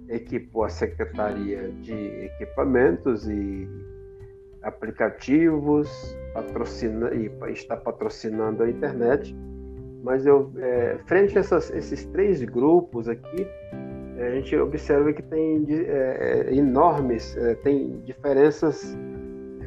equipou 0.08 0.64
a 0.64 0.68
secretaria 0.68 1.70
de 1.82 1.92
equipamentos 1.92 3.28
e 3.28 3.68
aplicativos, 4.66 5.88
patrocina 6.34 7.10
e 7.14 7.30
está 7.52 7.76
patrocinando 7.76 8.62
a 8.62 8.68
internet. 8.68 9.34
Mas 10.02 10.26
eu, 10.26 10.52
é, 10.58 10.98
frente 11.06 11.36
a 11.36 11.40
essas, 11.40 11.70
esses 11.70 12.04
três 12.06 12.42
grupos 12.42 13.08
aqui, 13.08 13.46
a 14.18 14.30
gente 14.30 14.56
observa 14.56 15.12
que 15.12 15.22
tem 15.22 15.64
é, 15.68 16.54
enormes, 16.54 17.36
é, 17.36 17.54
tem 17.56 18.00
diferenças 18.00 18.96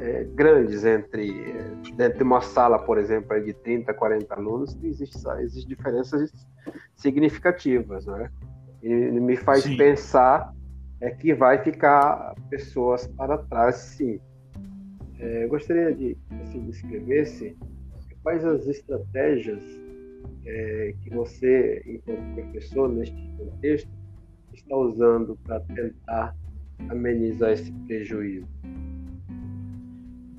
é, 0.00 0.24
grandes 0.34 0.84
entre 0.84 1.54
dentro 1.94 2.18
de 2.18 2.24
uma 2.24 2.40
sala, 2.40 2.78
por 2.78 2.98
exemplo, 2.98 3.38
de 3.42 3.52
30, 3.52 3.92
40 3.94 4.34
alunos, 4.34 4.78
existem 4.82 5.32
existe 5.40 5.68
diferenças 5.68 6.32
significativas, 6.96 8.06
né? 8.06 8.30
E 8.82 8.88
me 8.88 9.36
faz 9.36 9.62
sim. 9.62 9.76
pensar 9.76 10.52
é 11.00 11.10
que 11.10 11.34
vai 11.34 11.62
ficar 11.62 12.34
pessoas 12.48 13.06
para 13.06 13.38
trás, 13.38 13.76
sim. 13.76 14.20
É, 15.20 15.44
eu 15.44 15.48
gostaria 15.48 15.94
de 15.94 16.14
que 16.14 16.34
você 16.34 16.58
descrevesse 16.60 17.56
quais 18.22 18.44
as 18.44 18.66
estratégias 18.66 19.62
é, 20.44 20.94
que 21.02 21.10
você, 21.10 21.82
enquanto 21.86 22.34
professor, 22.34 22.88
neste 22.88 23.16
contexto, 23.36 23.90
está 24.52 24.76
usando 24.76 25.38
para 25.44 25.60
tentar 25.60 26.34
amenizar 26.88 27.50
esse 27.52 27.70
prejuízo? 27.86 28.48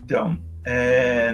Então, 0.04 0.38
é... 0.66 1.32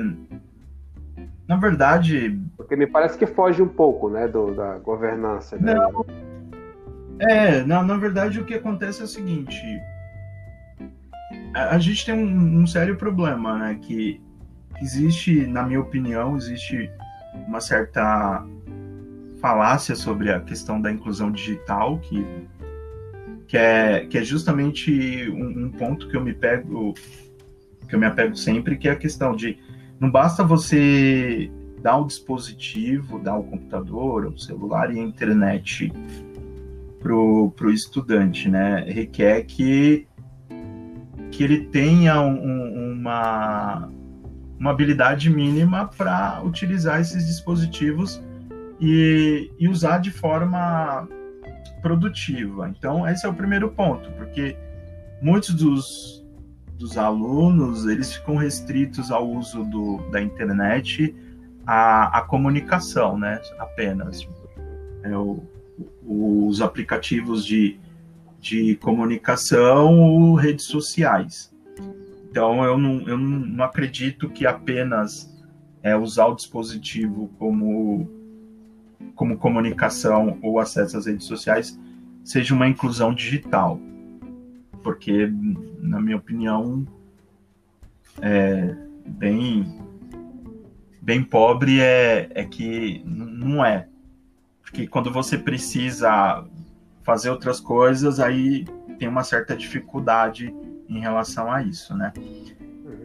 na 1.47 1.55
verdade. 1.55 2.39
Porque 2.55 2.75
me 2.75 2.85
parece 2.85 3.17
que 3.17 3.25
foge 3.25 3.61
um 3.61 3.67
pouco 3.67 4.09
né, 4.09 4.27
do, 4.27 4.53
da 4.53 4.77
governança. 4.77 5.57
Né? 5.57 5.73
Não. 5.73 6.05
É, 7.19 7.63
na, 7.63 7.81
na 7.81 7.97
verdade 7.97 8.39
o 8.39 8.45
que 8.45 8.53
acontece 8.53 9.01
é 9.01 9.05
o 9.05 9.07
seguinte. 9.07 9.63
A, 11.57 11.79
gente 11.79 12.05
tem 12.05 12.13
um, 12.13 12.61
um, 12.61 12.67
sério 12.67 12.95
problema, 12.95 13.57
né? 13.57 13.79
Que 13.81 14.21
existe, 14.81 15.45
na 15.47 15.63
minha 15.63 15.79
opinião, 15.79 16.37
existe 16.37 16.89
uma 17.47 17.59
certa 17.59 18.45
falácia 19.41 19.95
sobre 19.95 20.31
a 20.31 20.39
questão 20.39 20.81
da 20.81 20.91
inclusão 20.91 21.31
digital, 21.31 21.99
que 21.99 22.25
que 23.47 23.57
é, 23.57 24.05
que 24.05 24.17
é 24.17 24.23
justamente 24.23 25.29
um, 25.29 25.65
um, 25.65 25.71
ponto 25.71 26.09
que 26.09 26.17
eu 26.17 26.21
me 26.21 26.33
pego, 26.33 26.93
que 27.87 27.95
eu 27.95 27.99
me 27.99 28.05
apego 28.05 28.35
sempre, 28.35 28.77
que 28.77 28.89
é 28.89 28.91
a 28.91 28.95
questão 28.95 29.33
de 29.35 29.57
não 29.99 30.11
basta 30.11 30.43
você 30.43 31.49
dar 31.81 31.97
o 31.97 32.05
dispositivo, 32.05 33.19
dar 33.19 33.37
o 33.37 33.43
computador, 33.43 34.25
o 34.25 34.37
celular 34.37 34.93
e 34.93 34.99
a 34.99 35.03
internet 35.03 35.91
pro, 36.99 37.51
pro 37.55 37.71
estudante, 37.71 38.49
né? 38.49 38.83
Requer 38.87 39.43
que, 39.43 40.06
que 41.31 41.43
ele 41.43 41.65
tenha 41.65 42.19
um, 42.21 42.93
uma, 42.93 43.89
uma 44.59 44.71
habilidade 44.71 45.29
mínima 45.29 45.89
para 45.97 46.41
utilizar 46.43 46.99
esses 46.99 47.25
dispositivos 47.25 48.21
e, 48.79 49.51
e 49.59 49.67
usar 49.67 49.99
de 49.99 50.11
forma 50.11 51.07
produtiva. 51.81 52.69
Então, 52.69 53.07
esse 53.07 53.25
é 53.25 53.29
o 53.29 53.33
primeiro 53.33 53.69
ponto, 53.69 54.11
porque 54.11 54.57
muitos 55.21 55.53
dos, 55.53 56.25
dos 56.77 56.97
alunos 56.97 57.85
eles 57.85 58.13
ficam 58.13 58.35
restritos 58.35 59.11
ao 59.11 59.29
uso 59.29 59.63
do, 59.65 59.97
da 60.11 60.21
internet 60.21 61.15
à, 61.65 62.21
comunicação, 62.21 63.17
né? 63.17 63.41
Apenas. 63.59 64.27
É, 65.03 65.15
o, 65.17 65.43
os 66.03 66.61
aplicativos 66.61 67.45
de, 67.45 67.79
de 68.39 68.75
comunicação 68.75 69.99
ou 69.99 70.35
redes 70.35 70.65
sociais. 70.65 71.53
Então, 72.29 72.63
eu 72.63 72.77
não, 72.77 73.07
eu 73.07 73.17
não 73.17 73.63
acredito 73.63 74.29
que 74.29 74.45
apenas 74.45 75.33
é, 75.81 75.95
usar 75.95 76.27
o 76.27 76.35
dispositivo 76.35 77.29
como 77.39 78.15
como 79.15 79.37
comunicação 79.37 80.37
ou 80.41 80.59
acesso 80.59 80.97
às 80.97 81.05
redes 81.05 81.25
sociais 81.25 81.77
seja 82.23 82.53
uma 82.53 82.67
inclusão 82.67 83.13
digital. 83.13 83.79
Porque, 84.83 85.31
na 85.79 85.99
minha 85.99 86.17
opinião, 86.17 86.85
é 88.21 88.75
bem, 89.05 89.81
bem 91.01 91.23
pobre 91.23 91.79
é, 91.81 92.29
é 92.33 92.43
que 92.43 93.01
não 93.05 93.65
é. 93.65 93.87
Porque 94.61 94.87
quando 94.87 95.11
você 95.11 95.37
precisa 95.37 96.45
fazer 97.07 97.29
outras 97.29 97.61
coisas, 97.61 98.19
aí 98.19 98.65
tem 98.99 99.07
uma 99.07 99.23
certa 99.23 99.55
dificuldade 99.55 100.53
em 100.89 100.99
relação 100.99 101.49
a 101.49 101.63
isso, 101.63 101.95
né? 101.95 102.11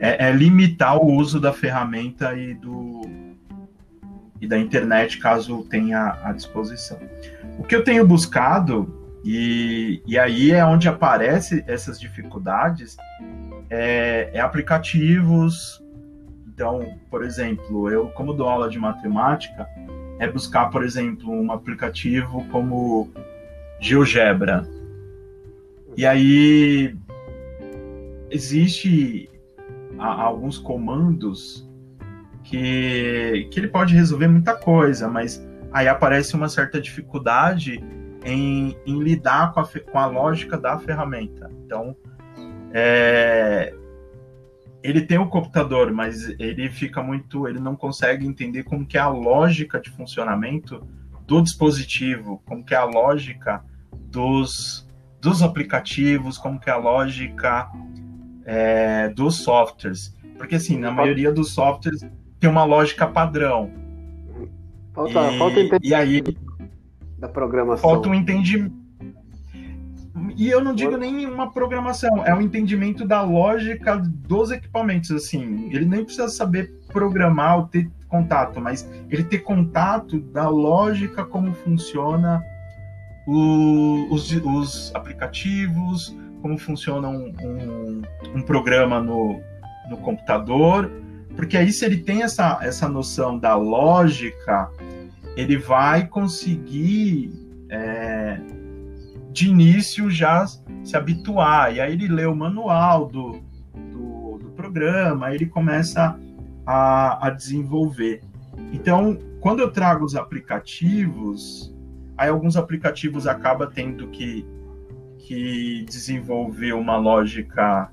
É, 0.00 0.28
é 0.28 0.32
limitar 0.32 0.96
o 0.96 1.06
uso 1.06 1.38
da 1.38 1.52
ferramenta 1.52 2.34
e 2.34 2.52
do, 2.52 3.02
e 4.40 4.46
da 4.48 4.58
internet, 4.58 5.18
caso 5.18 5.64
tenha 5.70 6.18
à 6.24 6.32
disposição. 6.32 6.98
O 7.56 7.62
que 7.62 7.76
eu 7.76 7.84
tenho 7.84 8.04
buscado, 8.04 8.92
e, 9.24 10.02
e 10.04 10.18
aí 10.18 10.50
é 10.50 10.64
onde 10.64 10.88
aparecem 10.88 11.62
essas 11.68 12.00
dificuldades, 12.00 12.96
é, 13.70 14.30
é 14.34 14.40
aplicativos. 14.40 15.80
Então, 16.48 16.98
por 17.08 17.24
exemplo, 17.24 17.88
eu, 17.88 18.08
como 18.08 18.34
dou 18.34 18.48
aula 18.48 18.68
de 18.68 18.80
matemática, 18.80 19.64
é 20.18 20.28
buscar, 20.28 20.70
por 20.70 20.82
exemplo, 20.82 21.30
um 21.32 21.52
aplicativo 21.52 22.44
como 22.50 23.08
GeoGebra. 23.82 24.66
E 25.96 26.06
aí 26.06 26.96
existe 28.30 29.28
alguns 29.98 30.56
comandos 30.56 31.68
que, 32.44 33.48
que 33.50 33.60
ele 33.60 33.68
pode 33.68 33.94
resolver 33.94 34.28
muita 34.28 34.54
coisa, 34.54 35.08
mas 35.08 35.44
aí 35.72 35.88
aparece 35.88 36.34
uma 36.34 36.48
certa 36.48 36.80
dificuldade 36.80 37.82
em, 38.24 38.76
em 38.86 39.02
lidar 39.02 39.52
com 39.52 39.60
a, 39.60 39.66
com 39.66 39.98
a 39.98 40.06
lógica 40.06 40.56
da 40.56 40.78
ferramenta. 40.78 41.50
Então, 41.64 41.96
é, 42.72 43.74
ele 44.82 45.02
tem 45.02 45.18
o 45.18 45.28
computador, 45.28 45.92
mas 45.92 46.28
ele 46.38 46.70
fica 46.70 47.02
muito, 47.02 47.48
ele 47.48 47.58
não 47.58 47.74
consegue 47.74 48.26
entender 48.26 48.62
como 48.62 48.86
que 48.86 48.96
é 48.96 49.00
a 49.00 49.08
lógica 49.08 49.80
de 49.80 49.90
funcionamento 49.90 50.86
do 51.26 51.42
dispositivo, 51.42 52.40
como 52.46 52.64
que 52.64 52.74
é 52.74 52.78
a 52.78 52.84
lógica 52.84 53.64
dos, 53.94 54.88
dos 55.20 55.42
aplicativos, 55.42 56.38
como 56.38 56.58
que 56.58 56.68
é 56.70 56.72
a 56.72 56.76
lógica 56.76 57.70
é, 58.44 59.08
dos 59.10 59.36
softwares. 59.36 60.16
Porque 60.36 60.56
assim, 60.56 60.78
na 60.78 60.90
maioria 60.90 61.32
dos 61.32 61.52
softwares 61.52 62.04
tem 62.40 62.50
uma 62.50 62.64
lógica 62.64 63.06
padrão. 63.06 63.70
Falta, 64.92 65.32
e, 65.32 65.38
falta 65.38 65.60
entendimento 65.60 65.86
e 65.86 65.94
aí 65.94 66.22
da 67.18 67.28
programação. 67.28 67.88
Falta 67.88 68.08
um 68.08 68.14
entendimento. 68.14 68.82
E 70.36 70.50
eu 70.50 70.62
não 70.62 70.74
digo 70.74 70.96
nem 70.96 71.26
uma 71.26 71.50
programação, 71.50 72.24
é 72.26 72.34
o 72.34 72.38
um 72.38 72.40
entendimento 72.42 73.06
da 73.06 73.22
lógica 73.22 73.96
dos 73.96 74.50
equipamentos. 74.50 75.10
Assim, 75.10 75.70
ele 75.70 75.86
nem 75.86 76.04
precisa 76.04 76.28
saber 76.28 76.72
programar 76.88 77.58
ou 77.58 77.66
ter 77.66 77.88
contato, 78.08 78.60
mas 78.60 78.88
ele 79.08 79.24
ter 79.24 79.38
contato 79.38 80.20
da 80.20 80.48
lógica 80.48 81.24
como 81.24 81.54
funciona 81.54 82.42
o, 83.26 84.08
os, 84.10 84.32
os, 84.32 84.94
aplicativos, 84.94 86.16
como 86.40 86.58
funciona 86.58 87.08
um, 87.08 87.32
um, 87.42 88.02
um 88.34 88.42
programa 88.42 89.00
no, 89.00 89.40
no 89.88 89.96
computador 89.98 90.90
porque 91.34 91.56
aí, 91.56 91.72
se 91.72 91.84
ele 91.84 91.98
tem 91.98 92.22
essa, 92.22 92.58
essa 92.62 92.88
noção 92.88 93.38
da 93.38 93.54
lógica, 93.56 94.70
ele 95.36 95.56
vai 95.56 96.06
conseguir, 96.06 97.32
é, 97.70 98.38
de 99.30 99.48
início, 99.48 100.10
já 100.10 100.46
se 100.46 100.96
habituar. 100.96 101.74
E 101.74 101.80
aí, 101.80 101.92
ele 101.92 102.08
lê 102.08 102.26
o 102.26 102.34
manual 102.34 103.06
do, 103.06 103.40
do, 103.74 104.38
do 104.38 104.50
programa, 104.50 105.26
aí 105.26 105.36
ele 105.36 105.46
começa 105.46 106.18
a, 106.66 107.26
a 107.26 107.30
desenvolver. 107.30 108.20
Então, 108.72 109.18
quando 109.40 109.60
eu 109.60 109.70
trago 109.70 110.04
os 110.04 110.14
aplicativos, 110.14 111.71
aí 112.22 112.28
alguns 112.28 112.56
aplicativos 112.56 113.26
acabam 113.26 113.68
tendo 113.68 114.06
que, 114.08 114.46
que 115.18 115.84
desenvolver 115.88 116.72
uma 116.72 116.96
lógica 116.96 117.90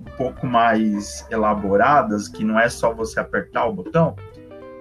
um 0.00 0.16
pouco 0.16 0.46
mais 0.46 1.26
elaboradas, 1.28 2.28
que 2.28 2.44
não 2.44 2.58
é 2.58 2.68
só 2.68 2.94
você 2.94 3.18
apertar 3.18 3.66
o 3.66 3.72
botão, 3.72 4.14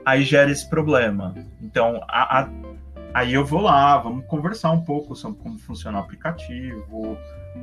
aí 0.06 0.24
gera 0.24 0.52
esse 0.52 0.69
problema. 0.69 1.34
Então, 1.60 2.02
a, 2.08 2.41
a, 2.41 2.50
aí 3.15 3.34
eu 3.34 3.43
vou 3.43 3.62
lá, 3.62 3.97
vamos 3.97 4.26
conversar 4.26 4.71
um 4.71 4.82
pouco 4.82 5.15
sobre 5.15 5.41
como 5.41 5.58
funciona 5.58 5.97
o 5.97 6.02
aplicativo, 6.02 7.17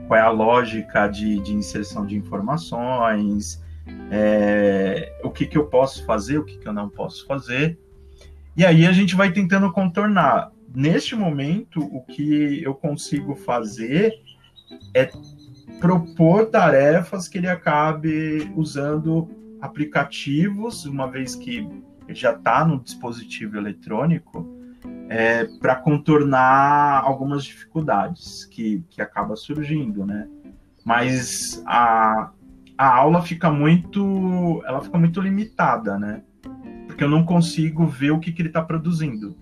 qual 0.08 0.18
é 0.18 0.22
a 0.22 0.30
lógica 0.30 1.06
de, 1.06 1.38
de 1.40 1.54
inserção 1.54 2.04
de 2.04 2.16
informações, 2.16 3.62
é, 4.10 5.12
o 5.22 5.30
que, 5.30 5.46
que 5.46 5.56
eu 5.56 5.66
posso 5.66 6.04
fazer, 6.04 6.38
o 6.38 6.44
que, 6.44 6.58
que 6.58 6.66
eu 6.66 6.72
não 6.72 6.88
posso 6.88 7.24
fazer. 7.24 7.78
E 8.56 8.66
aí 8.66 8.84
a 8.84 8.92
gente 8.92 9.14
vai 9.14 9.30
tentando 9.30 9.70
contornar. 9.70 10.50
Neste 10.74 11.16
momento, 11.16 11.80
o 11.80 12.02
que 12.02 12.62
eu 12.62 12.74
consigo 12.74 13.34
fazer 13.34 14.12
é 14.94 15.10
propor 15.80 16.46
tarefas 16.46 17.28
que 17.28 17.38
ele 17.38 17.48
acabe 17.48 18.52
usando 18.54 19.28
aplicativos, 19.60 20.84
uma 20.84 21.10
vez 21.10 21.34
que 21.34 21.66
já 22.08 22.32
está 22.32 22.64
no 22.64 22.80
dispositivo 22.80 23.56
eletrônico, 23.56 24.46
é, 25.08 25.44
para 25.58 25.74
contornar 25.76 27.02
algumas 27.02 27.44
dificuldades 27.44 28.44
que, 28.44 28.84
que 28.90 29.00
acaba 29.00 29.36
surgindo, 29.36 30.04
né? 30.04 30.28
Mas 30.84 31.62
a, 31.66 32.30
a 32.76 32.96
aula 32.96 33.22
fica 33.22 33.50
muito, 33.50 34.62
ela 34.66 34.80
fica 34.80 34.98
muito 34.98 35.20
limitada, 35.20 35.98
né? 35.98 36.22
Porque 36.86 37.04
eu 37.04 37.08
não 37.08 37.24
consigo 37.24 37.86
ver 37.86 38.10
o 38.10 38.20
que, 38.20 38.32
que 38.32 38.42
ele 38.42 38.48
está 38.48 38.62
produzindo. 38.62 39.36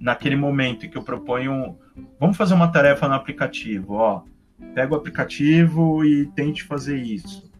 Naquele 0.00 0.36
momento 0.36 0.86
em 0.86 0.90
que 0.90 0.96
eu 0.96 1.02
proponho, 1.02 1.76
vamos 2.20 2.36
fazer 2.36 2.54
uma 2.54 2.68
tarefa 2.68 3.08
no 3.08 3.14
aplicativo, 3.14 3.94
ó, 3.94 4.22
pega 4.74 4.94
o 4.94 4.96
aplicativo 4.96 6.04
e 6.04 6.26
tente 6.26 6.62
fazer 6.62 6.96
isso. 6.96 7.50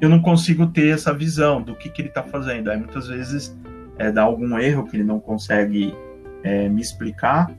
Eu 0.00 0.08
não 0.08 0.20
consigo 0.20 0.66
ter 0.66 0.94
essa 0.94 1.12
visão 1.12 1.62
do 1.62 1.74
que, 1.74 1.88
que 1.88 2.02
ele 2.02 2.08
está 2.08 2.22
fazendo. 2.22 2.70
Aí 2.70 2.76
muitas 2.78 3.08
vezes 3.08 3.58
é, 3.98 4.12
dá 4.12 4.22
algum 4.22 4.58
erro 4.58 4.86
que 4.86 4.96
ele 4.96 5.04
não 5.04 5.18
consegue 5.18 5.94
é, 6.42 6.68
me 6.68 6.80
explicar 6.80 7.50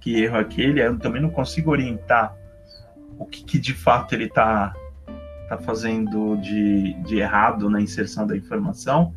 que 0.00 0.22
erro 0.22 0.36
é 0.36 0.40
aquele, 0.40 0.82
eu 0.82 0.98
também 0.98 1.20
não 1.20 1.30
consigo 1.30 1.70
orientar 1.70 2.34
o 3.18 3.26
que, 3.26 3.44
que 3.44 3.58
de 3.58 3.74
fato 3.74 4.14
ele 4.14 4.24
está 4.24 4.72
tá 5.48 5.58
fazendo 5.58 6.36
de, 6.36 6.94
de 7.02 7.18
errado 7.18 7.68
na 7.68 7.80
inserção 7.80 8.26
da 8.26 8.36
informação 8.36 9.14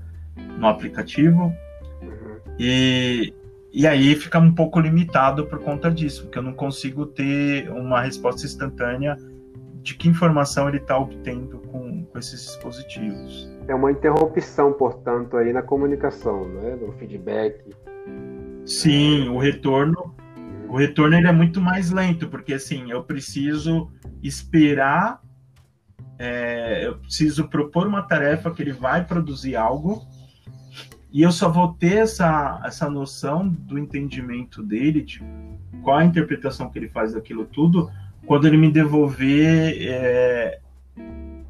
no 0.57 0.67
aplicativo. 0.67 1.53
Uhum. 2.01 2.39
E, 2.59 3.33
e 3.73 3.87
aí 3.87 4.15
fica 4.15 4.37
um 4.37 4.53
pouco 4.53 4.79
limitado 4.79 5.47
por 5.47 5.57
conta 5.57 5.89
disso, 5.89 6.25
porque 6.25 6.37
eu 6.37 6.43
não 6.43 6.53
consigo 6.53 7.07
ter 7.07 7.71
uma 7.71 8.01
resposta 8.01 8.45
instantânea 8.45 9.17
de 9.81 9.95
que 9.95 10.07
informação 10.07 10.69
ele 10.69 10.77
está 10.77 10.95
obtendo 10.95 11.57
com, 11.57 12.05
com 12.05 12.19
esses 12.19 12.39
dispositivos. 12.45 13.51
É 13.67 13.73
uma 13.73 13.91
interrupção, 13.91 14.73
portanto, 14.73 15.37
aí 15.37 15.51
na 15.51 15.63
comunicação, 15.63 16.47
né? 16.47 16.75
no 16.75 16.91
feedback. 16.93 17.73
Sim, 18.63 19.29
o 19.29 19.39
retorno, 19.39 20.15
o 20.69 20.77
retorno 20.77 21.17
ele 21.17 21.27
é 21.27 21.31
muito 21.31 21.59
mais 21.59 21.89
lento, 21.89 22.29
porque 22.29 22.53
assim, 22.53 22.91
eu 22.91 23.03
preciso 23.03 23.91
esperar, 24.21 25.19
é, 26.19 26.85
eu 26.85 26.99
preciso 26.99 27.49
propor 27.49 27.87
uma 27.87 28.03
tarefa 28.03 28.51
que 28.51 28.61
ele 28.61 28.71
vai 28.71 29.03
produzir 29.03 29.55
algo, 29.55 30.05
e 31.13 31.21
eu 31.21 31.31
só 31.31 31.47
vou 31.47 31.73
ter 31.73 31.97
essa, 31.97 32.59
essa 32.65 32.89
noção 32.89 33.47
do 33.47 33.77
entendimento 33.77 34.63
dele, 34.63 35.03
de 35.03 35.21
qual 35.83 35.97
a 35.97 36.03
interpretação 36.03 36.71
que 36.71 36.79
ele 36.79 36.89
faz 36.89 37.13
daquilo 37.13 37.45
tudo, 37.45 37.91
quando 38.25 38.47
ele 38.47 38.57
me 38.57 38.71
devolver 38.71 39.77
é, 39.79 40.59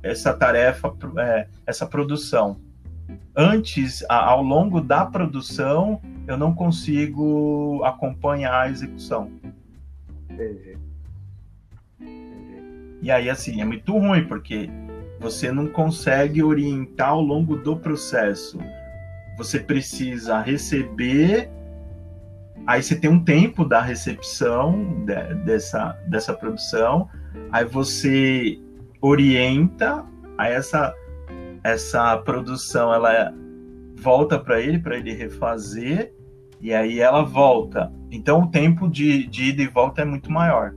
essa 0.04 0.34
tarefa, 0.34 0.94
é, 1.18 1.48
essa 1.66 1.88
produção. 1.88 2.60
Antes, 3.34 4.04
a, 4.10 4.32
ao 4.32 4.44
longo 4.44 4.82
da 4.82 5.06
produção, 5.06 6.02
eu 6.28 6.36
não 6.36 6.54
consigo 6.54 7.82
acompanhar 7.86 8.64
a 8.64 8.70
execução. 8.70 9.32
Entendi. 10.30 10.78
Entendi. 12.02 13.00
E 13.02 13.10
aí, 13.10 13.30
assim, 13.30 13.62
é 13.62 13.66
muito 13.66 13.98
ruim, 13.98 14.26
porque 14.28 14.70
você 15.22 15.54
não 15.54 15.68
consegue 15.68 16.44
orientar 16.44 17.12
ao 17.12 17.22
longo 17.22 17.56
do 17.56 17.78
processo. 17.78 18.60
Você 19.38 19.60
precisa 19.60 20.40
receber, 20.40 21.50
aí 22.68 22.82
você 22.82 22.96
tem 22.96 23.10
um 23.10 23.24
tempo 23.24 23.66
da 23.66 23.82
recepção 23.82 25.04
de, 25.06 25.36
dessa, 25.46 25.98
dessa 26.08 26.34
produção, 26.34 27.10
aí 27.52 27.66
você 27.66 28.60
orienta 29.02 30.06
a 30.38 30.50
essa 30.50 30.94
essa 31.64 32.18
produção 32.18 32.94
ela 32.94 33.34
volta 33.96 34.38
para 34.38 34.60
ele 34.60 34.80
para 34.80 34.98
ele 34.98 35.14
refazer 35.14 36.14
e 36.60 36.74
aí 36.74 37.00
ela 37.00 37.24
volta. 37.24 37.92
Então 38.12 38.42
o 38.44 38.48
tempo 38.48 38.90
de, 38.90 39.26
de 39.28 39.50
ida 39.50 39.62
e 39.62 39.68
volta 39.68 40.02
é 40.02 40.06
muito 40.06 40.30
maior. 40.30 40.74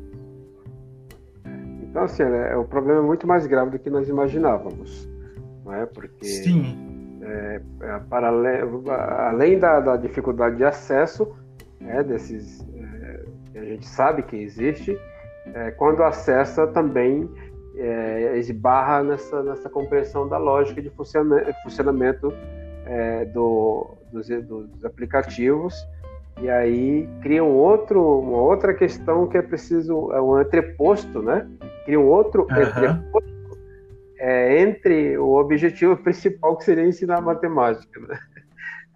Então 1.83 2.05
assim 2.05 2.23
é, 2.23 2.57
o 2.57 2.64
problema 2.64 3.01
é 3.01 3.05
muito 3.05 3.27
mais 3.27 3.47
grave 3.47 3.73
do 3.73 3.79
que 3.79 3.90
nós 3.90 4.09
imaginávamos 4.09 5.09
não 5.66 5.75
é? 5.75 5.85
Porque 5.85 6.25
sim 6.25 6.95
é, 7.27 7.61
é, 7.81 7.99
para 8.09 8.29
além 9.29 9.59
da, 9.59 9.81
da, 9.81 9.97
dificuldade 9.97 10.57
de 10.57 10.65
acesso 10.65 11.37
né, 11.81 12.03
desses 12.03 12.65
é, 12.75 13.25
que 13.53 13.59
a 13.59 13.65
gente 13.65 13.87
sabe 13.87 14.23
que 14.23 14.37
existe 14.37 14.97
é, 15.53 15.73
quando 15.73 16.03
acessa 16.03 16.67
também 16.69 17.29
é, 17.77 18.39
esbarra 18.39 19.03
nessa, 19.03 19.43
nessa 19.43 19.69
compreensão 19.69 20.29
da 20.29 20.39
lógica 20.39 20.81
de 20.81 20.89
funcionamento, 20.91 21.53
funcionamento 21.62 22.33
é, 22.87 23.25
do, 23.27 23.97
dos, 24.12 24.29
dos, 24.29 24.85
aplicativos 24.85 25.75
e 26.41 26.49
aí 26.49 27.09
cria 27.23 27.43
um 27.43 27.55
outro, 27.55 28.21
uma 28.21 28.39
outra 28.39 28.73
questão 28.73 29.27
que 29.27 29.37
é 29.37 29.43
preciso, 29.43 30.12
é 30.12 30.21
um 30.21 30.41
entreposto, 30.41 31.23
né? 31.23 31.49
Cria 31.85 31.99
um 31.99 32.07
outro 32.07 32.47
uhum. 32.51 32.62
entreposto 32.62 33.36
é, 34.18 34.61
entre 34.62 35.18
o 35.18 35.35
objetivo 35.35 35.96
principal 35.96 36.57
que 36.57 36.64
seria 36.64 36.87
ensinar 36.87 37.20
matemática, 37.20 38.00
né? 38.00 38.18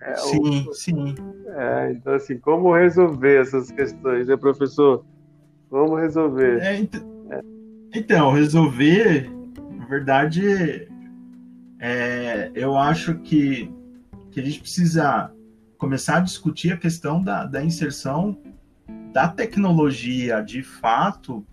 É, 0.02 0.14
sim, 0.16 0.66
o, 0.66 0.72
sim. 0.72 1.14
É, 1.48 1.92
então, 1.92 2.14
assim, 2.14 2.38
como 2.38 2.74
resolver 2.74 3.42
essas 3.42 3.70
questões, 3.70 4.28
né, 4.28 4.36
professor? 4.36 5.04
Vamos 5.70 6.00
resolver. 6.00 6.60
É, 6.62 6.76
então, 6.76 7.10
então, 7.94 8.32
resolver, 8.32 9.30
na 9.76 9.84
verdade, 9.86 10.88
é, 11.80 12.50
eu 12.54 12.76
acho 12.76 13.16
que, 13.18 13.72
que 14.30 14.40
a 14.40 14.42
gente 14.42 14.60
precisa 14.60 15.32
começar 15.76 16.18
a 16.18 16.20
discutir 16.20 16.72
a 16.72 16.76
questão 16.76 17.22
da, 17.22 17.46
da 17.46 17.64
inserção 17.64 18.38
da 19.12 19.26
tecnologia 19.26 20.40
de 20.40 20.62
fato 20.62 21.44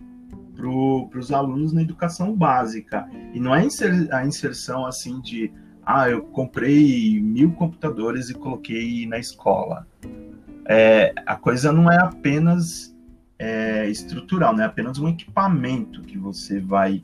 para 0.58 1.18
os 1.18 1.32
alunos 1.32 1.72
na 1.72 1.82
educação 1.82 2.34
básica. 2.34 3.08
E 3.32 3.38
não 3.38 3.54
é 3.54 3.66
a 4.10 4.26
inserção 4.26 4.84
assim 4.84 5.20
de 5.20 5.52
ah, 5.86 6.10
eu 6.10 6.22
comprei 6.22 7.18
mil 7.20 7.52
computadores 7.52 8.28
e 8.28 8.34
coloquei 8.34 9.06
na 9.06 9.18
escola. 9.18 9.86
É, 10.66 11.14
a 11.24 11.36
coisa 11.36 11.72
não 11.72 11.90
é 11.90 11.96
apenas 11.96 12.94
é, 13.38 13.88
estrutural, 13.88 14.54
não 14.54 14.64
é 14.64 14.66
apenas 14.66 14.98
um 14.98 15.08
equipamento 15.08 16.02
que 16.02 16.18
você 16.18 16.60
vai 16.60 17.02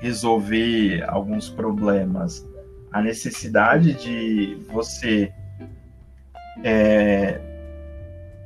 resolver 0.00 1.04
alguns 1.08 1.50
problemas. 1.50 2.46
A 2.90 3.02
necessidade 3.02 3.94
de 3.94 4.56
você 4.70 5.30
é, 6.62 7.40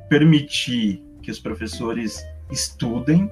permitir 0.09 1.01
que 1.21 1.31
os 1.31 1.39
professores 1.39 2.21
estudem, 2.51 3.31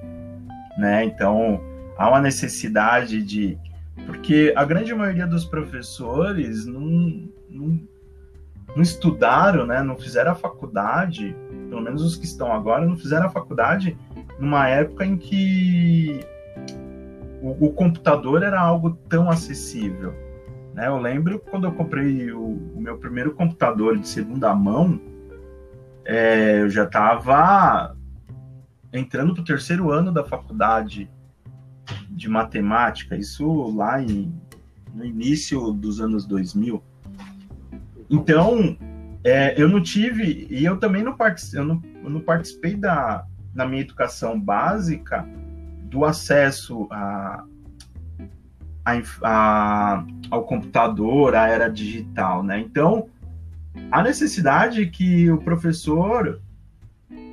né? 0.77 1.05
Então 1.05 1.61
há 1.97 2.09
uma 2.09 2.21
necessidade 2.21 3.21
de 3.23 3.57
porque 4.05 4.53
a 4.55 4.65
grande 4.65 4.93
maioria 4.93 5.25
dos 5.25 5.45
professores 5.45 6.65
não, 6.65 7.29
não, 7.49 7.79
não 8.75 8.81
estudaram, 8.81 9.65
né? 9.65 9.81
Não 9.81 9.95
fizeram 9.95 10.31
a 10.31 10.35
faculdade 10.35 11.35
pelo 11.69 11.81
menos 11.81 12.01
os 12.01 12.15
que 12.15 12.25
estão 12.25 12.53
agora, 12.53 12.85
não 12.85 12.95
fizeram 12.95 13.27
a 13.27 13.29
faculdade 13.29 13.97
numa 14.39 14.67
época 14.67 15.05
em 15.05 15.17
que 15.17 16.21
o, 17.41 17.67
o 17.67 17.73
computador 17.73 18.43
era 18.43 18.59
algo 18.59 18.97
tão 19.09 19.29
acessível. 19.29 20.13
Né? 20.73 20.87
Eu 20.87 20.97
lembro 20.97 21.39
quando 21.39 21.65
eu 21.65 21.71
comprei 21.71 22.31
o, 22.31 22.41
o 22.75 22.81
meu 22.81 22.97
primeiro 22.97 23.33
computador 23.33 23.97
de 23.97 24.07
segunda 24.07 24.53
mão, 24.55 24.99
é, 26.05 26.61
eu 26.61 26.69
já 26.69 26.83
estava 26.83 27.95
entrando 28.91 29.33
para 29.33 29.41
o 29.41 29.45
terceiro 29.45 29.91
ano 29.91 30.11
da 30.11 30.23
faculdade 30.23 31.09
de 32.09 32.29
matemática, 32.29 33.15
isso 33.15 33.75
lá 33.75 34.01
em, 34.01 34.33
no 34.93 35.05
início 35.05 35.71
dos 35.71 35.99
anos 35.99 36.25
2000. 36.25 36.81
Então, 38.09 38.77
é, 39.23 39.59
eu 39.61 39.67
não 39.67 39.81
tive, 39.81 40.47
e 40.49 40.63
eu 40.63 40.77
também 40.77 41.03
não, 41.03 41.15
participei, 41.15 41.59
eu 41.59 41.65
não, 41.65 41.81
eu 42.03 42.09
não 42.09 42.21
participei 42.21 42.75
da, 42.75 43.25
na 43.53 43.65
minha 43.65 43.81
educação 43.81 44.39
básica 44.39 45.27
do 45.83 46.05
acesso 46.05 46.87
a, 46.91 47.43
a, 48.85 49.01
a, 49.23 50.05
ao 50.29 50.43
computador, 50.45 51.35
à 51.35 51.47
era 51.47 51.69
digital, 51.69 52.43
né? 52.43 52.59
Então, 52.59 53.07
a 53.91 54.03
necessidade 54.03 54.85
que 54.87 55.29
o 55.31 55.37
professor 55.37 56.41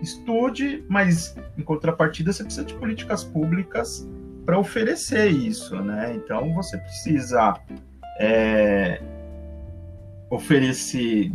estude, 0.03 0.85
mas 0.89 1.37
em 1.57 1.63
contrapartida 1.63 2.33
você 2.33 2.43
precisa 2.43 2.67
de 2.67 2.75
políticas 2.75 3.23
públicas 3.25 4.07
para 4.45 4.59
oferecer 4.59 5.29
isso, 5.29 5.77
né? 5.81 6.13
Então 6.17 6.53
você 6.55 6.77
precisa 6.77 7.57
é, 8.19 9.01
oferecer 10.29 11.33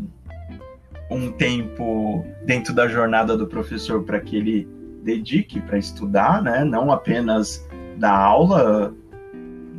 um 1.10 1.32
tempo 1.32 2.25
dentro 2.45 2.73
da 2.73 2.88
jornada 2.88 3.38
do 3.38 3.47
professor 3.47 4.03
para 4.03 4.19
que 4.19 4.36
ele 4.36 4.67
dedique 5.03 5.62
para 5.62 5.77
estudar, 5.77 6.43
né? 6.43 6.65
Não 6.65 6.91
apenas 6.91 7.65
da 7.97 8.15
aula 8.15 8.93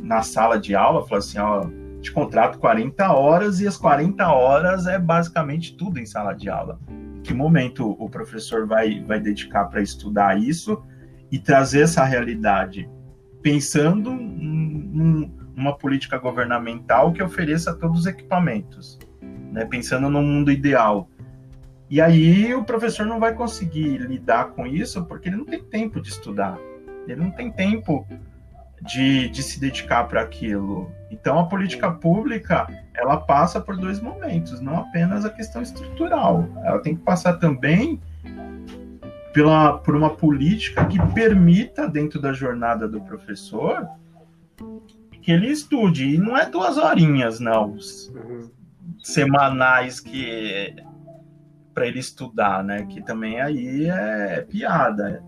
na 0.01 0.23
sala 0.23 0.57
de 0.57 0.73
aula, 0.73 1.05
falar 1.05 1.19
assim, 1.19 1.37
ó, 1.37 1.67
te 2.01 2.11
contrato 2.11 2.59
40 2.59 3.11
horas 3.11 3.59
e 3.59 3.67
as 3.67 3.77
40 3.77 4.27
horas 4.31 4.87
é 4.87 4.97
basicamente 4.97 5.75
tudo 5.75 5.99
em 5.99 6.05
sala 6.05 6.33
de 6.33 6.49
aula. 6.49 6.79
Que 7.23 7.33
momento 7.33 7.95
o 7.99 8.09
professor 8.09 8.65
vai, 8.65 9.03
vai 9.03 9.19
dedicar 9.19 9.65
para 9.65 9.81
estudar 9.81 10.39
isso 10.39 10.81
e 11.31 11.37
trazer 11.37 11.81
essa 11.81 12.03
realidade, 12.03 12.89
pensando 13.41 14.11
em 14.11 15.31
uma 15.55 15.77
política 15.77 16.17
governamental 16.17 17.11
que 17.11 17.21
ofereça 17.21 17.75
todos 17.75 18.01
os 18.01 18.05
equipamentos, 18.05 18.97
né? 19.51 19.65
pensando 19.65 20.09
no 20.09 20.21
mundo 20.21 20.51
ideal. 20.51 21.09
E 21.89 21.99
aí 21.99 22.53
o 22.53 22.63
professor 22.63 23.05
não 23.05 23.19
vai 23.19 23.33
conseguir 23.33 23.97
lidar 23.97 24.51
com 24.51 24.65
isso 24.65 25.05
porque 25.05 25.27
ele 25.27 25.37
não 25.37 25.45
tem 25.45 25.61
tempo 25.61 25.99
de 25.99 26.09
estudar, 26.09 26.57
ele 27.05 27.21
não 27.21 27.31
tem 27.31 27.51
tempo 27.51 28.07
de, 28.81 29.29
de 29.29 29.43
se 29.43 29.59
dedicar 29.59 30.05
para 30.07 30.21
aquilo. 30.21 30.91
Então 31.11 31.39
a 31.39 31.45
política 31.45 31.91
pública 31.91 32.67
ela 32.95 33.17
passa 33.17 33.59
por 33.59 33.77
dois 33.77 33.99
momentos, 33.99 34.59
não 34.61 34.77
apenas 34.77 35.25
a 35.25 35.29
questão 35.29 35.61
estrutural, 35.61 36.47
ela 36.63 36.79
tem 36.79 36.95
que 36.95 37.01
passar 37.01 37.33
também 37.33 37.99
pela, 39.33 39.77
por 39.77 39.95
uma 39.95 40.09
política 40.09 40.85
que 40.85 40.99
permita 41.13 41.87
dentro 41.87 42.19
da 42.19 42.33
jornada 42.33 42.87
do 42.87 43.01
professor 43.01 43.87
que 45.21 45.31
ele 45.31 45.47
estude 45.47 46.15
e 46.15 46.17
não 46.17 46.37
é 46.37 46.49
duas 46.49 46.77
horinhas 46.77 47.39
não 47.39 47.71
uhum. 47.71 48.49
semanais 49.01 49.99
que 49.99 50.75
para 51.79 51.87
ele 51.87 51.99
estudar, 51.99 52.61
né? 52.61 52.85
Que 52.87 53.01
também 53.01 53.39
aí 53.39 53.85
é 53.89 54.41
piada. 54.41 55.23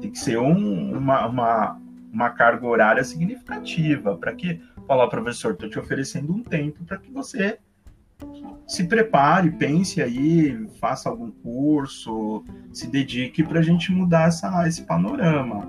Tem 0.00 0.08
que 0.08 0.18
ser 0.18 0.38
um, 0.38 0.96
uma, 0.96 1.26
uma, 1.26 1.80
uma 2.16 2.30
carga 2.30 2.66
horária 2.66 3.04
significativa 3.04 4.16
para 4.16 4.34
que 4.34 4.58
falar, 4.86 5.06
professor, 5.08 5.52
estou 5.52 5.68
te 5.68 5.78
oferecendo 5.78 6.32
um 6.32 6.42
tempo 6.42 6.82
para 6.84 6.96
que 6.96 7.10
você 7.10 7.58
se 8.66 8.84
prepare, 8.84 9.50
pense 9.50 10.00
aí, 10.00 10.66
faça 10.80 11.10
algum 11.10 11.30
curso, 11.30 12.42
se 12.72 12.86
dedique 12.86 13.44
para 13.44 13.60
a 13.60 13.62
gente 13.62 13.92
mudar 13.92 14.28
essa, 14.28 14.66
esse 14.66 14.82
panorama. 14.84 15.68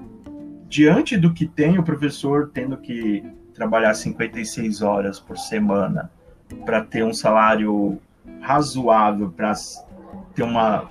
Diante 0.70 1.18
do 1.18 1.34
que 1.34 1.46
tem 1.46 1.78
o 1.78 1.84
professor 1.84 2.50
tendo 2.54 2.78
que 2.78 3.24
trabalhar 3.54 3.94
56 3.94 4.82
horas 4.82 5.20
por 5.20 5.38
semana 5.38 6.10
para 6.66 6.82
ter 6.82 7.04
um 7.04 7.14
salário 7.14 8.00
razoável 8.40 9.30
para 9.30 9.52
ter 10.34 10.44
uma, 10.44 10.88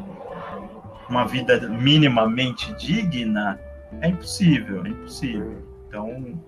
uma 1.08 1.26
vida 1.26 1.66
minimamente 1.66 2.74
digna, 2.74 3.58
é 4.00 4.08
impossível, 4.08 4.84
é 4.84 4.88
impossível. 4.88 5.62
Então, 5.88 6.40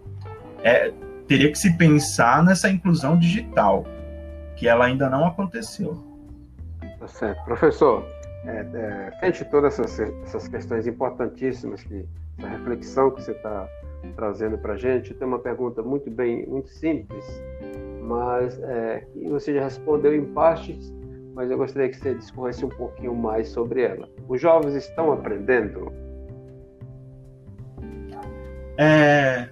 é, 0.63 0.93
teria 1.27 1.51
que 1.51 1.59
se 1.59 1.77
pensar 1.77 2.45
nessa 2.45 2.69
inclusão 2.69 3.19
digital, 3.19 3.85
que 4.57 4.69
ela 4.69 4.87
ainda 4.87 5.09
não 5.09 5.27
aconteceu. 5.27 6.03
Tá 6.99 7.07
certo. 7.07 7.45
Professor, 7.45 8.05
é, 8.45 8.67
é, 8.75 9.19
frente 9.21 9.43
a 9.43 9.47
todas 9.47 9.79
essas, 9.79 10.01
essas 10.25 10.49
questões 10.49 10.87
importantíssimas, 10.87 11.83
que, 11.83 12.05
essa 12.39 12.49
reflexão 12.49 13.11
que 13.11 13.23
você 13.23 13.33
está 13.33 13.69
trazendo 14.15 14.57
para 14.59 14.75
a 14.75 14.77
gente, 14.77 15.13
tem 15.15 15.27
uma 15.27 15.39
pergunta 15.39 15.83
muito 15.83 16.11
bem, 16.11 16.47
muito 16.47 16.69
simples, 16.71 17.25
mas 18.03 18.59
é, 18.61 19.07
você 19.29 19.55
já 19.55 19.65
respondeu 19.65 20.15
em 20.15 20.25
partes 20.25 20.93
mas 21.39 21.53
eu 21.53 21.57
gostaria 21.57 21.89
que 21.89 21.97
você 21.97 22.17
discorresse 22.17 22.65
um 22.65 22.69
pouquinho 22.69 23.15
mais 23.15 23.51
sobre 23.51 23.83
ela. 23.83 24.09
Os 24.27 24.41
jovens 24.41 24.75
estão 24.75 25.13
aprendendo? 25.13 25.93
É, 28.79 29.51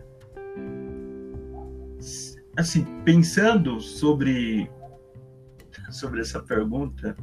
assim, 2.57 2.85
pensando 3.05 3.81
sobre 3.81 4.71
sobre 5.91 6.21
essa 6.21 6.41
pergunta, 6.41 7.17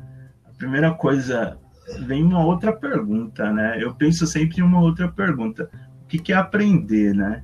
a 0.45 0.51
primeira 0.57 0.93
coisa 0.93 1.57
vem 2.05 2.23
uma 2.23 2.43
outra 2.43 2.73
pergunta, 2.73 3.51
né? 3.51 3.81
Eu 3.81 3.93
penso 3.93 4.25
sempre 4.25 4.59
em 4.59 4.63
uma 4.63 4.81
outra 4.81 5.07
pergunta. 5.07 5.69
O 6.03 6.07
que, 6.07 6.19
que 6.19 6.33
é 6.33 6.35
aprender, 6.35 7.13
né? 7.13 7.43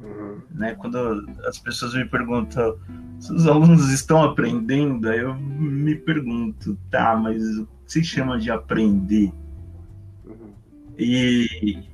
Uhum. 0.00 0.40
né? 0.50 0.74
Quando 0.74 0.98
as 1.46 1.58
pessoas 1.58 1.94
me 1.94 2.04
perguntam 2.04 2.76
se 3.18 3.32
os 3.32 3.46
alunos 3.46 3.88
estão 3.92 4.22
aprendendo, 4.22 5.08
aí 5.08 5.20
eu 5.20 5.34
me 5.34 5.94
pergunto, 5.94 6.76
tá, 6.90 7.16
mas 7.16 7.40
o 7.58 7.66
que 7.84 7.92
se 7.92 8.04
chama 8.04 8.38
de 8.38 8.50
aprender? 8.50 9.32
Uhum. 10.24 10.52
E, 10.98 11.84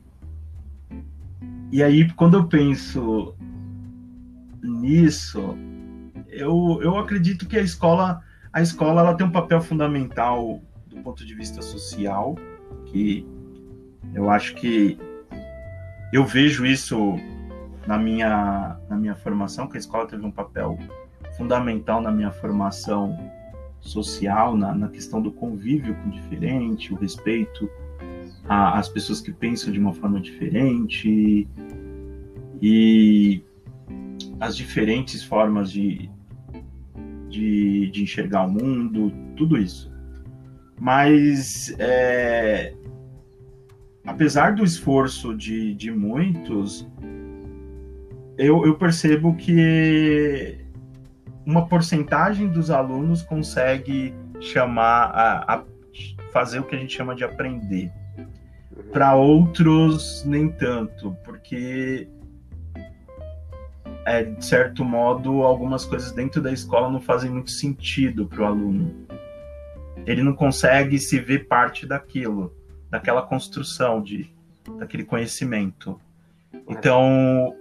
e 1.70 1.82
aí, 1.82 2.10
quando 2.12 2.36
eu 2.36 2.46
penso 2.46 3.34
nisso, 4.62 5.56
eu, 6.28 6.80
eu 6.82 6.96
acredito 6.96 7.46
que 7.46 7.58
a 7.58 7.62
escola, 7.62 8.22
a 8.52 8.62
escola 8.62 9.00
ela 9.00 9.14
tem 9.14 9.26
um 9.26 9.30
papel 9.30 9.60
fundamental 9.60 10.62
do 10.86 10.96
ponto 11.02 11.24
de 11.24 11.34
vista 11.34 11.60
social, 11.60 12.36
que 12.86 13.26
eu 14.14 14.30
acho 14.30 14.54
que 14.54 14.98
eu 16.12 16.24
vejo 16.24 16.64
isso 16.64 17.16
na 17.86 17.98
minha, 17.98 18.78
na 18.88 18.96
minha 18.96 19.14
formação, 19.14 19.66
que 19.66 19.76
a 19.76 19.80
escola 19.80 20.06
teve 20.06 20.24
um 20.24 20.30
papel 20.30 20.78
fundamental 21.36 22.00
na 22.00 22.10
minha 22.10 22.30
formação 22.30 23.16
social, 23.80 24.56
na, 24.56 24.74
na 24.74 24.88
questão 24.88 25.20
do 25.20 25.30
convívio 25.30 25.94
com 25.96 26.08
o 26.08 26.12
diferente, 26.12 26.92
o 26.92 26.96
respeito 26.96 27.70
às 28.48 28.88
pessoas 28.88 29.20
que 29.20 29.32
pensam 29.32 29.72
de 29.72 29.78
uma 29.78 29.92
forma 29.92 30.20
diferente 30.20 31.46
e 32.62 33.42
as 34.40 34.56
diferentes 34.56 35.22
formas 35.22 35.70
de, 35.70 36.10
de, 37.28 37.90
de 37.90 38.02
enxergar 38.02 38.46
o 38.46 38.50
mundo, 38.50 39.12
tudo 39.36 39.58
isso. 39.58 39.92
Mas, 40.80 41.74
é, 41.78 42.72
apesar 44.06 44.54
do 44.54 44.64
esforço 44.64 45.36
de, 45.36 45.74
de 45.74 45.90
muitos, 45.90 46.88
eu, 48.36 48.64
eu 48.64 48.76
percebo 48.76 49.34
que 49.34 50.58
uma 51.44 51.66
porcentagem 51.66 52.48
dos 52.48 52.70
alunos 52.70 53.22
consegue 53.22 54.14
chamar 54.40 55.10
a, 55.12 55.54
a 55.54 55.64
fazer 56.32 56.60
o 56.60 56.64
que 56.64 56.76
a 56.76 56.78
gente 56.78 56.96
chama 56.96 57.14
de 57.14 57.24
aprender. 57.24 57.90
Para 58.92 59.14
outros, 59.14 60.24
nem 60.24 60.48
tanto, 60.50 61.16
porque 61.24 62.08
é, 64.08 64.24
de 64.24 64.44
certo 64.44 64.84
modo, 64.84 65.42
algumas 65.42 65.84
coisas 65.84 66.12
dentro 66.12 66.40
da 66.40 66.50
escola 66.50 66.90
não 66.90 67.00
fazem 67.00 67.30
muito 67.30 67.50
sentido 67.50 68.26
para 68.26 68.42
o 68.42 68.46
aluno. 68.46 69.06
Ele 70.06 70.22
não 70.22 70.32
consegue 70.32 70.98
se 70.98 71.20
ver 71.20 71.46
parte 71.46 71.84
daquilo, 71.84 72.54
daquela 72.90 73.22
construção 73.22 74.02
de 74.02 74.30
daquele 74.78 75.04
conhecimento. 75.04 76.00
Então, 76.66 77.54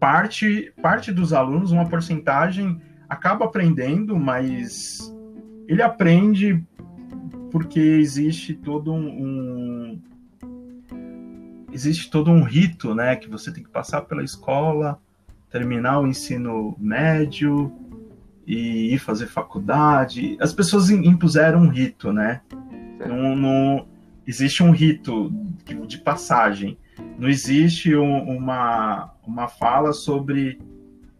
parte 0.00 0.72
parte 0.82 1.12
dos 1.12 1.32
alunos, 1.32 1.70
uma 1.70 1.88
porcentagem 1.88 2.80
acaba 3.08 3.44
aprendendo, 3.44 4.16
mas 4.16 5.14
ele 5.68 5.82
aprende 5.82 6.64
porque 7.50 7.78
existe 7.78 8.54
todo 8.54 8.92
um, 8.92 9.06
um, 9.06 10.02
existe 11.72 12.10
todo 12.10 12.30
um 12.30 12.42
rito, 12.42 12.94
né, 12.94 13.16
que 13.16 13.28
você 13.28 13.52
tem 13.52 13.62
que 13.62 13.70
passar 13.70 14.02
pela 14.02 14.22
escola, 14.22 15.00
terminar 15.50 16.00
o 16.00 16.06
ensino 16.06 16.76
médio 16.78 17.72
e 18.46 18.94
ir 18.94 18.98
fazer 18.98 19.26
faculdade. 19.26 20.36
As 20.40 20.52
pessoas 20.52 20.90
impuseram 20.90 21.62
um 21.62 21.68
rito, 21.68 22.12
né? 22.12 22.40
Não, 23.06 23.36
não 23.36 23.86
existe 24.26 24.62
um 24.62 24.70
rito 24.70 25.32
de 25.86 25.98
passagem. 25.98 26.78
Não 27.18 27.28
existe 27.28 27.94
um, 27.96 28.36
uma, 28.36 29.12
uma 29.26 29.48
fala 29.48 29.92
sobre 29.92 30.60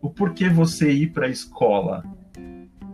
o 0.01 0.09
porquê 0.09 0.48
você 0.48 0.90
ir 0.90 1.09
para 1.09 1.26
a 1.26 1.30
escola. 1.30 2.05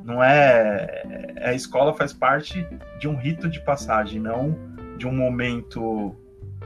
Não 0.04 0.22
é. 0.22 1.34
A 1.42 1.52
escola 1.52 1.94
faz 1.94 2.12
parte 2.12 2.66
de 2.98 3.08
um 3.08 3.16
rito 3.16 3.48
de 3.48 3.60
passagem, 3.60 4.20
não 4.20 4.56
de 4.96 5.06
um 5.06 5.14
momento 5.14 6.14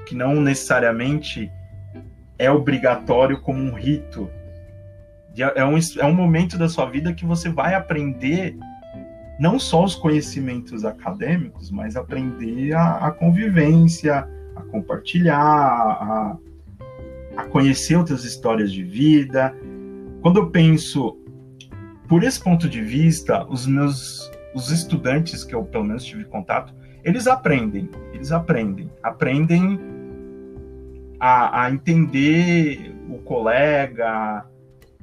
que 0.06 0.14
não 0.14 0.40
necessariamente 0.40 1.50
é 2.38 2.50
obrigatório 2.50 3.40
como 3.40 3.58
um 3.58 3.74
rito. 3.74 4.30
É 5.54 5.64
um, 5.64 5.78
é 5.98 6.04
um 6.04 6.14
momento 6.14 6.58
da 6.58 6.68
sua 6.68 6.86
vida 6.86 7.12
que 7.12 7.24
você 7.24 7.48
vai 7.48 7.74
aprender 7.74 8.56
não 9.38 9.58
só 9.58 9.84
os 9.84 9.94
conhecimentos 9.94 10.84
acadêmicos, 10.84 11.70
mas 11.70 11.96
aprender 11.96 12.74
a, 12.74 13.06
a 13.06 13.10
convivência, 13.10 14.28
a 14.54 14.62
compartilhar, 14.70 15.38
a, 15.38 16.36
a 17.36 17.44
conhecer 17.44 17.96
outras 17.96 18.24
histórias 18.24 18.70
de 18.70 18.82
vida. 18.82 19.54
Quando 20.20 20.40
eu 20.40 20.50
penso 20.50 21.16
por 22.06 22.22
esse 22.22 22.42
ponto 22.42 22.68
de 22.68 22.82
vista, 22.82 23.46
os 23.48 23.66
meus 23.66 24.30
os 24.54 24.70
estudantes 24.70 25.44
que 25.44 25.54
eu 25.54 25.64
pelo 25.64 25.84
menos 25.84 26.04
tive 26.04 26.24
contato, 26.24 26.74
eles 27.04 27.26
aprendem, 27.26 27.88
eles 28.12 28.32
aprendem, 28.32 28.90
aprendem 29.02 29.80
a, 31.18 31.64
a 31.64 31.70
entender 31.70 32.94
o 33.08 33.18
colega 33.18 34.46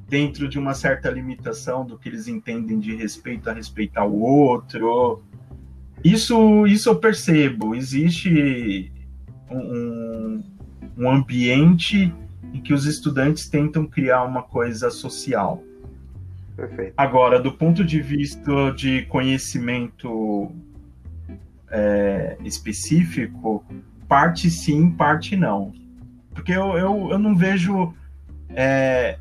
dentro 0.08 0.48
de 0.48 0.58
uma 0.58 0.74
certa 0.74 1.10
limitação 1.10 1.84
do 1.84 1.98
que 1.98 2.08
eles 2.08 2.26
entendem 2.28 2.78
de 2.78 2.96
respeito 2.96 3.48
a 3.50 3.52
respeitar 3.52 4.04
o 4.04 4.20
outro. 4.20 5.22
Isso, 6.02 6.66
isso 6.66 6.88
eu 6.88 6.96
percebo. 6.96 7.74
Existe 7.74 8.90
um, 9.50 10.42
um 10.96 11.10
ambiente 11.10 12.12
em 12.52 12.60
que 12.60 12.72
os 12.72 12.86
estudantes 12.86 13.48
tentam 13.48 13.86
criar 13.86 14.24
uma 14.24 14.42
coisa 14.42 14.90
social. 14.90 15.62
Perfeito. 16.56 16.94
Agora, 16.96 17.38
do 17.38 17.52
ponto 17.52 17.84
de 17.84 18.00
vista 18.00 18.72
de 18.72 19.02
conhecimento 19.02 20.50
é, 21.70 22.36
específico, 22.44 23.64
parte 24.06 24.50
sim, 24.50 24.90
parte 24.90 25.36
não. 25.36 25.72
Porque 26.34 26.52
eu, 26.52 26.76
eu, 26.78 27.08
eu 27.10 27.18
não 27.18 27.34
vejo 27.34 27.94
é, 28.50 29.18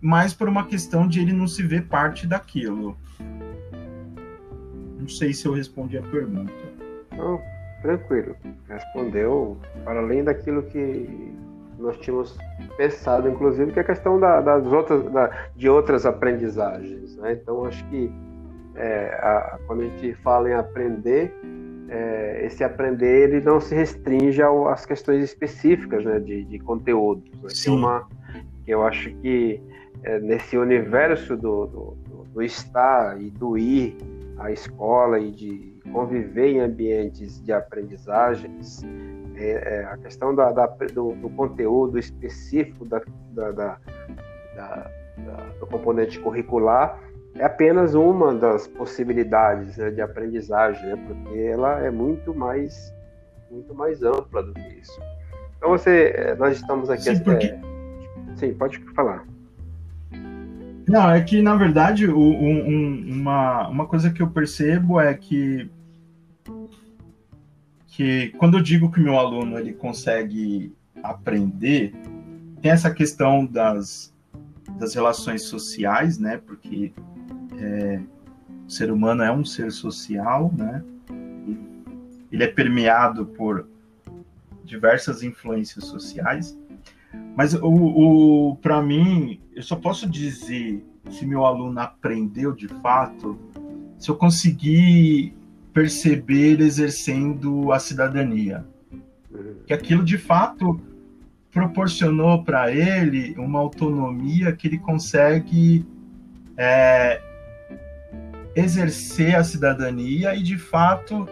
mais 0.00 0.32
por 0.32 0.48
uma 0.48 0.66
questão 0.66 1.06
de 1.06 1.20
ele 1.20 1.32
não 1.32 1.46
se 1.46 1.62
ver 1.62 1.86
parte 1.86 2.26
daquilo. 2.26 2.96
Não 4.98 5.08
sei 5.08 5.32
se 5.32 5.46
eu 5.46 5.52
respondi 5.52 5.98
a 5.98 6.02
pergunta. 6.02 6.52
Não, 7.16 7.40
tranquilo. 7.82 8.36
Respondeu 8.68 9.58
para 9.84 10.00
além 10.00 10.24
daquilo 10.24 10.62
que 10.62 11.34
nós 11.78 11.96
tínhamos 11.98 12.36
pensado, 12.76 13.28
inclusive, 13.28 13.72
que 13.72 13.78
é 13.78 13.82
a 13.82 13.86
questão 13.86 14.20
da, 14.20 14.40
das 14.40 14.66
outras, 14.66 15.10
da, 15.10 15.30
de 15.56 15.68
outras 15.68 16.04
aprendizagens. 16.06 17.16
Né? 17.16 17.32
Então, 17.32 17.64
acho 17.64 17.84
que 17.86 18.12
é, 18.76 19.08
a, 19.22 19.58
quando 19.66 19.82
a 19.82 19.84
gente 19.84 20.14
fala 20.22 20.50
em 20.50 20.54
aprender, 20.54 21.34
é, 21.90 22.46
esse 22.46 22.62
aprender 22.62 23.28
ele 23.28 23.40
não 23.40 23.60
se 23.60 23.74
restringe 23.74 24.40
ao, 24.40 24.68
às 24.68 24.86
questões 24.86 25.24
específicas 25.24 26.04
né, 26.04 26.20
de, 26.20 26.44
de 26.44 26.58
conteúdos. 26.60 27.28
Né? 27.42 27.48
Sim. 27.48 27.76
Uma, 27.76 28.08
eu 28.66 28.86
acho 28.86 29.12
que 29.16 29.60
é, 30.04 30.20
nesse 30.20 30.56
universo 30.56 31.36
do, 31.36 31.66
do, 31.66 32.24
do 32.32 32.42
estar 32.42 33.20
e 33.20 33.30
do 33.30 33.58
ir 33.58 33.96
à 34.38 34.52
escola 34.52 35.18
e 35.18 35.32
de 35.32 35.80
conviver 35.92 36.52
em 36.52 36.60
ambientes 36.60 37.42
de 37.42 37.52
aprendizagens, 37.52 38.82
é, 39.34 39.80
é, 39.80 39.84
a 39.84 39.96
questão 39.96 40.32
da, 40.32 40.52
da 40.52 40.66
do, 40.66 41.12
do, 41.16 41.28
conteúdo 41.30 41.98
específico 41.98 42.84
da, 42.84 43.02
da, 43.32 43.78
do 45.58 45.66
componente 45.66 46.20
curricular 46.20 47.00
é 47.34 47.44
apenas 47.44 47.94
uma 47.94 48.34
das 48.34 48.66
possibilidades 48.66 49.76
né, 49.76 49.90
de 49.90 50.00
aprendizagem, 50.00 50.84
né, 50.84 50.96
porque 51.06 51.38
ela 51.38 51.80
é 51.80 51.90
muito 51.90 52.34
mais 52.34 52.92
muito 53.50 53.74
mais 53.74 54.02
ampla 54.02 54.42
do 54.42 54.52
que 54.54 54.68
isso. 54.80 55.00
Então 55.56 55.70
você, 55.70 56.12
é, 56.16 56.34
nós 56.36 56.56
estamos 56.56 56.88
aqui. 56.88 57.02
Sim, 57.02 57.20
porque... 57.22 57.54
Sim 58.36 58.54
pode 58.54 58.78
falar. 58.94 59.26
Não, 60.88 61.10
é 61.10 61.20
que 61.20 61.42
na 61.42 61.56
verdade 61.56 62.06
o, 62.06 62.18
um, 62.18 63.12
uma, 63.12 63.68
uma 63.68 63.86
coisa 63.86 64.10
que 64.10 64.22
eu 64.22 64.30
percebo 64.30 65.00
é 65.00 65.14
que 65.14 65.70
que 67.86 68.28
quando 68.38 68.56
eu 68.56 68.62
digo 68.62 68.90
que 68.90 69.00
meu 69.00 69.18
aluno 69.18 69.58
ele 69.58 69.72
consegue 69.72 70.74
aprender, 71.02 71.92
tem 72.62 72.70
essa 72.70 72.90
questão 72.90 73.44
das, 73.44 74.14
das 74.78 74.94
relações 74.94 75.42
sociais, 75.42 76.18
né? 76.18 76.40
Porque 76.46 76.92
é, 77.60 78.00
o 78.66 78.70
ser 78.70 78.90
humano 78.90 79.22
é 79.22 79.32
um 79.32 79.44
ser 79.44 79.70
social, 79.70 80.52
né? 80.56 80.82
Ele 82.32 82.44
é 82.44 82.46
permeado 82.46 83.26
por 83.26 83.66
diversas 84.64 85.22
influências 85.22 85.84
sociais. 85.84 86.56
Mas 87.36 87.54
o, 87.54 87.66
o 87.66 88.56
para 88.56 88.80
mim, 88.80 89.40
eu 89.54 89.62
só 89.62 89.76
posso 89.76 90.08
dizer 90.08 90.84
se 91.10 91.26
meu 91.26 91.44
aluno 91.44 91.80
aprendeu 91.80 92.52
de 92.52 92.68
fato 92.68 93.38
se 93.98 94.08
eu 94.08 94.16
conseguir 94.16 95.34
perceber 95.72 96.52
ele 96.52 96.64
exercendo 96.64 97.72
a 97.72 97.78
cidadania. 97.78 98.64
Que 99.66 99.72
aquilo 99.72 100.04
de 100.04 100.18
fato 100.18 100.80
proporcionou 101.50 102.42
para 102.44 102.72
ele 102.72 103.34
uma 103.36 103.58
autonomia 103.58 104.52
que 104.52 104.68
ele 104.68 104.78
consegue 104.78 105.84
é, 106.56 107.20
exercer 108.54 109.36
a 109.36 109.44
cidadania 109.44 110.34
e 110.34 110.42
de 110.42 110.58
fato 110.58 111.28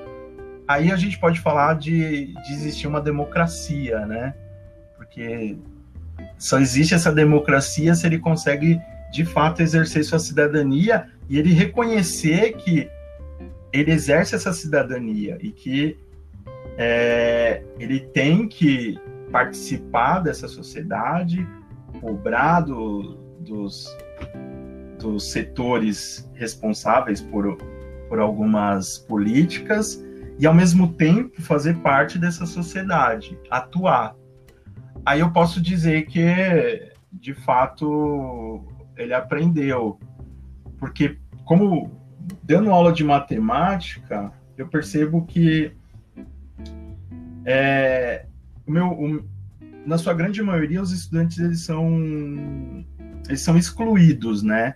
aí 0.66 0.92
a 0.92 0.96
gente 0.96 1.18
pode 1.18 1.40
falar 1.40 1.74
de, 1.74 2.26
de 2.26 2.52
existir 2.52 2.86
uma 2.86 3.00
democracia, 3.00 4.04
né? 4.06 4.34
Porque 4.96 5.56
só 6.36 6.58
existe 6.58 6.94
essa 6.94 7.10
democracia 7.10 7.94
se 7.94 8.06
ele 8.06 8.18
consegue 8.18 8.80
de 9.10 9.24
fato 9.24 9.62
exercer 9.62 10.04
sua 10.04 10.18
cidadania 10.18 11.08
e 11.28 11.38
ele 11.38 11.52
reconhecer 11.52 12.52
que 12.56 12.90
ele 13.72 13.90
exerce 13.90 14.34
essa 14.34 14.52
cidadania 14.52 15.38
e 15.40 15.50
que 15.50 15.98
é, 16.76 17.62
ele 17.78 18.00
tem 18.00 18.46
que 18.46 18.98
participar 19.32 20.20
dessa 20.20 20.48
sociedade, 20.48 21.46
cobrar 22.00 22.60
do, 22.60 23.18
dos, 23.40 23.94
dos 24.98 25.30
setores 25.30 26.28
responsáveis 26.34 27.20
por, 27.20 27.56
por 28.08 28.18
algumas 28.18 28.98
políticas 28.98 30.04
e, 30.38 30.46
ao 30.46 30.54
mesmo 30.54 30.92
tempo, 30.92 31.40
fazer 31.42 31.76
parte 31.78 32.18
dessa 32.18 32.46
sociedade, 32.46 33.38
atuar. 33.50 34.14
Aí 35.04 35.20
eu 35.20 35.30
posso 35.30 35.60
dizer 35.60 36.06
que, 36.06 36.92
de 37.12 37.34
fato, 37.34 38.64
ele 38.96 39.14
aprendeu. 39.14 39.98
Porque, 40.78 41.18
como 41.44 41.90
dando 42.42 42.70
aula 42.70 42.92
de 42.92 43.02
matemática, 43.02 44.32
eu 44.56 44.68
percebo 44.68 45.24
que 45.24 45.72
é, 47.44 48.26
o 48.66 48.70
meu, 48.70 48.88
o, 48.88 49.24
na 49.86 49.96
sua 49.96 50.12
grande 50.12 50.42
maioria, 50.42 50.82
os 50.82 50.92
estudantes 50.92 51.38
eles 51.38 51.62
são, 51.62 52.84
eles 53.26 53.40
são 53.40 53.56
excluídos, 53.56 54.42
né, 54.42 54.74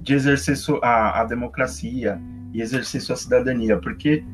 de 0.00 0.14
exercer 0.14 0.56
a, 0.82 1.20
a 1.20 1.24
democracia 1.24 2.20
e 2.52 2.60
exercer 2.60 3.00
sua 3.00 3.16
cidadania, 3.16 3.78
porque 3.78 4.24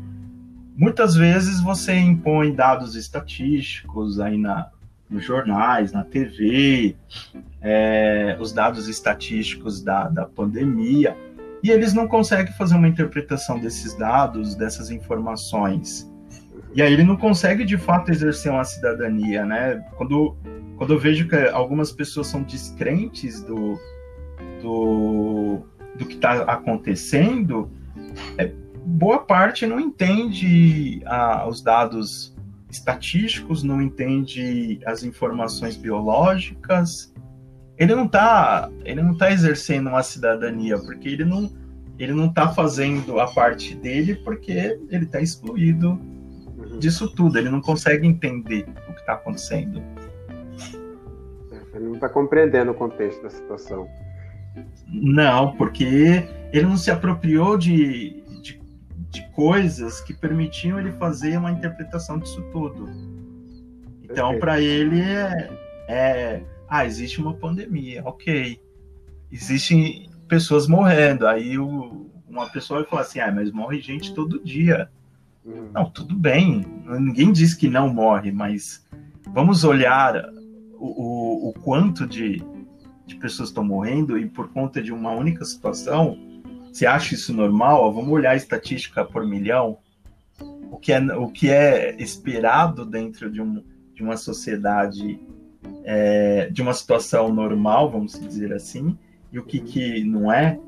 muitas 0.77 1.15
vezes 1.15 1.61
você 1.61 1.95
impõe 1.95 2.55
dados 2.55 2.97
estatísticos 2.97 4.19
aí 4.21 4.37
na, 4.37 4.69
nos 5.09 5.25
jornais, 5.25 5.93
na 5.93 6.05
TV, 6.05 6.97
é, 7.61 8.37
os 8.41 8.53
dados 8.53 8.89
estatísticos 8.89 9.83
da, 9.83 10.09
da 10.09 10.27
pandemia, 10.27 11.17
e 11.63 11.71
eles 11.71 11.93
não 11.93 12.09
conseguem 12.09 12.53
fazer 12.55 12.75
uma 12.75 12.89
interpretação 12.89 13.59
desses 13.59 13.95
dados, 13.95 14.55
dessas 14.55 14.91
informações. 14.91 16.11
E 16.73 16.83
aí 16.83 16.93
ele 16.93 17.05
não 17.05 17.17
consegue 17.17 17.65
de 17.65 17.77
fato 17.77 18.11
exercer 18.11 18.53
uma 18.53 18.65
cidadania, 18.65 19.45
né? 19.45 19.85
Quando, 19.97 20.37
quando 20.77 20.93
eu 20.95 20.99
vejo 20.99 21.29
que 21.29 21.37
algumas 21.49 21.91
pessoas 21.91 22.29
são 22.29 22.43
descrentes 22.43 23.43
do, 23.43 23.79
do, 24.63 25.63
do 25.97 26.07
que 26.07 26.15
está 26.15 26.43
acontecendo, 26.43 27.71
é, 28.39 28.53
boa 28.85 29.19
parte 29.19 29.67
não 29.67 29.81
entende 29.81 31.03
a, 31.07 31.47
os 31.49 31.61
dados 31.61 32.37
estatísticos, 32.71 33.63
não 33.63 33.83
entende 33.83 34.81
as 34.87 35.03
informações 35.03 35.77
biológicas, 35.77 37.13
ele 37.77 37.95
não 37.95 38.05
está 38.05 38.71
ele 38.85 39.03
não 39.03 39.17
tá 39.17 39.33
exercendo 39.33 39.89
uma 39.89 40.03
cidadania 40.03 40.79
porque 40.79 41.09
ele 41.09 41.25
não 41.25 41.51
ele 41.99 42.13
não 42.13 42.27
está 42.27 42.49
fazendo 42.49 43.19
a 43.21 43.27
parte 43.27 43.75
dele 43.75 44.15
porque 44.15 44.79
ele 44.89 45.05
está 45.05 45.21
excluído. 45.21 46.01
Disso 46.81 47.09
tudo 47.15 47.39
ele 47.39 47.51
não 47.51 47.61
consegue 47.61 48.07
entender 48.07 48.67
o 48.89 48.93
que 48.93 49.01
está 49.01 49.15
acontecendo 49.15 49.83
ele 51.75 51.85
não 51.85 51.95
está 51.95 52.09
compreendendo 52.09 52.73
o 52.73 52.75
contexto 52.75 53.23
da 53.23 53.31
situação 53.31 53.89
não 54.89 55.57
porque 55.57 56.29
ele 56.53 56.67
não 56.67 56.77
se 56.77 56.91
apropriou 56.91 57.57
de, 57.57 58.23
de, 58.43 58.61
de 59.11 59.31
coisas 59.31 60.01
que 60.01 60.13
permitiam 60.13 60.79
ele 60.79 60.93
fazer 60.93 61.37
uma 61.37 61.53
interpretação 61.53 62.19
disso 62.19 62.43
tudo 62.51 62.89
então 64.03 64.39
para 64.41 64.61
ele 64.61 65.01
é, 65.01 65.51
é 65.87 66.43
ah, 66.71 66.87
existe 66.87 67.21
uma 67.21 67.35
pandemia, 67.35 68.01
ok. 68.05 68.63
Existem 69.33 70.09
pessoas 70.29 70.69
morrendo. 70.69 71.27
Aí 71.27 71.59
o, 71.59 72.09
uma 72.29 72.49
pessoa 72.49 72.81
vai 72.81 72.89
falar 72.89 73.03
assim, 73.03 73.19
ah, 73.19 73.33
mas 73.33 73.51
morre 73.51 73.81
gente 73.81 74.15
todo 74.15 74.43
dia. 74.45 74.89
Uhum. 75.45 75.71
Não, 75.73 75.91
tudo 75.91 76.15
bem, 76.15 76.65
ninguém 76.99 77.33
diz 77.33 77.55
que 77.55 77.69
não 77.69 77.93
morre, 77.93 78.31
mas 78.31 78.87
vamos 79.33 79.65
olhar 79.65 80.15
o, 80.75 81.47
o, 81.47 81.49
o 81.49 81.53
quanto 81.55 82.07
de, 82.07 82.43
de 83.07 83.17
pessoas 83.17 83.49
estão 83.49 83.65
morrendo 83.65 84.19
e 84.19 84.29
por 84.29 84.49
conta 84.49 84.83
de 84.83 84.93
uma 84.93 85.13
única 85.13 85.45
situação, 85.45 86.19
você 86.73 86.87
acha 86.87 87.15
isso 87.15 87.33
normal? 87.33 87.93
Vamos 87.93 88.11
olhar 88.11 88.31
a 88.31 88.37
estatística 88.37 89.05
por 89.05 89.27
milhão, 89.27 89.79
o 90.71 90.79
que 90.79 90.93
é, 90.93 91.01
o 91.17 91.29
que 91.29 91.51
é 91.51 91.97
esperado 92.01 92.85
dentro 92.87 93.31
de, 93.31 93.43
um, 93.43 93.63
de 93.95 94.03
uma 94.03 94.17
sociedade, 94.17 95.19
é, 95.85 96.49
de 96.51 96.63
uma 96.63 96.73
situação 96.73 97.33
normal, 97.33 97.91
vamos 97.91 98.13
dizer 98.13 98.53
assim, 98.53 98.97
e 99.33 99.39
o 99.39 99.45
que, 99.45 99.61
que 99.61 100.05
não 100.05 100.33
é. 100.33 100.59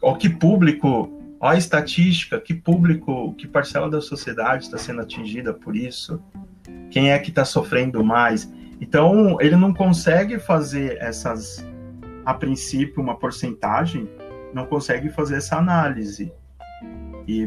O 0.00 0.16
que 0.16 0.28
público 0.28 1.13
Olha 1.44 1.56
a 1.56 1.58
estatística, 1.58 2.40
que 2.40 2.54
público, 2.54 3.34
que 3.34 3.46
parcela 3.46 3.90
da 3.90 4.00
sociedade 4.00 4.64
está 4.64 4.78
sendo 4.78 5.02
atingida 5.02 5.52
por 5.52 5.76
isso? 5.76 6.18
Quem 6.90 7.12
é 7.12 7.18
que 7.18 7.28
está 7.28 7.44
sofrendo 7.44 8.02
mais? 8.02 8.50
Então, 8.80 9.38
ele 9.38 9.54
não 9.54 9.74
consegue 9.74 10.38
fazer 10.38 10.96
essas, 11.02 11.62
a 12.24 12.32
princípio, 12.32 13.02
uma 13.02 13.18
porcentagem, 13.18 14.08
não 14.54 14.64
consegue 14.64 15.10
fazer 15.10 15.36
essa 15.36 15.58
análise. 15.58 16.32
E, 17.28 17.46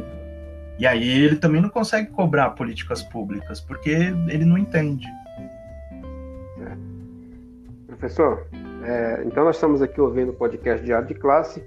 e 0.77 0.85
aí 0.85 1.09
ele 1.09 1.37
também 1.37 1.59
não 1.59 1.69
consegue 1.69 2.11
cobrar 2.11 2.51
políticas 2.51 3.01
públicas, 3.01 3.59
porque 3.59 3.89
ele 3.89 4.45
não 4.45 4.59
entende. 4.59 5.07
É. 6.61 6.77
Professor, 7.87 8.45
é, 8.83 9.23
então 9.25 9.43
nós 9.43 9.55
estamos 9.55 9.81
aqui 9.81 9.99
ouvindo 9.99 10.29
o 10.29 10.35
podcast 10.35 10.85
Diário 10.85 11.07
de 11.07 11.15
Classe, 11.15 11.63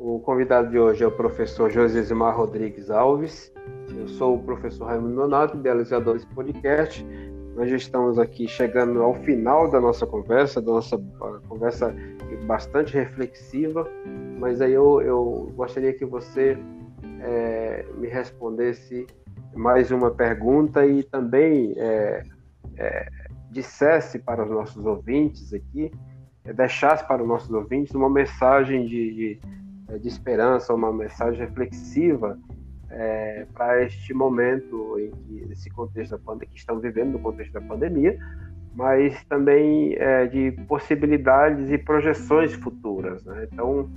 o 0.00 0.18
convidado 0.18 0.70
de 0.70 0.78
hoje 0.78 1.04
é 1.04 1.06
o 1.06 1.12
professor 1.12 1.70
Josimar 1.70 2.34
Rodrigues 2.34 2.90
Alves. 2.90 3.52
Eu 3.94 4.08
sou 4.08 4.36
o 4.36 4.42
professor 4.42 4.86
Raimundo 4.86 5.14
Nonato, 5.14 5.58
idealizador 5.58 6.14
desse 6.14 6.26
podcast. 6.28 7.06
Nós 7.54 7.68
já 7.68 7.76
estamos 7.76 8.18
aqui 8.18 8.48
chegando 8.48 9.02
ao 9.02 9.14
final 9.14 9.70
da 9.70 9.78
nossa 9.78 10.06
conversa, 10.06 10.62
da 10.62 10.72
nossa 10.72 10.98
conversa 11.46 11.94
bastante 12.46 12.94
reflexiva, 12.94 13.86
mas 14.38 14.62
aí 14.62 14.72
eu, 14.72 15.02
eu 15.02 15.52
gostaria 15.54 15.92
que 15.92 16.06
você 16.06 16.56
é, 17.20 17.84
me 17.98 18.08
respondesse 18.08 19.06
mais 19.54 19.90
uma 19.90 20.10
pergunta 20.10 20.86
e 20.86 21.02
também 21.02 21.74
é, 21.76 22.22
é, 22.78 23.08
dissesse 23.50 24.18
para 24.18 24.44
os 24.44 24.50
nossos 24.50 24.82
ouvintes 24.86 25.52
aqui, 25.52 25.92
é, 26.42 26.54
deixasse 26.54 27.06
para 27.06 27.20
os 27.20 27.28
nossos 27.28 27.50
ouvintes 27.50 27.94
uma 27.94 28.08
mensagem 28.08 28.86
de, 28.86 29.14
de 29.14 29.40
de 29.98 30.08
esperança, 30.08 30.74
uma 30.74 30.92
mensagem 30.92 31.40
reflexiva 31.40 32.38
é, 32.90 33.46
para 33.54 33.82
este 33.84 34.12
momento 34.12 34.98
em 34.98 35.10
que 35.10 35.46
nesse 35.46 35.70
contexto 35.70 36.12
da 36.12 36.18
pandemia, 36.18 36.48
que 36.52 36.58
estamos 36.58 36.82
vivendo 36.82 37.12
no 37.12 37.18
contexto 37.18 37.52
da 37.52 37.60
pandemia, 37.60 38.18
mas 38.74 39.22
também 39.24 39.94
é, 39.96 40.26
de 40.26 40.52
possibilidades 40.66 41.70
e 41.70 41.78
projeções 41.78 42.52
futuras. 42.54 43.24
Né? 43.24 43.48
Então, 43.50 43.90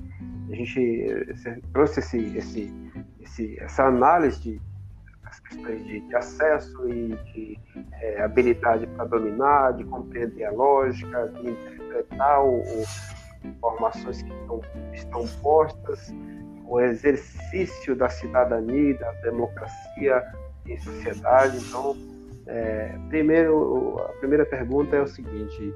a 0.49 0.55
gente 0.55 1.07
trouxe 1.71 1.99
esse, 1.99 2.37
esse, 2.37 2.73
esse, 3.21 3.59
essa 3.59 3.85
análise 3.85 4.41
de 4.41 4.61
as 5.33 5.39
questões 5.39 5.83
de, 5.85 5.99
de 5.99 6.15
acesso 6.15 6.87
e 6.89 7.15
de 7.33 7.59
é, 8.01 8.21
habilidade 8.21 8.85
para 8.87 9.05
dominar, 9.05 9.73
de 9.73 9.83
compreender 9.83 10.45
a 10.45 10.51
lógica, 10.51 11.27
de 11.29 11.49
interpretar 11.49 12.45
o, 12.45 12.61
informações 13.43 14.21
que 14.21 14.31
estão, 14.31 14.61
estão 14.93 15.27
postas, 15.41 16.13
o 16.65 16.79
exercício 16.79 17.95
da 17.95 18.09
cidadania 18.09 18.97
da 18.97 19.11
democracia 19.23 20.23
em 20.67 20.79
sociedade. 20.79 21.57
Então, 21.57 21.95
é, 22.47 22.95
primeiro, 23.09 23.99
a 23.99 24.13
primeira 24.19 24.45
pergunta 24.45 24.95
é 24.95 25.01
o 25.01 25.07
seguinte: 25.07 25.73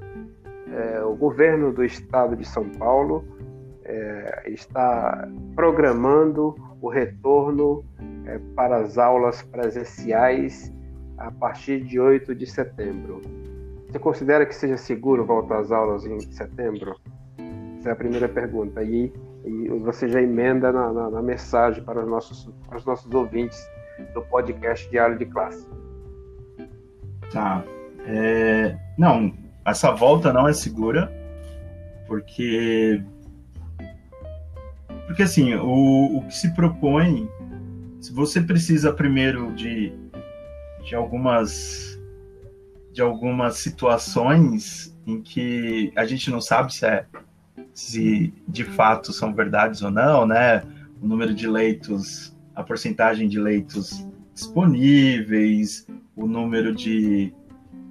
é, 0.72 1.04
o 1.04 1.16
governo 1.16 1.72
do 1.72 1.84
estado 1.84 2.36
de 2.36 2.46
São 2.46 2.70
Paulo 2.70 3.24
é, 3.84 4.44
está 4.48 5.28
programando 5.56 6.56
o 6.82 6.90
retorno 6.90 7.84
é, 8.26 8.40
para 8.56 8.78
as 8.78 8.98
aulas 8.98 9.42
presenciais 9.42 10.74
a 11.18 11.32
partir 11.32 11.84
de 11.84 12.00
8 12.00 12.36
de 12.36 12.46
setembro. 12.46 13.22
Você 13.90 14.00
considera 14.00 14.46
que 14.46 14.54
seja 14.54 14.78
seguro 14.78 15.26
voltar 15.26 15.60
às 15.60 15.72
aulas 15.72 16.06
em 16.06 16.20
setembro? 16.20 16.96
Essa 17.80 17.90
é 17.90 17.92
a 17.92 17.96
primeira 17.96 18.28
pergunta. 18.28 18.84
E, 18.84 19.12
e 19.46 19.70
você 19.80 20.08
já 20.08 20.22
emenda 20.22 20.72
na, 20.72 20.92
na, 20.92 21.10
na, 21.10 21.22
mensagem 21.22 21.84
para 21.84 22.02
os, 22.02 22.10
nossos, 22.10 22.50
para 22.68 22.78
os 22.78 22.86
nossos 22.86 23.12
ouvintes 23.14 23.60
do 24.14 24.22
podcast 24.24 24.90
Diário 24.90 25.18
de 25.18 25.26
Classe. 25.26 25.68
Tá. 27.32 27.64
É, 28.06 28.76
não, 28.98 29.34
essa 29.66 29.92
volta 29.92 30.32
não 30.32 30.48
é 30.48 30.54
segura, 30.54 31.12
porque. 32.08 33.02
Porque 35.06 35.24
assim, 35.24 35.56
o, 35.56 36.18
o 36.18 36.28
que 36.28 36.36
se 36.36 36.54
propõe, 36.54 37.30
se 38.02 38.14
você 38.14 38.42
precisa 38.42 38.92
primeiro 38.92 39.54
de, 39.54 39.94
de 40.84 40.96
algumas 40.96 41.98
de 42.92 43.02
algumas 43.02 43.58
situações 43.58 44.98
em 45.06 45.22
que 45.22 45.94
a 45.96 46.04
gente 46.04 46.32
não 46.32 46.42
sabe 46.42 46.74
se 46.74 46.84
é 46.84 47.06
se 47.78 48.34
de 48.48 48.64
fato 48.64 49.14
são 49.14 49.36
verdades 49.36 49.84
ou 49.84 49.92
não, 49.92 50.26
né? 50.26 50.64
O 51.00 51.08
número 51.08 51.32
de 51.32 51.48
leitos, 51.48 52.36
a 52.56 52.64
porcentagem 52.64 53.30
de 53.30 53.40
leitos 53.40 54.04
disponíveis, 54.34 55.86
o 56.16 56.26
número 56.26 56.74
de 56.74 57.32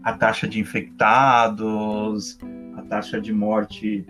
a 0.03 0.12
taxa 0.12 0.49
de 0.49 0.59
infectados, 0.59 2.37
a 2.76 2.82
taxa 2.82 3.20
de 3.20 3.32
morte 3.32 4.05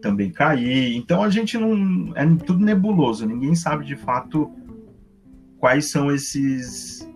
também 0.00 0.30
cair. 0.30 0.96
Então 0.96 1.22
a 1.22 1.28
gente 1.28 1.58
não 1.58 2.16
é 2.16 2.24
tudo 2.46 2.64
nebuloso, 2.64 3.26
ninguém 3.26 3.54
sabe 3.54 3.84
de 3.84 3.96
fato 3.96 4.50
quais 5.58 5.90
são 5.90 6.10
esses 6.10 7.06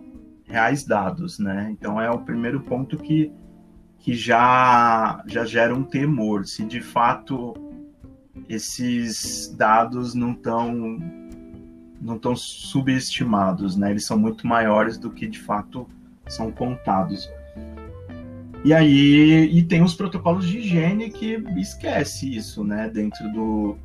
reais 0.43 0.85
dados, 0.85 1.39
né? 1.39 1.69
Então 1.71 1.99
é 1.99 2.11
o 2.11 2.19
primeiro 2.19 2.61
ponto 2.61 2.95
que 2.95 3.31
que 3.97 4.13
já 4.13 5.23
já 5.25 5.43
gera 5.45 5.73
um 5.73 5.83
temor, 5.83 6.45
se 6.45 6.63
de 6.63 6.79
fato 6.79 7.55
esses 8.47 9.53
dados 9.57 10.13
não 10.13 10.31
estão 10.31 10.99
não 11.99 12.15
estão 12.15 12.35
subestimados, 12.35 13.75
né? 13.75 13.89
Eles 13.89 14.05
são 14.05 14.17
muito 14.17 14.45
maiores 14.45 14.97
do 14.97 15.09
que 15.09 15.27
de 15.27 15.39
fato 15.39 15.87
são 16.27 16.51
contados. 16.51 17.29
E 18.63 18.73
aí 18.73 19.49
e 19.51 19.63
tem 19.63 19.81
os 19.81 19.95
protocolos 19.95 20.47
de 20.47 20.59
higiene 20.59 21.09
que 21.09 21.43
esquece 21.57 22.35
isso, 22.35 22.63
né? 22.63 22.89
Dentro 22.89 23.31
do, 23.31 23.77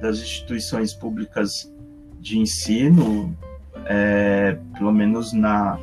das 0.00 0.18
instituições 0.18 0.94
públicas 0.94 1.72
de 2.20 2.38
ensino, 2.38 3.36
é, 3.84 4.58
pelo 4.76 4.92
menos 4.92 5.32
na 5.32 5.78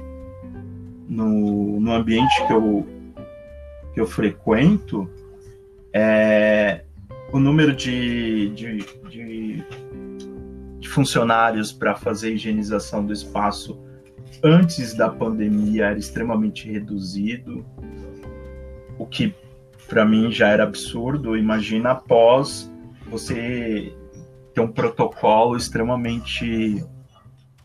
no, 1.08 1.80
no 1.80 1.92
ambiente 1.92 2.46
que 2.48 2.54
eu 2.54 2.88
que 3.94 4.02
eu 4.02 4.08
frequento, 4.08 5.10
é, 5.94 6.85
o 7.32 7.40
número 7.40 7.76
de, 7.76 8.50
de, 8.50 8.78
de, 9.10 9.64
de 10.80 10.90
funcionários 10.90 11.72
para 11.72 11.96
fazer 11.96 12.34
higienização 12.34 13.06
do 13.06 13.12
espaço 13.12 13.80
antes 14.44 14.94
da 14.94 15.10
pandemia 15.10 15.88
era 15.88 16.00
extremamente 16.00 16.70
reduzido, 16.70 17.66
o 18.98 19.06
que 19.06 19.34
para 19.88 20.06
mim 20.06 20.32
já 20.32 20.50
era 20.50 20.64
absurdo. 20.64 21.38
Imagina 21.38 21.92
após 21.92 22.72
você 23.10 23.94
ter 24.54 24.62
um 24.62 24.72
protocolo 24.72 25.58
extremamente 25.58 26.84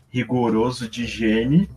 rigoroso 0.09 0.89
de 0.89 1.03
higiene. 1.03 1.69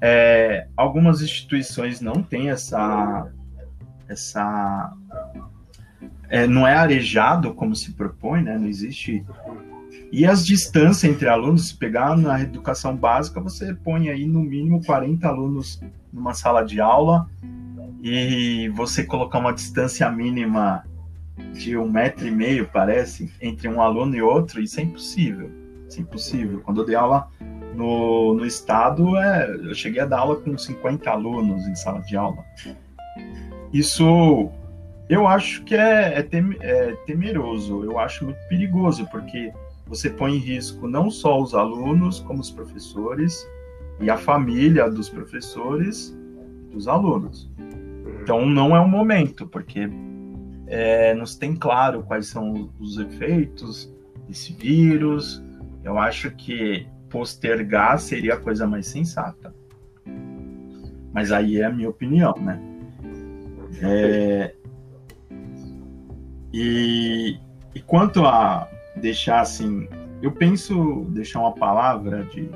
É, 0.00 0.68
algumas 0.76 1.20
instituições 1.22 2.00
não 2.00 2.22
têm 2.22 2.50
essa, 2.50 3.30
essa 4.08 4.92
é, 6.28 6.46
não 6.46 6.66
é 6.66 6.74
arejado 6.74 7.54
como 7.54 7.74
se 7.74 7.92
propõe, 7.92 8.42
né? 8.42 8.58
Não 8.58 8.66
existe. 8.66 9.24
E 10.12 10.24
as 10.24 10.44
distâncias 10.44 11.04
entre 11.04 11.28
alunos, 11.28 11.68
se 11.68 11.76
pegar 11.76 12.16
na 12.16 12.40
educação 12.40 12.96
básica, 12.96 13.40
você 13.40 13.74
põe 13.74 14.08
aí 14.08 14.26
no 14.26 14.40
mínimo 14.40 14.84
40 14.84 15.26
alunos 15.26 15.80
numa 16.12 16.32
sala 16.32 16.62
de 16.62 16.80
aula 16.80 17.28
e 18.02 18.68
você 18.70 19.02
colocar 19.04 19.38
uma 19.38 19.52
distância 19.52 20.08
mínima 20.10 20.84
de 21.52 21.76
um 21.76 21.90
metro 21.90 22.26
e 22.26 22.30
meio, 22.30 22.68
parece, 22.72 23.32
entre 23.40 23.68
um 23.68 23.80
aluno 23.80 24.14
e 24.14 24.22
outro, 24.22 24.60
isso 24.60 24.80
é 24.80 24.82
impossível. 24.82 25.50
Isso 25.88 25.98
é 25.98 26.02
impossível. 26.02 26.60
Quando 26.60 26.80
eu 26.80 26.86
dei 26.86 26.94
aula 26.94 27.28
no, 27.74 28.34
no 28.34 28.46
estado, 28.46 29.16
é, 29.16 29.50
eu 29.50 29.74
cheguei 29.74 30.00
a 30.00 30.06
dar 30.06 30.20
aula 30.20 30.36
com 30.36 30.56
50 30.56 31.10
alunos 31.10 31.66
em 31.66 31.74
sala 31.74 32.00
de 32.00 32.16
aula. 32.16 32.44
Isso 33.72 34.50
eu 35.08 35.26
acho 35.26 35.62
que 35.64 35.74
é, 35.74 36.18
é, 36.18 36.22
tem, 36.22 36.56
é, 36.60 36.92
temeroso, 37.06 37.84
eu 37.84 37.98
acho 37.98 38.24
muito 38.24 38.40
perigoso, 38.48 39.06
porque 39.10 39.52
você 39.86 40.10
põe 40.10 40.34
em 40.34 40.38
risco 40.38 40.88
não 40.88 41.10
só 41.10 41.40
os 41.40 41.54
alunos, 41.54 42.20
como 42.20 42.40
os 42.40 42.50
professores 42.50 43.48
e 44.00 44.10
a 44.10 44.16
família 44.16 44.90
dos 44.90 45.08
professores 45.08 46.16
dos 46.72 46.88
alunos. 46.88 47.48
Então 48.22 48.44
não 48.44 48.74
é 48.74 48.80
o 48.80 48.88
momento, 48.88 49.46
porque 49.46 49.88
é, 50.66 51.14
nos 51.14 51.36
tem 51.36 51.54
claro 51.54 52.02
quais 52.02 52.26
são 52.26 52.70
os 52.80 52.98
efeitos 52.98 53.92
desse 54.26 54.52
vírus. 54.52 55.42
Eu 55.84 55.96
acho 55.98 56.32
que 56.32 56.84
postergar 57.08 58.00
seria 58.00 58.34
a 58.34 58.36
coisa 58.36 58.66
mais 58.66 58.88
sensata. 58.88 59.54
Mas 61.12 61.30
aí 61.30 61.60
é 61.60 61.64
a 61.64 61.70
minha 61.70 61.88
opinião, 61.88 62.34
né? 62.40 62.60
É, 63.80 64.54
e, 66.58 67.38
e 67.74 67.80
quanto 67.80 68.24
a 68.24 68.66
deixar 68.96 69.40
assim, 69.40 69.86
eu 70.22 70.32
penso 70.32 71.04
deixar 71.10 71.40
uma 71.40 71.52
palavra 71.52 72.24
de, 72.24 72.48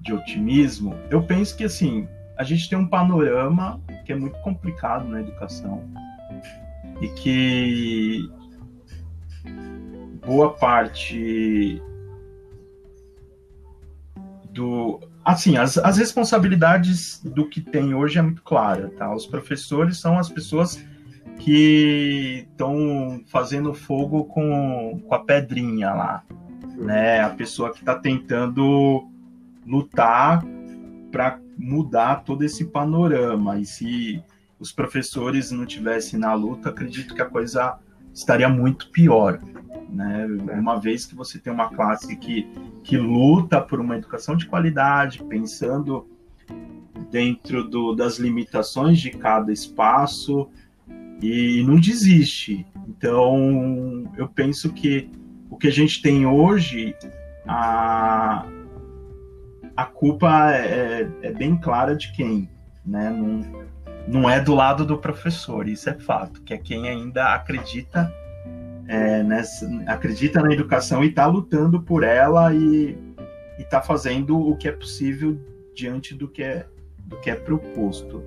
de 0.00 0.14
otimismo. 0.14 0.94
Eu 1.10 1.22
penso 1.22 1.54
que 1.54 1.64
assim, 1.64 2.08
a 2.38 2.42
gente 2.42 2.70
tem 2.70 2.78
um 2.78 2.88
panorama 2.88 3.82
que 4.06 4.12
é 4.12 4.16
muito 4.16 4.38
complicado 4.38 5.06
na 5.06 5.20
educação 5.20 5.84
e 7.02 7.08
que 7.08 8.32
boa 10.24 10.54
parte 10.54 11.82
do 14.50 15.00
assim 15.22 15.58
as, 15.58 15.76
as 15.76 15.98
responsabilidades 15.98 17.20
do 17.22 17.46
que 17.46 17.60
tem 17.60 17.94
hoje 17.94 18.18
é 18.18 18.22
muito 18.22 18.42
clara 18.42 18.90
tá 18.96 19.14
os 19.14 19.26
professores 19.26 19.98
são 19.98 20.18
as 20.18 20.28
pessoas 20.28 20.84
que 21.38 22.46
estão 22.50 23.22
fazendo 23.26 23.72
fogo 23.72 24.24
com, 24.24 25.00
com 25.06 25.14
a 25.14 25.20
pedrinha 25.20 25.92
lá, 25.92 26.24
né? 26.76 27.20
A 27.20 27.30
pessoa 27.30 27.72
que 27.72 27.80
está 27.80 27.94
tentando 27.94 29.08
lutar 29.66 30.44
para 31.10 31.38
mudar 31.56 32.24
todo 32.24 32.42
esse 32.42 32.64
panorama. 32.66 33.58
E 33.58 33.64
se 33.64 34.22
os 34.58 34.72
professores 34.72 35.50
não 35.50 35.64
tivessem 35.64 36.18
na 36.18 36.34
luta, 36.34 36.70
acredito 36.70 37.14
que 37.14 37.22
a 37.22 37.26
coisa 37.26 37.78
estaria 38.12 38.48
muito 38.48 38.90
pior. 38.90 39.40
Né? 39.88 40.26
Uma 40.52 40.78
vez 40.78 41.06
que 41.06 41.14
você 41.14 41.38
tem 41.38 41.52
uma 41.52 41.70
classe 41.70 42.16
que, 42.16 42.48
que 42.82 42.96
luta 42.96 43.60
por 43.60 43.80
uma 43.80 43.96
educação 43.96 44.36
de 44.36 44.46
qualidade, 44.46 45.22
pensando 45.24 46.06
dentro 47.10 47.64
do, 47.64 47.94
das 47.94 48.18
limitações 48.18 48.98
de 48.98 49.10
cada 49.10 49.52
espaço, 49.52 50.48
e 51.20 51.62
não 51.64 51.76
desiste. 51.76 52.66
Então, 52.88 54.10
eu 54.16 54.28
penso 54.28 54.72
que 54.72 55.10
o 55.50 55.56
que 55.56 55.68
a 55.68 55.72
gente 55.72 56.00
tem 56.02 56.26
hoje, 56.26 56.94
a, 57.46 58.46
a 59.76 59.84
culpa 59.84 60.52
é, 60.52 61.08
é 61.22 61.32
bem 61.32 61.56
clara 61.56 61.96
de 61.96 62.12
quem, 62.12 62.48
né? 62.84 63.10
Não, 63.10 63.68
não 64.06 64.30
é 64.30 64.40
do 64.40 64.54
lado 64.54 64.86
do 64.86 64.98
professor, 64.98 65.68
isso 65.68 65.90
é 65.90 65.94
fato, 65.94 66.40
que 66.42 66.54
é 66.54 66.58
quem 66.58 66.88
ainda 66.88 67.34
acredita 67.34 68.12
é, 68.86 69.22
nessa, 69.22 69.68
acredita 69.86 70.40
na 70.40 70.52
educação 70.52 71.04
e 71.04 71.08
está 71.08 71.26
lutando 71.26 71.82
por 71.82 72.02
ela 72.02 72.54
e 72.54 72.96
está 73.58 73.82
fazendo 73.82 74.38
o 74.38 74.56
que 74.56 74.66
é 74.66 74.72
possível 74.72 75.38
diante 75.74 76.14
do 76.14 76.26
que 76.26 76.42
é, 76.42 76.66
do 77.04 77.20
que 77.20 77.30
é 77.30 77.34
proposto. 77.34 78.22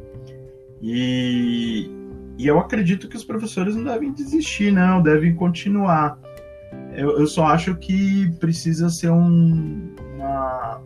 E, 0.82 1.90
e 2.42 2.48
eu 2.48 2.58
acredito 2.58 3.08
que 3.08 3.16
os 3.16 3.24
professores 3.24 3.76
não 3.76 3.84
devem 3.84 4.12
desistir, 4.12 4.72
não, 4.72 5.00
devem 5.00 5.36
continuar. 5.36 6.18
Eu, 6.92 7.20
eu 7.20 7.28
só 7.28 7.46
acho 7.46 7.76
que 7.76 8.32
precisa 8.40 8.90
ser 8.90 9.12
um, 9.12 9.94
uma, 10.16 10.82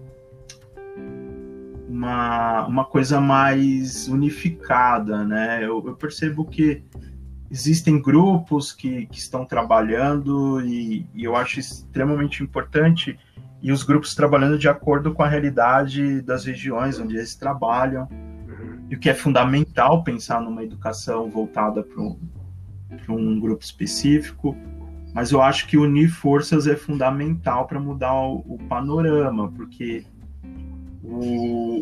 uma, 1.88 2.68
uma 2.68 2.84
coisa 2.84 3.22
mais 3.22 4.10
unificada, 4.10 5.24
né? 5.24 5.64
Eu, 5.64 5.82
eu 5.88 5.96
percebo 5.96 6.44
que 6.44 6.84
existem 7.50 8.02
grupos 8.02 8.74
que, 8.74 9.06
que 9.06 9.18
estão 9.18 9.46
trabalhando 9.46 10.60
e, 10.60 11.08
e, 11.16 11.24
eu 11.24 11.38
acho 11.38 11.62
extremamente 11.62 12.44
importante 12.44 13.18
e 13.62 13.72
os 13.72 13.82
grupos 13.82 14.14
trabalhando 14.14 14.58
de 14.58 14.68
acordo 14.68 15.14
com 15.14 15.24
a 15.24 15.30
realidade 15.30 16.22
das 16.22 16.44
regiões 16.44 17.00
onde 17.00 17.16
eles 17.16 17.34
trabalham 17.34 18.10
e 18.96 18.98
o 18.98 19.00
que 19.00 19.10
é 19.10 19.14
fundamental 19.14 20.04
pensar 20.04 20.42
numa 20.42 20.64
educação 20.64 21.30
voltada 21.30 21.84
para 21.84 22.02
um, 22.02 22.18
um, 23.10 23.40
grupo 23.40 23.62
específico, 23.62 24.56
mas 25.14 25.32
eu 25.32 25.42
acho 25.42 25.68
que 25.68 25.78
unir 25.78 26.10
forças 26.10 26.66
é 26.66 26.78
fundamental 26.78 27.68
para 27.68 27.78
mudar 27.78 28.14
o, 28.14 28.38
o, 28.48 28.58
panorama, 28.70 29.52
porque 29.52 30.06
o, 31.04 31.82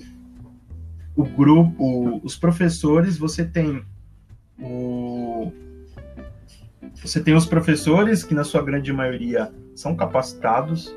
o 1.15 1.23
grupo, 1.23 2.19
os 2.23 2.35
professores, 2.35 3.15
você 3.15 3.45
tem 3.45 3.83
o, 4.59 5.51
você 6.99 7.21
tem 7.21 7.35
os 7.35 7.45
professores 7.45 8.23
que 8.23 8.33
na 8.33 8.43
sua 8.43 8.63
grande 8.63 8.91
maioria 8.91 9.53
são 9.75 9.95
capacitados, 9.95 10.95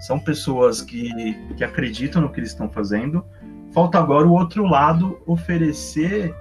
são 0.00 0.18
pessoas 0.18 0.82
que, 0.82 1.10
que 1.56 1.64
acreditam 1.64 2.20
no 2.20 2.30
que 2.30 2.40
eles 2.40 2.50
estão 2.50 2.68
fazendo, 2.68 3.24
Falta 3.72 3.98
agora 3.98 4.26
o 4.26 4.32
outro 4.32 4.64
lado 4.64 5.20
oferecer 5.26 6.34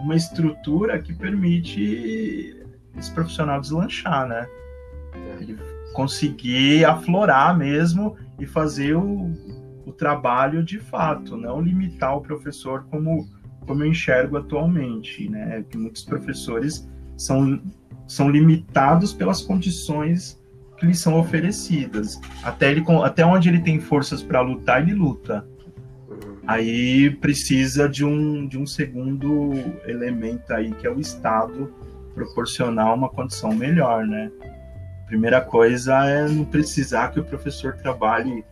uma 0.00 0.14
estrutura 0.14 1.00
que 1.00 1.12
permite 1.12 2.56
esse 2.96 3.12
profissional 3.12 3.60
deslanchar, 3.60 4.26
né? 4.26 4.48
Ele 5.40 5.58
conseguir 5.92 6.84
aflorar 6.84 7.56
mesmo 7.56 8.16
e 8.38 8.46
fazer 8.46 8.96
o, 8.96 9.32
o 9.84 9.92
trabalho 9.92 10.62
de 10.62 10.78
fato, 10.78 11.36
não 11.36 11.60
limitar 11.60 12.16
o 12.16 12.20
professor 12.20 12.84
como, 12.84 13.28
como 13.66 13.82
eu 13.82 13.88
enxergo 13.88 14.36
atualmente, 14.36 15.28
né? 15.28 15.64
Que 15.68 15.76
muitos 15.76 16.04
professores 16.04 16.88
são, 17.16 17.60
são 18.06 18.30
limitados 18.30 19.12
pelas 19.12 19.42
condições 19.42 20.40
que 20.78 20.86
lhes 20.86 21.00
são 21.00 21.18
oferecidas. 21.18 22.18
Até, 22.42 22.70
ele, 22.70 22.84
até 23.04 23.26
onde 23.26 23.48
ele 23.48 23.60
tem 23.60 23.80
forças 23.80 24.22
para 24.22 24.40
lutar, 24.40 24.80
ele 24.82 24.94
luta. 24.94 25.46
Aí 26.50 27.08
precisa 27.10 27.88
de 27.88 28.04
um, 28.04 28.44
de 28.44 28.58
um 28.58 28.66
segundo 28.66 29.52
elemento 29.86 30.52
aí, 30.52 30.72
que 30.72 30.84
é 30.84 30.90
o 30.90 30.98
Estado 30.98 31.72
proporcionar 32.12 32.92
uma 32.92 33.08
condição 33.08 33.54
melhor, 33.54 34.04
né? 34.04 34.32
Primeira 35.06 35.40
coisa 35.40 36.04
é 36.06 36.26
não 36.26 36.44
precisar 36.44 37.12
que 37.12 37.20
o 37.20 37.24
professor 37.24 37.76
trabalhe 37.76 38.44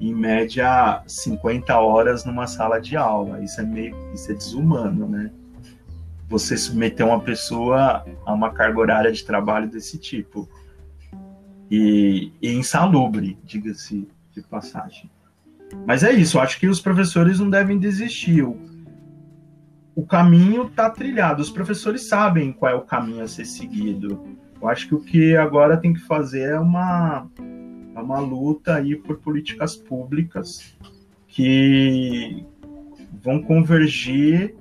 em 0.00 0.12
média 0.12 1.04
50 1.06 1.78
horas 1.78 2.24
numa 2.24 2.48
sala 2.48 2.80
de 2.80 2.96
aula. 2.96 3.40
Isso 3.40 3.60
é 3.60 3.64
meio 3.64 3.94
isso 4.12 4.32
é 4.32 4.34
desumano, 4.34 5.06
né? 5.06 5.30
Você 6.28 6.56
submeter 6.56 7.06
uma 7.06 7.20
pessoa 7.20 8.04
a 8.24 8.34
uma 8.34 8.50
carga 8.50 8.80
horária 8.80 9.12
de 9.12 9.24
trabalho 9.24 9.70
desse 9.70 9.98
tipo. 9.98 10.48
E, 11.70 12.32
e 12.42 12.52
insalubre, 12.54 13.38
diga-se 13.44 14.08
de 14.32 14.42
passagem. 14.42 15.08
Mas 15.84 16.02
é 16.02 16.12
isso, 16.12 16.38
acho 16.38 16.58
que 16.58 16.68
os 16.68 16.80
professores 16.80 17.40
não 17.40 17.50
devem 17.50 17.78
desistir. 17.78 18.42
O, 18.42 18.56
o 19.94 20.06
caminho 20.06 20.66
está 20.66 20.88
trilhado, 20.90 21.42
os 21.42 21.50
professores 21.50 22.08
sabem 22.08 22.52
qual 22.52 22.72
é 22.72 22.74
o 22.74 22.82
caminho 22.82 23.22
a 23.22 23.28
ser 23.28 23.44
seguido. 23.44 24.22
Eu 24.60 24.68
acho 24.68 24.88
que 24.88 24.94
o 24.94 25.00
que 25.00 25.36
agora 25.36 25.76
tem 25.76 25.92
que 25.92 26.00
fazer 26.00 26.50
é 26.50 26.58
uma, 26.58 27.28
é 27.94 28.00
uma 28.00 28.18
luta 28.18 28.74
aí 28.74 28.96
por 28.96 29.18
políticas 29.18 29.76
públicas 29.76 30.76
que 31.28 32.44
vão 33.22 33.42
convergir 33.42 34.54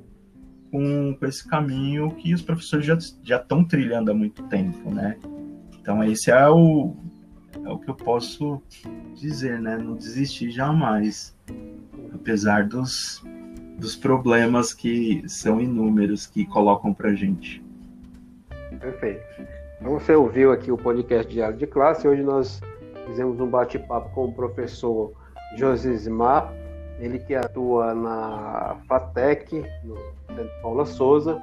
com, 0.72 1.16
com 1.18 1.26
esse 1.26 1.48
caminho 1.48 2.12
que 2.12 2.34
os 2.34 2.42
professores 2.42 2.86
já, 2.86 2.98
já 3.24 3.38
estão 3.38 3.64
trilhando 3.64 4.12
há 4.12 4.14
muito 4.14 4.44
tempo, 4.44 4.92
né? 4.94 5.18
Então 5.80 6.04
esse 6.04 6.32
é 6.32 6.50
o, 6.50 6.96
é 7.66 7.70
o 7.70 7.80
que 7.80 7.90
eu 7.90 7.96
posso 7.96 8.62
dizer, 9.16 9.60
né? 9.60 9.78
Não 9.78 9.96
desistir 9.96 10.52
jamais, 10.52 11.36
apesar 12.14 12.68
dos, 12.68 13.24
dos 13.78 13.96
problemas 13.96 14.74
que 14.74 15.24
são 15.28 15.60
inúmeros 15.60 16.28
que 16.28 16.46
colocam 16.46 16.94
para 16.94 17.14
gente. 17.14 17.64
Perfeito. 18.80 19.24
Então 19.82 19.94
você 19.94 20.14
ouviu 20.14 20.52
aqui 20.52 20.72
o 20.72 20.78
podcast 20.78 21.32
Diário 21.32 21.58
de 21.58 21.66
Classe. 21.66 22.08
Hoje 22.08 22.22
nós 22.22 22.62
fizemos 23.08 23.40
um 23.40 23.48
bate-papo 23.48 24.14
com 24.14 24.26
o 24.26 24.34
professor 24.34 25.12
Josismar, 25.58 26.54
ele 27.00 27.20
que 27.20 27.34
atua 27.34 27.94
na 27.94 28.78
FATEC, 28.88 29.66
no 29.84 29.96
Centro 30.28 30.62
Paula 30.62 30.86
Souza, 30.86 31.42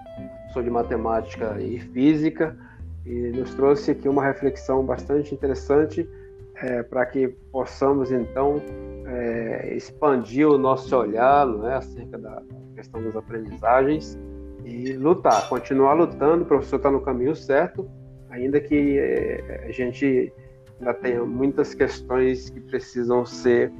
sou 0.53 0.63
de 0.63 0.71
matemática 0.71 1.61
e 1.61 1.79
física 1.79 2.57
e 3.05 3.31
nos 3.33 3.55
trouxe 3.55 3.91
aqui 3.91 4.09
uma 4.09 4.25
reflexão 4.25 4.85
bastante 4.85 5.35
interessante 5.35 6.09
é, 6.57 6.83
para 6.83 7.05
que 7.07 7.29
possamos 7.51 8.13
então 8.13 8.63
é, 9.07 9.75
expandir 9.75 10.49
o 10.49 10.57
nosso 10.57 10.97
olhar 10.97 11.47
não 11.47 11.69
é, 11.69 11.75
acerca 11.75 12.19
da 12.19 12.43
questão 12.75 13.03
das 13.03 13.17
aprendizagens 13.17 14.19
e 14.65 14.93
lutar, 14.93 15.49
continuar 15.49 15.95
lutando. 15.95 16.45
O 16.45 16.47
professor 16.47 16.77
está 16.77 16.91
no 16.91 17.01
caminho 17.01 17.35
certo, 17.35 17.89
ainda 18.31 18.61
que 18.61 18.99
é, 18.99 19.67
a 19.69 19.73
gente 19.73 20.33
ainda 20.79 20.95
tenha 20.95 21.25
muitas 21.25 21.75
questões 21.75 22.51
que 22.51 22.61
precisam 22.61 23.25
ser 23.25 23.73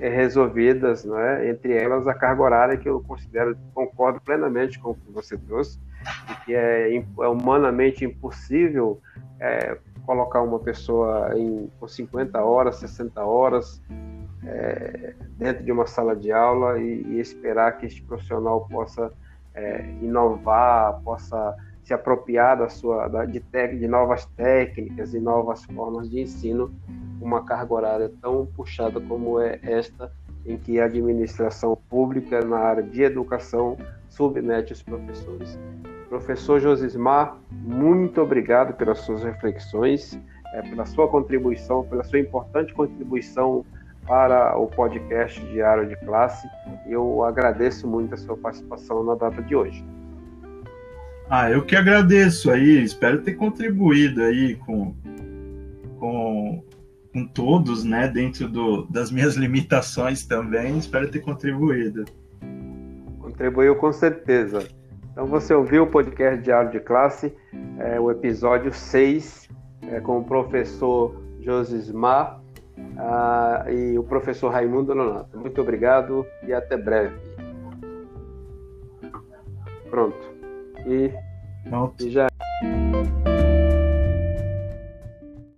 é, 0.00 0.08
resolvidas, 0.08 1.04
não 1.04 1.18
é? 1.18 1.48
entre 1.48 1.72
elas 1.72 2.06
a 2.06 2.14
carga 2.14 2.42
horária, 2.42 2.76
que 2.76 2.88
eu 2.88 3.00
considero, 3.00 3.56
concordo 3.74 4.20
plenamente 4.20 4.78
com 4.78 4.90
o 4.90 4.94
que 4.94 5.10
você 5.10 5.36
trouxe, 5.36 5.78
que 6.44 6.54
é, 6.54 6.96
é 6.96 7.28
humanamente 7.28 8.04
impossível 8.04 9.00
é, 9.40 9.78
colocar 10.04 10.42
uma 10.42 10.58
pessoa 10.58 11.36
em, 11.36 11.68
com 11.78 11.88
50 11.88 12.42
horas, 12.42 12.76
60 12.76 13.22
horas 13.24 13.82
é, 14.44 15.14
dentro 15.36 15.64
de 15.64 15.72
uma 15.72 15.86
sala 15.86 16.14
de 16.14 16.30
aula 16.32 16.78
e, 16.78 17.02
e 17.02 17.20
esperar 17.20 17.76
que 17.76 17.86
este 17.86 18.02
profissional 18.02 18.66
possa 18.68 19.12
é, 19.54 19.84
inovar, 20.00 21.00
possa 21.02 21.56
se 21.82 21.94
apropriar 21.94 22.58
da 22.58 22.68
sua 22.68 23.08
da, 23.08 23.24
de, 23.24 23.40
de 23.40 23.88
novas 23.88 24.26
técnicas 24.36 25.14
e 25.14 25.20
novas 25.20 25.64
formas 25.64 26.10
de 26.10 26.20
ensino, 26.20 26.74
uma 27.20 27.44
carga 27.44 27.74
horária 27.74 28.12
tão 28.20 28.46
puxada 28.46 29.00
como 29.00 29.40
é 29.40 29.58
esta, 29.62 30.12
em 30.44 30.56
que 30.56 30.80
a 30.80 30.84
administração 30.84 31.76
pública 31.88 32.40
na 32.44 32.58
área 32.58 32.82
de 32.82 33.02
educação 33.02 33.76
submete 34.08 34.72
os 34.72 34.82
professores. 34.82 35.58
Professor 36.08 36.60
Josismar, 36.60 37.36
muito 37.50 38.20
obrigado 38.20 38.74
pelas 38.74 39.00
suas 39.00 39.24
reflexões, 39.24 40.18
é, 40.54 40.62
pela 40.62 40.86
sua 40.86 41.08
contribuição, 41.08 41.84
pela 41.84 42.04
sua 42.04 42.20
importante 42.20 42.72
contribuição 42.72 43.64
para 44.06 44.56
o 44.56 44.68
podcast 44.68 45.40
Diário 45.46 45.88
de 45.88 45.96
Classe. 45.96 46.48
Eu 46.86 47.24
agradeço 47.24 47.88
muito 47.88 48.14
a 48.14 48.16
sua 48.16 48.36
participação 48.36 49.02
na 49.02 49.16
data 49.16 49.42
de 49.42 49.56
hoje. 49.56 49.84
Ah, 51.28 51.50
eu 51.50 51.64
que 51.64 51.74
agradeço 51.74 52.52
aí, 52.52 52.84
espero 52.84 53.20
ter 53.20 53.34
contribuído 53.34 54.22
aí 54.22 54.54
com, 54.54 54.94
com, 55.98 56.62
com 57.12 57.26
todos, 57.26 57.82
né, 57.82 58.06
dentro 58.06 58.48
do, 58.48 58.84
das 58.84 59.10
minhas 59.10 59.34
limitações 59.36 60.24
também, 60.24 60.78
espero 60.78 61.10
ter 61.10 61.18
contribuído. 61.18 62.04
Contribuiu 63.18 63.74
com 63.74 63.92
certeza. 63.92 64.68
Então 65.16 65.24
você 65.26 65.54
ouviu 65.54 65.84
o 65.84 65.86
podcast 65.86 66.42
Diário 66.42 66.70
de 66.70 66.78
Classe, 66.78 67.34
é, 67.78 67.98
o 67.98 68.10
episódio 68.10 68.70
6, 68.70 69.48
é, 69.90 69.98
com 69.98 70.18
o 70.18 70.24
professor 70.24 71.16
Josismar 71.40 72.38
ah, 72.98 73.64
e 73.66 73.98
o 73.98 74.04
professor 74.04 74.50
Raimundo 74.50 74.94
Nonato. 74.94 75.38
Muito 75.38 75.58
obrigado 75.58 76.26
e 76.46 76.52
até 76.52 76.76
breve. 76.76 77.16
Pronto. 79.88 80.34
E, 80.86 81.10
Pronto. 81.66 82.04
e 82.04 82.10
já. 82.10 82.26